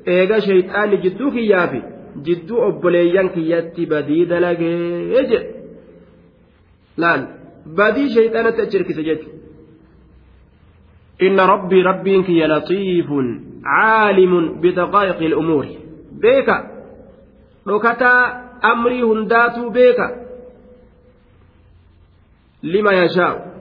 إيغا 0.07 0.39
شيطان 0.39 1.01
جدوك 1.01 1.35
يافي 1.35 1.81
jidduu 2.25 2.61
obboleeyyan 2.61 3.29
kiyyatti 3.29 3.85
badii 3.85 4.29
dalagee 4.29 4.77
jedhe 5.11 5.39
laal 6.97 7.21
badii 7.77 8.09
shayxaanatti 8.15 8.61
achi 8.61 8.77
hirkise 8.77 9.03
jechuudha. 9.09 9.39
إن 11.21 11.39
ربي 11.39 11.81
ربي 11.81 12.23
كي 12.23 12.45
لطيف 12.47 13.09
عالم 13.65 14.61
بدقائق 14.61 15.19
الأمور 15.19 15.67
بيكا 16.11 16.57
ركتا 17.67 18.13
أمري 18.65 19.03
هنداتو 19.03 19.69
بيكا 19.69 20.07
لما 22.63 22.91
يشاء 22.91 23.52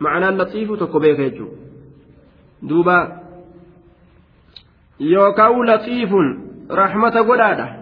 معنى 0.00 0.28
اللطيف 0.28 0.72
تكو 0.72 0.98
بيكا 0.98 1.22
يجو 1.22 1.48
دوبا 2.62 3.20
يوكاو 5.00 5.62
لطيف 5.62 6.10
رحمة 6.70 7.10
قلاده 7.10 7.80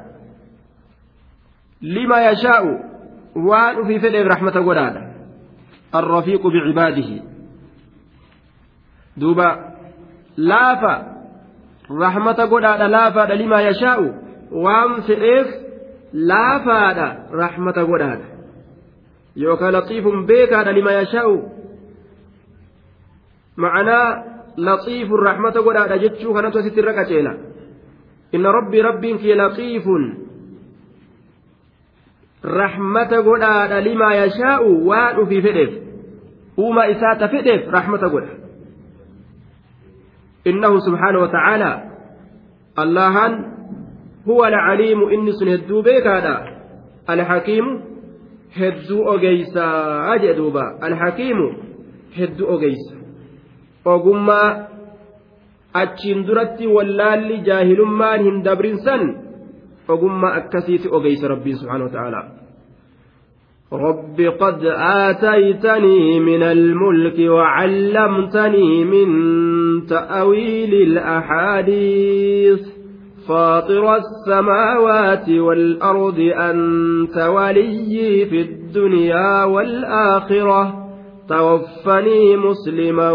lima 1.83 2.21
yashaa'u 2.21 2.79
waan 3.35 3.81
ufii 3.81 4.01
fedheef 4.01 4.27
rahmata 4.27 4.61
godhaadha 4.61 5.03
arrafiiqu 5.93 6.51
bicibaadihi 6.51 7.23
duuba 9.17 9.49
laafa 10.37 10.95
rahmata 11.91 12.47
godhaadha 12.47 12.89
laafaadha 12.89 13.35
lima 13.35 13.61
yashaa'u 13.63 14.07
waan 14.65 15.03
fedheef 15.03 15.47
laafaadha 16.13 17.09
rahmata 17.33 17.85
godhaadha 17.85 18.27
yookaan 19.37 19.73
laxiifun 19.73 20.27
beekaadha 20.27 20.73
lima 20.73 20.93
yashaa'u 20.93 21.37
ma'anaa 23.65 24.07
laxiifun 24.69 25.21
rahmata 25.29 25.61
godhaadha 25.67 25.97
jechuu 26.05 26.35
kanatu 26.37 26.59
asitti 26.63 26.81
irra 26.83 26.95
qaceela 26.99 27.33
inna 28.37 28.53
rabbii 28.59 28.83
rabbiin 28.89 29.19
kiyya 29.23 29.37
laxiifun 29.43 30.03
rahmata 32.61 33.23
godhaadha 33.29 33.81
limaa 33.89 34.15
yashaa'u 34.23 34.71
waan 34.89 35.19
ufii 35.23 35.43
fedheef 35.47 35.73
uuma 36.59 36.87
isaa 36.95 37.15
ta 37.21 37.29
fedheef 37.35 37.63
rahmata 37.77 38.09
godha 38.15 38.35
innahu 40.51 40.81
subhaanahu 40.87 41.23
wata'aalaa 41.27 41.77
allahan 42.83 43.33
huwa 44.27 44.47
alcaliimu 44.49 45.11
inni 45.11 45.33
sun 45.39 45.49
hedduu 45.55 45.83
beekaadha 45.83 46.35
alhakiimu 47.07 47.73
hedduu 48.61 49.03
ogeysaa 49.15 50.19
jee 50.23 50.35
duuba 50.35 50.65
alhakiimu 50.81 51.47
hedduu 52.19 52.47
ogeysa 52.55 52.98
ogummaa 53.85 54.69
achiin 55.75 56.27
duratti 56.27 56.67
wallaalli 56.67 57.39
jaahilummaan 57.47 58.21
hin 58.25 58.45
dabrinsan 58.45 59.03
ogummaa 59.89 60.35
akkasiiti 60.41 60.89
ogeysa 60.91 61.29
rabbiin 61.29 61.57
subhaanahu 61.57 61.91
wa 61.91 61.97
ta'aalaa 61.99 62.27
رب 63.73 64.21
قد 64.41 64.65
آتيتني 65.05 66.21
من 66.21 66.43
الملك 66.43 67.19
وعلمتني 67.31 68.85
من 68.85 69.09
تأويل 69.87 70.75
الأحاديث 70.75 72.61
فاطر 73.29 73.97
السماوات 73.97 75.29
والأرض 75.31 76.19
أنت 76.21 77.17
ولي 77.17 78.27
في 78.31 78.41
الدنيا 78.41 79.45
والآخرة 79.45 80.78
توفني 81.29 82.37
مسلما 82.37 83.13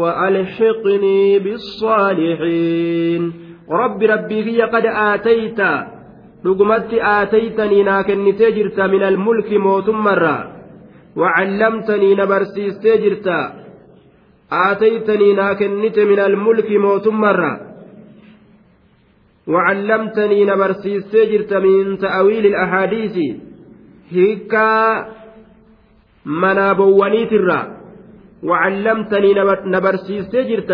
وألحقني 0.00 1.38
بالصالحين 1.38 3.32
رب 3.70 4.02
ربي 4.02 4.44
في 4.44 4.62
قد 4.62 4.86
آتيت 4.86 5.60
aataytanii 6.46 7.82
naa 7.84 8.02
kennitee 8.08 8.50
jirta 8.56 8.88
min 8.88 9.02
almulki 9.02 9.58
mootummarraa 9.58 10.42
wacallamtanii 11.20 12.14
na 12.18 12.26
barsiistee 12.32 12.98
jirta 13.04 13.38
aataytanii 14.58 15.32
naa 15.38 15.54
kennite 15.60 16.04
min 16.10 16.20
almulki 16.26 16.78
mootummarraa 16.78 17.56
وعلمتني 19.48 20.44
نبرسيس 20.44 21.16
جرت 21.16 21.52
من 21.52 21.98
تأويل 21.98 22.46
الأحاديث 22.46 23.16
هيكا 24.10 25.06
منابوانيت 26.26 27.32
الرا 27.32 27.60
وعلمتني 28.48 29.30
نبرسيس 29.74 30.32
جرت 30.48 30.72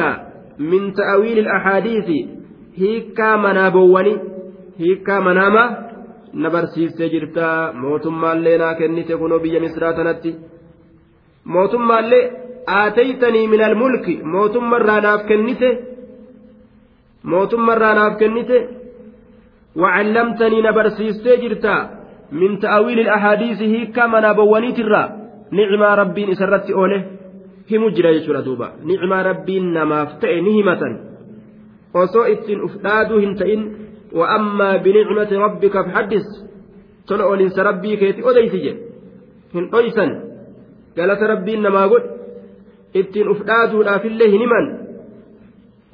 من 0.59 0.93
تأويل 0.93 1.39
الأحاديث 1.39 2.09
هيكا 2.81 3.37
منابواني 3.37 4.33
hiikkaa 4.79 5.21
manaama 5.21 5.63
na 6.33 6.51
barsiistee 6.51 7.09
jirta 7.15 7.73
mootummaallee 7.81 8.59
naa 8.59 8.75
kennite 8.75 9.17
kunoo 9.17 9.39
biyya 9.39 9.61
misraa 9.65 9.93
tanatti 9.99 10.33
mootummaallee 11.55 12.23
aataytanii 12.77 13.47
min 13.55 13.65
almulki 13.69 14.15
mootummarraa 14.35 15.01
naaf 15.07 15.27
kennite 15.33 15.71
mootummarraa 17.35 17.95
naaf 17.95 18.17
kennite 18.23 18.69
وعلمتني 19.77 20.63
نبرسيستي 20.63 21.37
جرتا 21.37 21.77
من 22.33 22.59
تأويل 22.59 22.99
الأحاديث 23.01 23.63
هيكا 23.63 24.07
منابوانيترا 24.07 25.22
نعم 25.53 25.83
ربي 25.83 26.33
إسرت 26.33 26.71
أوله 26.71 27.01
هم 27.73 27.89
جرى 27.89 28.11
يشورا 28.17 28.41
دوبا. 28.41 28.69
نعم 28.89 29.13
ربي 29.13 29.61
نما 29.61 30.05
فتئ 30.05 30.41
نهمة. 30.41 30.83
وصو 31.95 32.23
إتن 32.23 32.59
أفدادو 32.65 33.19
هنتئن. 33.19 33.61
وأما 34.13 34.77
بنعمة 34.77 35.31
ربك 35.33 35.75
فحدث. 35.87 36.27
تلو 37.09 37.35
لنس 37.35 37.59
ربي 37.59 37.97
كيتي 37.97 38.21
أديس 38.31 38.55
جي 38.65 38.73
هن 39.55 39.65
أيسا 39.75 40.07
قالت 40.97 41.23
ربي 41.23 41.55
إنما 41.55 41.87
قل 41.87 42.03
إتن 42.97 43.31
أفدادو 43.31 43.83
لا 43.83 43.99
في 43.99 44.09
الله 44.09 44.33
نمن. 44.43 44.65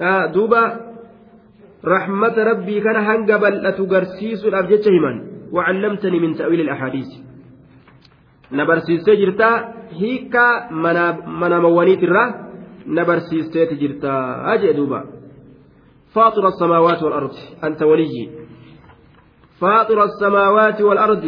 آه 0.01 0.27
دوبا. 0.27 0.65
رحمة 1.85 2.37
ربي 2.51 2.81
كان 2.81 2.97
هنga 2.97 3.39
bal'atu 3.39 3.87
garsiisuudhaaf 3.87 4.67
jecha 4.67 4.91
himan 4.91 5.17
وعلمتني 5.53 6.19
من 6.19 6.35
تأويل 6.35 6.61
الأحاديث. 6.61 7.11
نبرسيستي 8.53 9.17
جرتا 9.17 9.51
هيكا 10.01 10.71
مناموانيت 11.41 12.03
الرا 12.03 12.25
نبرسيستي 12.87 13.65
جرتا 13.81 14.15
أجي 14.55 14.73
دوبا 14.73 15.01
فاطر 16.15 16.49
السماوات 16.49 17.03
والأرض 17.03 17.35
أنت 17.65 17.83
وليي 17.83 18.31
فاطر 19.61 20.05
السماوات 20.05 20.81
والأرض 20.81 21.25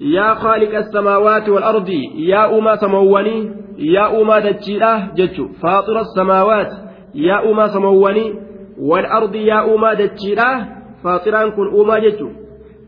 yaa 0.00 0.34
khaaliqa 0.34 0.78
الsamaawaati 0.78 1.50
والأرض 1.50 1.88
yaa 2.14 2.50
uumaa 2.50 2.76
samawwanii 2.76 3.50
yaa 3.76 4.10
uumaa 4.10 4.40
dachiidha 4.40 5.08
jechu 5.14 5.50
faaxira 5.60 6.00
الsamaawaat 6.00 6.72
yaa 7.14 7.42
uumaa 7.42 7.68
samawwanii 7.68 8.34
والأرض 8.78 9.34
yaa 9.34 9.66
uumaa 9.66 9.94
dachiidha 9.94 10.66
faaxiraan 11.02 11.52
kun 11.52 11.68
uumaa 11.74 12.00
jechu 12.00 12.30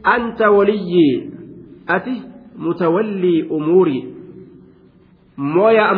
anta 0.03 0.51
waliyyi 0.51 1.33
ati 1.87 2.23
mooyaa 5.37 5.89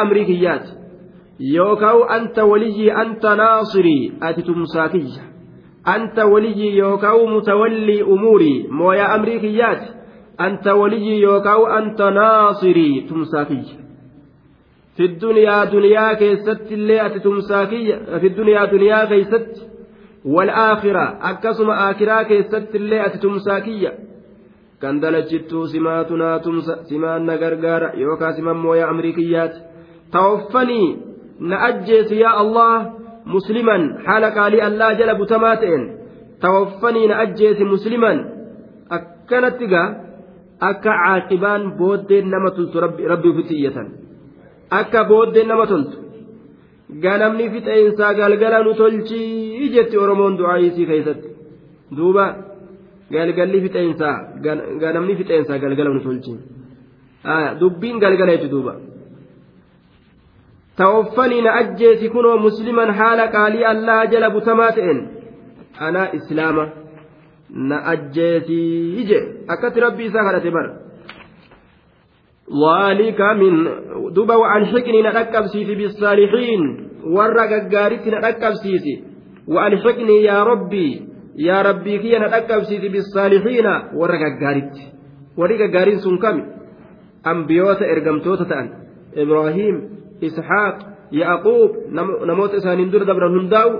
amrii 0.00 0.24
kiyyaati 0.24 0.72
yookaan 1.54 2.02
anta 2.16 2.44
waliyyi 2.44 2.90
anta 2.90 3.36
naasirii 3.36 4.12
ati 4.20 4.42
tumsaa 4.42 4.88
kiyya 4.88 5.22
anta 5.94 6.26
waliyyii 6.26 6.78
yookaan 6.78 7.30
mutawallii 7.34 8.02
umuurii 8.02 8.66
mooyaa 8.80 9.12
amrii 9.14 9.40
kiyyaati 9.40 9.92
anta 10.38 10.74
waliyyii 10.74 11.22
yookaan 11.22 11.72
anta 11.78 12.10
naasirii 12.10 13.02
tumsaa 13.08 13.44
kiyya 13.44 13.76
fi 14.96 15.08
duniyaa 15.20 15.72
duniyaa 15.72 16.14
keessatti 16.14 16.74
illee 16.74 17.00
ati 17.00 17.20
tumsaa 17.20 17.66
kiyya 17.66 18.20
fi 18.20 18.36
duniyaa 18.36 18.70
duniyaa 18.72 19.06
keessatti 19.06 19.76
والآخرة 20.26 21.18
أكسم 21.30 21.70
آخرة 21.70 22.22
كيست 22.22 22.74
اللي 22.74 23.06
kan 24.80 25.00
dalachittuu 25.02 25.66
simaatu 25.72 26.16
naatumsa 26.16 26.74
simaan 26.88 27.26
na 27.26 27.36
gargaara 27.42 27.88
yookaan 28.02 28.34
simaan 28.34 28.56
mooyaa 28.64 28.90
amriikiyyaati. 28.90 29.58
Tawaffanii 30.10 30.88
na 31.40 31.56
ajjeesi 31.68 32.20
yaa 32.20 32.36
allah 32.42 32.86
musliman 33.24 33.82
haala 34.06 34.30
qaalii 34.30 34.60
allaa 34.68 34.94
jala 34.94 35.14
butamaa 35.20 35.56
ta'een. 35.62 35.84
Tawaffanii 36.40 37.06
na 37.10 37.18
ajjeesi 37.24 37.64
musliman 37.74 38.18
akkanatti 38.96 39.66
gaa 39.72 39.86
akka 40.70 40.92
caaqibaan 41.04 41.62
booddeen 41.78 42.30
nama 42.30 42.50
toltu 42.50 42.80
rabbi 42.80 43.28
ofitti 43.32 43.54
iyyatan. 43.60 43.88
Akka 44.70 45.04
booddeen 45.04 45.48
nama 45.48 45.66
toltu. 45.66 45.96
Ganamni 47.02 47.50
fixeensaa 47.54 48.14
galgala 48.14 48.58
nu 48.64 48.74
tolchii 48.74 49.70
jetti 49.74 49.98
oromoon 49.98 50.38
du'aa 50.38 50.58
isii 50.68 50.86
keessatti. 50.90 51.28
Duuba. 51.96 52.26
galgalli 53.15 53.61
fixeensaa 53.65 54.17
ganamni 54.83 55.15
fixeensaa 55.19 55.61
galgala 55.63 55.93
nu 55.95 56.01
tolchii 56.07 56.39
dubbiin 57.61 57.99
galgala 58.03 58.31
jetti 58.35 58.51
duuba. 58.53 58.73
tawaffanii 60.75 61.41
na 61.41 61.53
ajjeesi 61.61 62.09
kunoo 62.09 62.37
musliman 62.37 62.93
haala 62.99 63.27
qaalii 63.35 63.65
allaa 63.73 64.05
jala 64.13 64.29
butamaa 64.35 64.71
ta'een 64.77 65.01
anaa 65.87 66.07
islaama 66.19 66.69
na 67.71 67.77
ajjeesii 67.93 69.05
je 69.09 69.19
akkatti 69.55 69.83
rabbi 69.87 70.05
isaa 70.11 70.23
kadhate 70.29 70.55
bara 70.57 70.71
ذلك 72.51 73.21
من 73.21 73.53
دبا 74.13 74.35
وعن 74.35 74.65
حقني 74.65 75.01
نركب 75.01 75.45
سيسي 75.47 75.75
بالصالحين 75.75 76.61
ورا 77.15 77.45
غغارتي 77.51 78.09
نركب 78.09 78.53
سيسي 78.53 79.03
وعن 79.47 79.77
حقني 79.77 80.23
يا 80.23 80.43
ربي 80.43 81.01
يا 81.36 81.62
ربي 81.62 81.98
كي 81.98 82.18
نركب 82.18 82.62
سيسي 82.62 82.88
بالصالحين 82.88 83.66
ورا 83.94 84.16
غغارتي 84.22 84.84
ورا 85.36 85.56
غغارين 85.56 85.98
سن 85.98 86.16
كم؟ 86.18 86.36
أنبيوت 87.26 87.82
إرقمتوت 87.82 88.42
تأن. 88.42 88.66
إبراهيم 89.16 89.76
isxaaq 90.16 90.76
yaaquub 91.12 91.92
namoota 92.28 92.56
isaaniin 92.56 92.88
dura 92.92 93.04
dabran 93.04 93.36
hundaa'u 93.36 93.72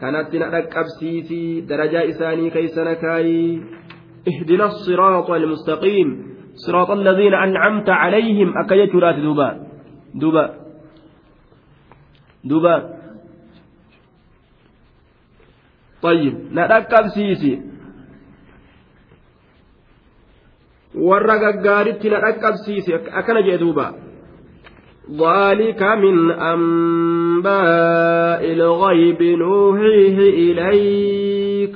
kanatti 0.00 0.38
na 0.38 0.46
dhaqqabsiisii 0.54 1.66
darajaa 1.68 2.06
isaanii 2.12 2.50
keeysana 2.54 2.94
kaayii 3.02 3.82
اهدنا 4.30 4.66
الصراط 4.66 5.30
المستقيم. 5.30 6.08
صراط 6.54 6.90
الذين 6.90 7.34
أنعمت 7.34 7.88
عليهم. 7.90 8.58
أكيت 8.58 8.94
رات 8.94 9.14
دوبا. 9.14 9.48
دوبا. 10.14 10.44
دوبا. 12.44 13.01
طيب 16.02 16.34
نركب 16.52 17.08
سيسي. 17.08 17.72
warra 20.94 21.40
gaggaaritti 21.40 22.08
na 22.12 22.20
dhaqqabsiise 22.20 22.94
akkana 23.10 23.42
jee 23.42 23.58
ذلك 25.02 25.82
من 25.82 26.30
أنباء 26.30 28.52
الغيب 28.52 29.22
نوحيه 29.22 30.18
إليك. 30.30 31.74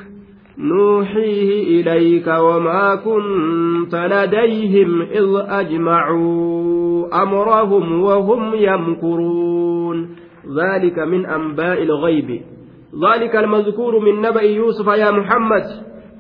نوحيه 0.58 1.80
إليك 1.80 2.26
وما 2.26 2.94
كنت 2.94 3.94
لديهم 3.94 5.02
إذ 5.02 5.28
أجمعوا 5.48 7.22
أمرهم 7.22 8.02
وهم 8.02 8.54
يمكرون. 8.54 10.16
ذلك 10.46 10.98
من 10.98 11.26
أنباء 11.26 11.82
الغيب. 11.82 12.55
ذلك 13.07 13.36
المذكور 13.36 13.99
من 13.99 14.21
نبأ 14.21 14.41
يوسف 14.41 14.88
يا 14.88 15.11
محمد 15.11 15.63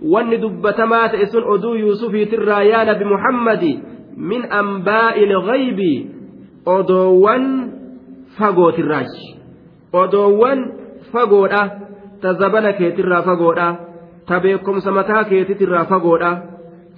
وان 0.05 0.39
دبتمات 0.41 1.15
اسن 1.15 1.43
أدو 1.53 1.73
يوسف 1.75 2.11
ترى 2.31 2.93
بمحمد 2.99 3.63
من 4.17 4.41
أنباء 4.45 5.23
الغيب 5.23 5.79
odoowwan 6.65 7.43
fagootirraachi 8.37 9.27
odoowwan 9.93 10.59
fagoodha 11.11 11.61
ta 12.21 12.33
zabana 12.33 12.73
keetirraa 12.73 13.21
fagoodha 13.21 13.67
ta 14.27 14.39
beekumsa 14.39 14.91
mataa 14.91 15.23
keetitirraa 15.23 15.85
fagoodha 15.85 16.31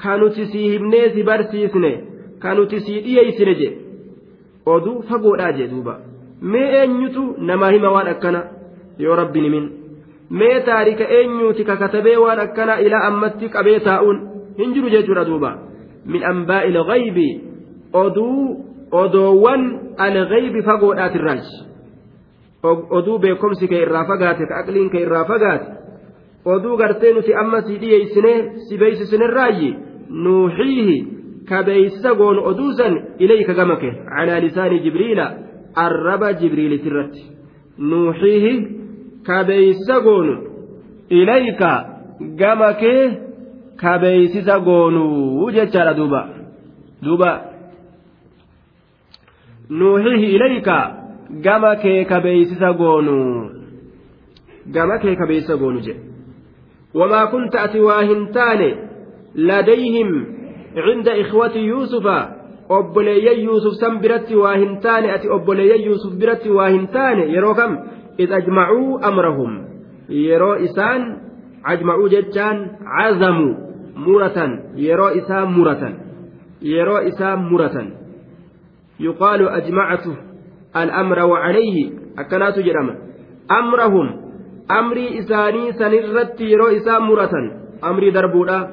ka 0.04 0.18
nuti 0.18 0.46
sii 0.46 0.72
himnee 0.72 1.10
si 1.14 1.24
barsiisne 1.24 1.92
ka 2.40 2.56
nuti 2.56 2.80
sii 2.80 3.00
dhiyeeysine 3.06 3.56
je 3.62 3.70
oduu 4.66 5.02
fagoodhaa 5.10 5.52
jee 5.60 5.68
duuba 5.68 5.96
mee 6.42 6.68
eenyutu 6.82 7.24
namaa 7.38 7.72
hima 7.76 7.92
waan 7.96 8.08
akkana 8.08 8.44
yoo 8.99 9.17
rabbi 9.17 9.41
himin 9.47 9.67
mee 10.31 10.61
taarika 10.61 11.05
eenyuuti 11.19 11.65
ka 11.65 11.77
katabee 11.77 12.17
waan 12.17 12.41
akkana 12.47 12.79
ilaa 12.87 13.07
ammatti 13.11 13.49
qabee 13.49 13.81
taa'uun 13.81 14.19
hin 14.59 14.75
jiru 14.75 14.91
jechuudha 14.91 15.25
duuba 15.31 15.51
min 16.15 16.25
ambaa'il 16.33 16.79
ghaybi 16.91 17.29
oduu 17.93 18.65
odoowwan 19.03 19.63
alghaybi 20.07 20.63
fagoodhaatirraaji 20.63 21.57
oduu 23.01 23.19
beekomsi 23.19 23.69
kee 23.69 23.83
irraa 23.83 24.05
fagaate 24.13 24.47
ka 24.47 24.55
aqliin 24.63 24.91
kee 24.91 25.03
irraa 25.07 25.25
fagaate 25.25 25.67
oduu 26.55 26.77
gartee 26.77 27.13
nuti 27.15 27.35
amma 27.35 27.63
si 27.63 27.81
dhiyeeysinee 27.81 28.39
si 28.69 28.79
beeysisinirraayyi 28.79 29.71
nuuxiihi 30.25 30.97
ka 31.49 31.63
beeysisa 31.63 32.15
goonu 32.15 32.45
oduu 32.51 32.73
san 32.81 32.99
ilayka 33.19 33.55
gama 33.55 33.77
kee 33.77 33.93
calaa 34.15 34.41
lisaani 34.47 34.81
jibriila 34.87 35.27
arraba 35.85 36.33
jibriilitirratti 36.41 37.23
nuuxiihi 37.79 38.53
ka 39.29 39.39
beeysisa 39.49 39.97
goonu 40.07 40.35
ilayka 41.21 41.73
gama 42.41 42.71
kee 42.83 43.03
ka 43.83 43.93
beeysisa 44.03 44.55
goonuu 44.69 45.51
jechaadha 45.57 45.95
duuba 46.01 46.23
duuba 47.05 47.31
nuuhihi 49.71 50.27
ilayka 50.37 50.79
gama 51.47 51.77
kee 51.83 52.05
kabeeysisa 52.05 52.73
goonu 52.81 53.17
gama 54.77 54.99
kee 55.03 55.15
kabeeysisa 55.21 55.57
goonu 55.63 55.81
jedhe 55.87 56.01
wamaa 56.95 57.27
kunta 57.33 57.61
ati 57.67 57.81
waa 57.89 58.03
hin 58.11 58.23
taane 58.37 58.69
ladayhim 59.51 60.11
cinda 60.87 61.17
ikhwati 61.23 61.67
yuusufa 61.69 62.17
obboleeyyan 62.79 63.41
yuusuf 63.45 63.75
san 63.83 63.99
biratti 64.05 64.37
waa 64.43 64.57
hin 64.63 64.81
taane 64.87 65.13
ati 65.17 65.29
obboleeyyan 65.37 65.83
yuusuf 65.89 66.13
biratti 66.23 66.51
waa 66.59 66.69
hin 66.69 66.87
taane 66.97 67.23
yeroo 67.35 67.55
kam 67.61 67.79
id 68.19 68.33
ajmacuu 68.41 68.99
amrahum 69.11 69.53
yeroo 70.09 70.57
isaan 70.67 71.03
ajmacuu 71.63 72.09
jechaan 72.17 72.59
cazamuu 72.97 73.55
muratan 74.07 74.59
yeroo 74.87 75.11
isaan 75.21 75.53
muratan 75.59 75.95
yeroo 76.73 77.01
isaan 77.13 77.49
muratan 77.53 77.99
يقال 79.01 79.49
أجمعت 79.49 80.05
الأمر 80.77 81.19
وعليه. 81.19 81.91
أكنات 82.19 82.59
جرم 82.59 82.89
أمرهم. 83.51 84.21
أمري 84.71 85.19
إساني 85.19 85.73
سنرت 85.73 86.41
يرو 86.41 86.67
إسان 86.67 87.03
مرة 87.03 87.35
أمري 87.85 88.11
دربودا. 88.11 88.71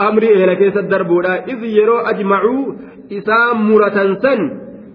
أمري 0.00 0.44
إلى 0.44 0.56
كيس 0.56 0.76
الدربودا 0.76 1.44
إذ 1.44 1.64
يرو 1.64 1.98
أجمعوا 1.98 2.74
إسان 3.12 3.56
مرة 3.56 3.98
سن. 4.22 4.40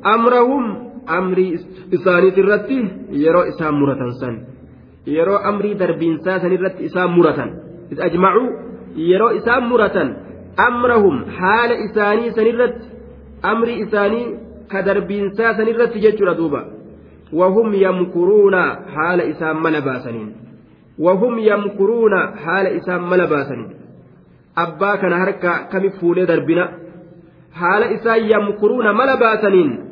أمرهم. 0.06 0.87
amrii 1.08 1.60
isaaniit 1.91 2.38
irratti 2.38 2.78
yeroo 3.24 3.43
isaan 3.51 3.76
muratan 3.80 4.14
san. 4.20 4.39
Yeroo 5.16 5.39
amrii 5.51 5.80
darbiinsaa 5.80 6.39
sanirratti 6.39 6.86
isaan 6.86 7.12
muratan. 7.18 7.51
Is 7.91 7.99
ajmacuu 7.99 8.47
yeroo 9.10 9.30
isaan 9.39 9.70
muratan 9.70 10.16
amrahum 10.68 11.24
haala 11.39 11.76
isaanii 11.89 12.32
sanirratti 12.32 12.88
amrii 13.51 13.80
isaanii 13.86 14.26
ka 14.68 14.86
darbiinsaa 14.86 15.53
san 15.53 15.68
irratti 15.68 16.03
jechuudha 16.08 16.38
duuba. 16.38 16.64
وهم 17.34 17.74
mala 17.74 18.84
حال 18.95 19.20
wahum 20.99 21.39
yamkuruuna 21.39 22.18
haala 22.45 22.70
يمكرون 22.70 23.01
mala 23.10 23.26
إسام 23.28 23.70
abbaa 24.55 24.97
kana 24.97 25.32
كان 25.32 25.70
kami 25.70 25.89
fuulee 25.99 26.26
darbina? 26.26 26.72
Haala 27.51 27.86
حال 27.86 28.32
yamkuruuna 28.32 28.93
mala 28.93 29.16
ملباسنين 29.16 29.87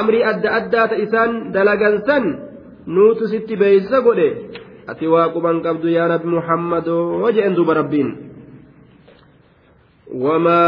amrii 0.00 0.24
adda 0.32 0.48
addaata 0.58 1.00
isaan 1.04 1.52
dalagansan 1.54 2.24
nuutu 2.86 3.28
sitti 3.32 3.56
beeysa 3.56 4.00
godhe. 4.00 4.28
Ati 4.90 5.06
waa 5.08 5.32
quban 5.34 5.62
qabdu 5.64 5.88
yaa 5.88 6.08
nabi 6.08 6.28
muhammadoo 6.36 7.32
jeen 7.32 7.56
duuba 7.56 7.74
rabbiin. 7.80 8.10
وما 10.14 10.66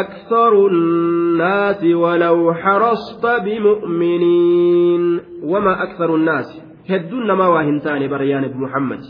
أكثر 0.00 0.66
الناس 0.66 1.84
ولو 1.84 2.54
حرصت 2.54 3.26
بمؤمنين 3.44 5.20
وما 5.42 5.82
أكثر 5.82 6.14
الناس 6.14 6.62
هدون 6.90 7.32
ما 7.32 7.46
واهنتان 7.46 8.08
بريان 8.08 8.50
محمد 8.54 9.00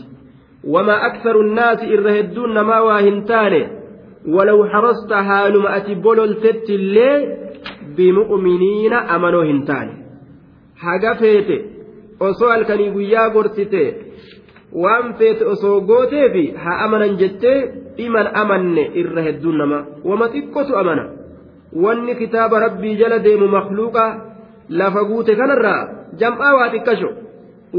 وما 0.63 1.05
أكثر 1.05 1.41
الناس 1.41 1.83
إر 1.83 2.19
هدون 2.19 2.59
ما 2.59 2.79
واهنتان 2.79 3.67
ولو 4.27 4.65
حرصت 4.65 5.13
حال 5.13 5.59
ما 5.59 5.77
أتي 5.77 5.95
بولل 5.95 6.33
bimu'miniina 7.99 8.99
amanoo 9.15 9.43
hin 9.49 9.61
taane. 9.69 9.93
Haga 10.83 11.13
feete 11.21 11.57
osoo 12.27 12.49
halkanii 12.53 12.89
guyyaa 12.95 13.29
gorsite 13.35 13.83
waan 14.83 15.13
feete 15.21 15.45
osoo 15.53 15.75
gootee 15.91 16.27
fi 16.35 16.43
haa 16.63 16.77
amanan 16.85 17.17
jettee 17.21 17.57
dhiman 17.97 18.27
amanne 18.41 18.83
irra 19.03 19.21
hedduun 19.27 19.57
nama 19.63 19.79
wama 20.11 20.27
xiqqotu 20.35 20.77
amana. 20.81 21.05
Wanni 21.83 22.15
kitaaba 22.21 22.59
rabbii 22.65 22.95
jala 23.01 23.19
deemu 23.25 23.47
makluuqa 23.57 24.05
lafa 24.69 25.03
guute 25.09 25.35
kanarraa 25.41 25.81
jam'aa 26.21 26.53
waa 26.59 26.69
xiqqasho 26.73 27.09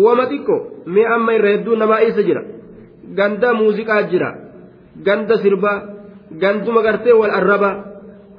wama 0.05 0.25
xiqqo 0.33 0.57
mee 0.95 1.07
amma 1.17 1.33
irra 1.39 1.51
hedduun 1.57 1.79
namaa 1.85 2.03
isa 2.11 2.23
jira? 2.29 2.43
Ganda 3.19 3.55
muuziqaa 3.55 4.03
jira 4.11 4.31
ganda 5.07 5.39
sirba 5.43 5.73
ganduma 6.43 6.83
gartee 6.83 7.13
wal 7.21 7.31
arraba 7.39 7.71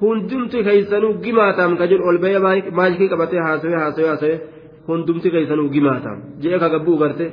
hundumti 0.02 0.58
keeysanuu 0.68 1.14
gimaatam 1.26 1.72
ka 1.80 1.86
jedhu 1.92 2.04
ol 2.10 2.18
bahee 2.24 2.40
maashikii 2.80 3.10
qabatee 3.14 3.42
haasawee 3.48 3.80
haasawee 3.84 4.10
haasawee 4.12 4.40
hundumti 4.88 5.28
keeysanuu 5.34 5.70
gimaatam 5.76 6.18
jee 6.42 6.58
ka 6.64 6.68
gabbuu 6.74 6.98
garte. 7.02 7.26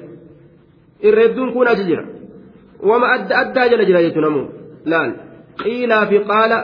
Irra 1.09 1.23
hedduun 1.25 1.51
kun 1.55 1.67
achi 1.73 1.85
jira. 1.89 2.05
Wama 2.89 3.07
adda 3.15 3.35
addaa 3.43 3.67
jala 3.71 3.85
jira 3.89 4.01
jechuun 4.07 4.27
ammoo. 4.29 4.47
Laal. 4.93 5.11
Qiilaa 5.63 6.05
fi 6.11 6.17
qaala. 6.31 6.59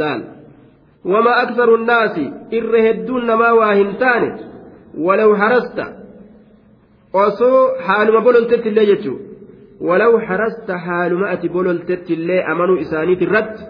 Laal. 0.00 0.20
Wama 1.12 1.32
aksaru 1.42 1.76
nnaasi 1.82 2.24
irra 2.58 2.80
hedduun 2.86 3.22
namaa 3.30 3.52
waa 3.60 3.74
hin 3.80 3.90
taane 4.02 4.28
walaw 5.06 5.30
harasta. 5.42 5.84
Osoo 7.24 7.60
haaluma 7.86 8.20
bololtetti 8.26 8.68
illee 8.72 8.86
jechuu. 8.92 9.16
Walaw 9.88 10.12
harasta 10.28 10.74
haaluma 10.86 11.26
ati 11.34 11.48
bololtetti 11.56 12.10
illee 12.16 12.40
amanuu 12.52 12.76
isaaniiti 12.84 13.24
irratti 13.28 13.62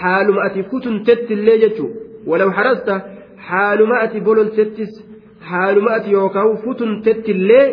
haaluma 0.00 0.44
ati 0.46 0.62
kutuntetti 0.72 1.32
illee 1.38 1.58
jechuu 1.64 1.90
walaw 2.30 2.50
harasta 2.58 2.94
haaluma 3.48 4.00
ati 4.04 4.20
bololtettis 4.28 4.92
haaluma 5.50 5.90
ati 5.98 6.16
yookaan 6.16 6.56
futuntetti 6.64 7.30
illee 7.36 7.66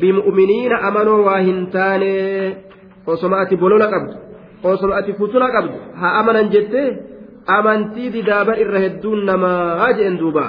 bimu'miniina 0.00 0.80
amanoo 0.88 1.20
waa 1.28 1.40
hin 1.48 1.60
taane 1.74 2.12
osoma 3.06 3.40
ati 3.44 3.56
bolola 3.62 3.90
qabdu 3.94 4.14
osoma 4.72 4.96
ati 5.00 5.12
futuna 5.20 5.50
qabdu 5.56 5.76
haa 6.00 6.12
amanan 6.20 6.50
jettee 6.54 6.88
amantii 7.58 8.12
didaaban 8.16 8.60
irra 8.64 8.84
hedduun 8.86 9.24
namaa 9.30 9.92
jeen 10.00 10.18
duuba 10.22 10.44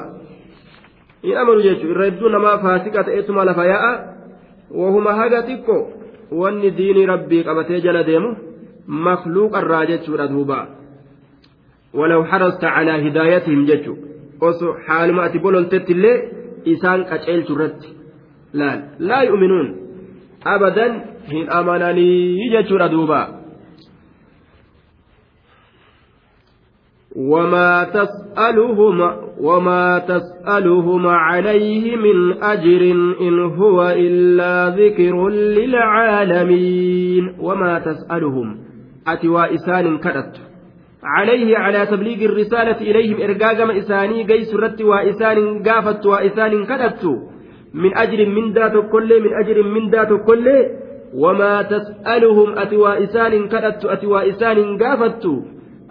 hin 1.24 1.38
amanu 1.44 1.62
jechuun 1.68 1.92
irra 1.96 2.10
hedduun 2.10 2.38
namaa 2.38 2.58
faasiqa 2.66 3.04
ta'eetuma 3.10 3.46
lafa 3.52 3.66
yaa'a 3.72 3.94
wahuma 4.82 5.16
haga 5.22 5.40
xiqqo 5.50 5.78
wanni 6.42 6.72
diinii 6.78 7.06
rabbii 7.14 7.44
qabatee 7.48 7.82
jala 7.86 8.04
deemu 8.10 8.36
makluuqarraa 9.06 9.86
jechuudha 9.92 10.28
duuba. 10.34 10.60
ولو 11.94 12.26
حرصت 12.26 12.64
على 12.64 13.08
هدايتهم 13.08 13.66
جتشو 13.66 13.96
osoo 14.42 14.76
haaluma 14.88 15.24
ati 15.24 15.40
bololtetti 15.40 15.92
illee 15.96 16.18
isaan 16.74 17.02
qaceelchu 17.10 17.56
irratti 17.56 17.90
laal 18.62 18.80
laa 19.10 19.24
yu'minuun 19.30 19.68
abadan 20.54 20.96
hin 21.34 21.52
amananii 21.60 22.50
jechuudha 22.56 22.90
duuba 22.96 23.22
وما 27.16 27.84
تسألهم 27.84 29.12
وما 29.40 30.00
تسألهم 30.00 31.08
عليه 31.08 31.96
من 31.96 32.44
أجر 32.44 32.82
إن 33.22 33.40
هو 33.40 33.90
إلا 33.90 34.70
ذكر 34.70 35.30
للعالمين 35.30 37.36
وما 37.40 37.80
تسألهم 37.80 38.58
أتوا 39.08 39.56
إسان 39.56 39.98
كدت 39.98 40.49
عليه 41.04 41.58
على 41.58 41.86
تبليغ 41.86 42.26
الرسالة 42.26 42.82
إليهم 42.82 43.22
إرقاقم 43.22 43.72
إساني 43.72 44.24
قيس 44.24 44.56
رت 44.56 44.82
وإسان 44.82 45.64
قافت 45.64 46.06
وإسان 46.06 46.66
كدت 46.66 47.06
من 47.74 47.98
أجر 47.98 48.26
من 48.26 48.54
ذات 48.54 48.74
كل 48.92 49.24
من 49.24 49.34
أجر 49.34 49.64
من 49.64 49.90
ذات 49.90 50.14
كل 50.28 50.66
وما 51.14 51.62
تسألهم 51.62 52.58
أتوا 52.58 53.04
إسان 53.04 53.48
كدت 53.48 53.86
أتوا 53.86 54.30
إسان 54.30 54.78
قافت 54.78 55.28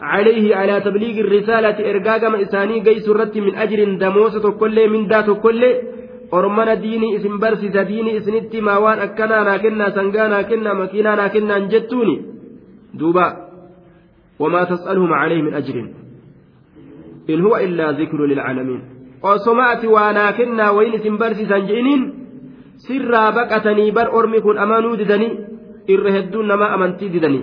عليه 0.01 0.57
على 0.57 0.81
تبليغ 0.81 1.21
الرسالة 1.21 1.91
إرقاقم 1.91 2.35
إساني 2.35 2.81
قيس 2.81 3.09
رت 3.09 3.37
من 3.37 3.55
أجر 3.55 3.95
دموسة 3.95 4.51
كل 4.51 4.91
من 4.91 5.09
ذات 5.09 5.31
كل 5.31 5.65
ormana 6.31 6.77
diinii 6.77 7.15
isin 7.17 7.41
barsisa 7.41 7.89
diinii 7.89 8.17
isinitti 8.21 8.61
maa 8.61 8.79
waan 8.85 9.01
akkanaa 9.07 9.45
naa 9.49 9.59
kennaa 9.65 9.91
sangaa 9.99 10.29
naa 10.29 10.45
kennaa 10.51 10.77
makiinaa 10.81 11.17
naa 11.17 11.29
وما 14.39 14.65
تسألهم 14.65 15.13
عليه 15.13 15.43
من 15.43 15.55
أجر 15.55 15.77
إن 17.31 17.41
هو 17.47 17.57
إلا 17.57 17.87
ذكر 17.93 18.27
للعالمين 18.27 18.81
وسمعت 19.25 19.85
وانا 19.85 20.31
كنا 20.31 20.71
وين 20.71 20.99
سنبرسي 20.99 21.45
سنجئنين 21.47 22.03
سرا 22.87 23.31
بقتني 23.31 23.91
بر 23.91 24.09
أرمي 24.19 24.41
كن 24.41 24.59
أمانو 24.59 24.95
ددني 24.95 25.29
إرهدون 25.91 26.49
نما 26.49 26.75
أمنتي 26.75 27.09
ددني 27.09 27.41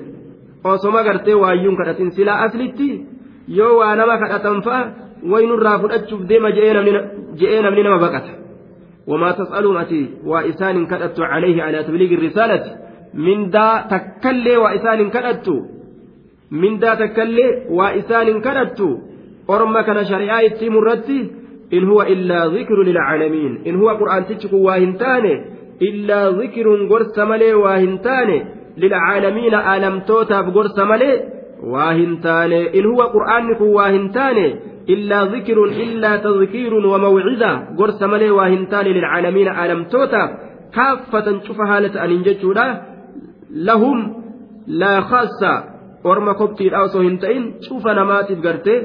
وسما 0.65 0.99
قرتي 1.07 1.33
وايون 1.33 1.75
كرتين 1.77 2.09
سلا 2.09 2.45
أسلتي 2.45 2.91
yoo 3.47 3.77
waa 3.77 3.95
nama 3.95 4.17
kadhatan 4.17 4.61
fa'a 4.65 4.81
waynurraa 5.31 5.79
fudhachuuf 5.79 6.25
deema 6.29 6.51
je'ee 6.51 7.61
namni 7.61 7.83
nama 7.83 7.99
baqata 8.01 8.31
wamaa 9.07 9.33
tas'aluun 9.39 9.77
ati 9.83 9.99
waa 10.25 10.41
isaanin 10.51 10.87
kadhattu 10.87 11.21
calayhi 11.21 11.61
alaa 11.61 11.83
tabliigi 11.87 12.15
risaalati 12.25 12.71
mindaa 13.27 13.85
takkallee 13.93 14.57
waa 14.63 14.73
isaanin 14.79 15.11
kadhattu 15.17 15.55
mindaa 16.51 16.95
takkallee 16.95 17.51
waa 17.77 17.91
isaanin 18.01 18.41
kadhattu 18.41 18.87
orma 19.47 19.83
kana 19.83 20.03
shari'aa 20.11 20.41
itti 20.49 20.69
murratti 20.69 21.19
in 21.77 21.85
huwa 21.89 22.07
illaa 22.15 22.49
zikru 22.55 22.83
lilcaalamiin 22.89 23.53
in 23.69 23.75
huwa 23.81 23.97
qur'aantichi 24.01 24.47
kun 24.51 24.61
waa 24.67 24.77
hin 24.83 24.93
taane 25.03 25.33
illaa 25.89 26.31
zikrun 26.39 26.87
gorsa 26.91 27.25
malee 27.31 27.53
waa 27.63 27.77
hin 27.85 27.99
taane 28.07 28.37
lilcaalamiina 28.83 29.59
aalamtootaaf 29.73 30.47
gorsa 30.57 30.85
malee 30.91 31.15
waa 31.73 31.91
hin 31.99 32.17
taane 32.27 32.59
in 32.79 32.85
huwa 32.91 33.05
qur'aanni 33.15 33.55
kun 33.61 33.73
waa 33.77 33.89
hin 33.97 34.09
taane 34.17 34.45
illaa 34.95 35.25
zikrun 35.35 35.73
illaa 35.85 36.17
tadkiirun 36.25 36.85
wamawciza 36.93 37.51
gorsa 37.79 38.07
malee 38.13 38.31
waa 38.39 38.49
hin 38.55 38.67
taane 38.73 38.89
lilcaalamiina 38.97 39.51
aalamtootaaf 39.61 40.29
kaaffatan 40.77 41.39
cufa 41.47 41.65
haala 41.71 41.89
ta'aniin 41.95 42.23
jechuudha 42.27 42.65
lahum 43.69 43.97
laa 44.81 44.99
khaassa 45.11 45.51
orma 46.11 46.33
koptiidha 46.41 46.79
osoo 46.87 47.03
hin 47.07 47.17
ta'in 47.23 47.43
cufa 47.67 47.93
namaatiif 47.99 48.39
gartee 48.47 48.79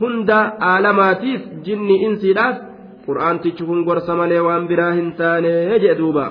hunda 0.00 0.38
aalamaatiif 0.70 1.42
jinni 1.66 1.96
insiidhaaf 2.08 2.56
qur'aantichi 3.06 3.62
kun 3.68 3.80
gorsa 3.88 4.12
malee 4.20 4.40
waan 4.48 4.64
biraa 4.70 4.92
hin 4.98 5.08
taane 5.20 5.52
jedhe 5.72 5.94
duuba 6.00 6.24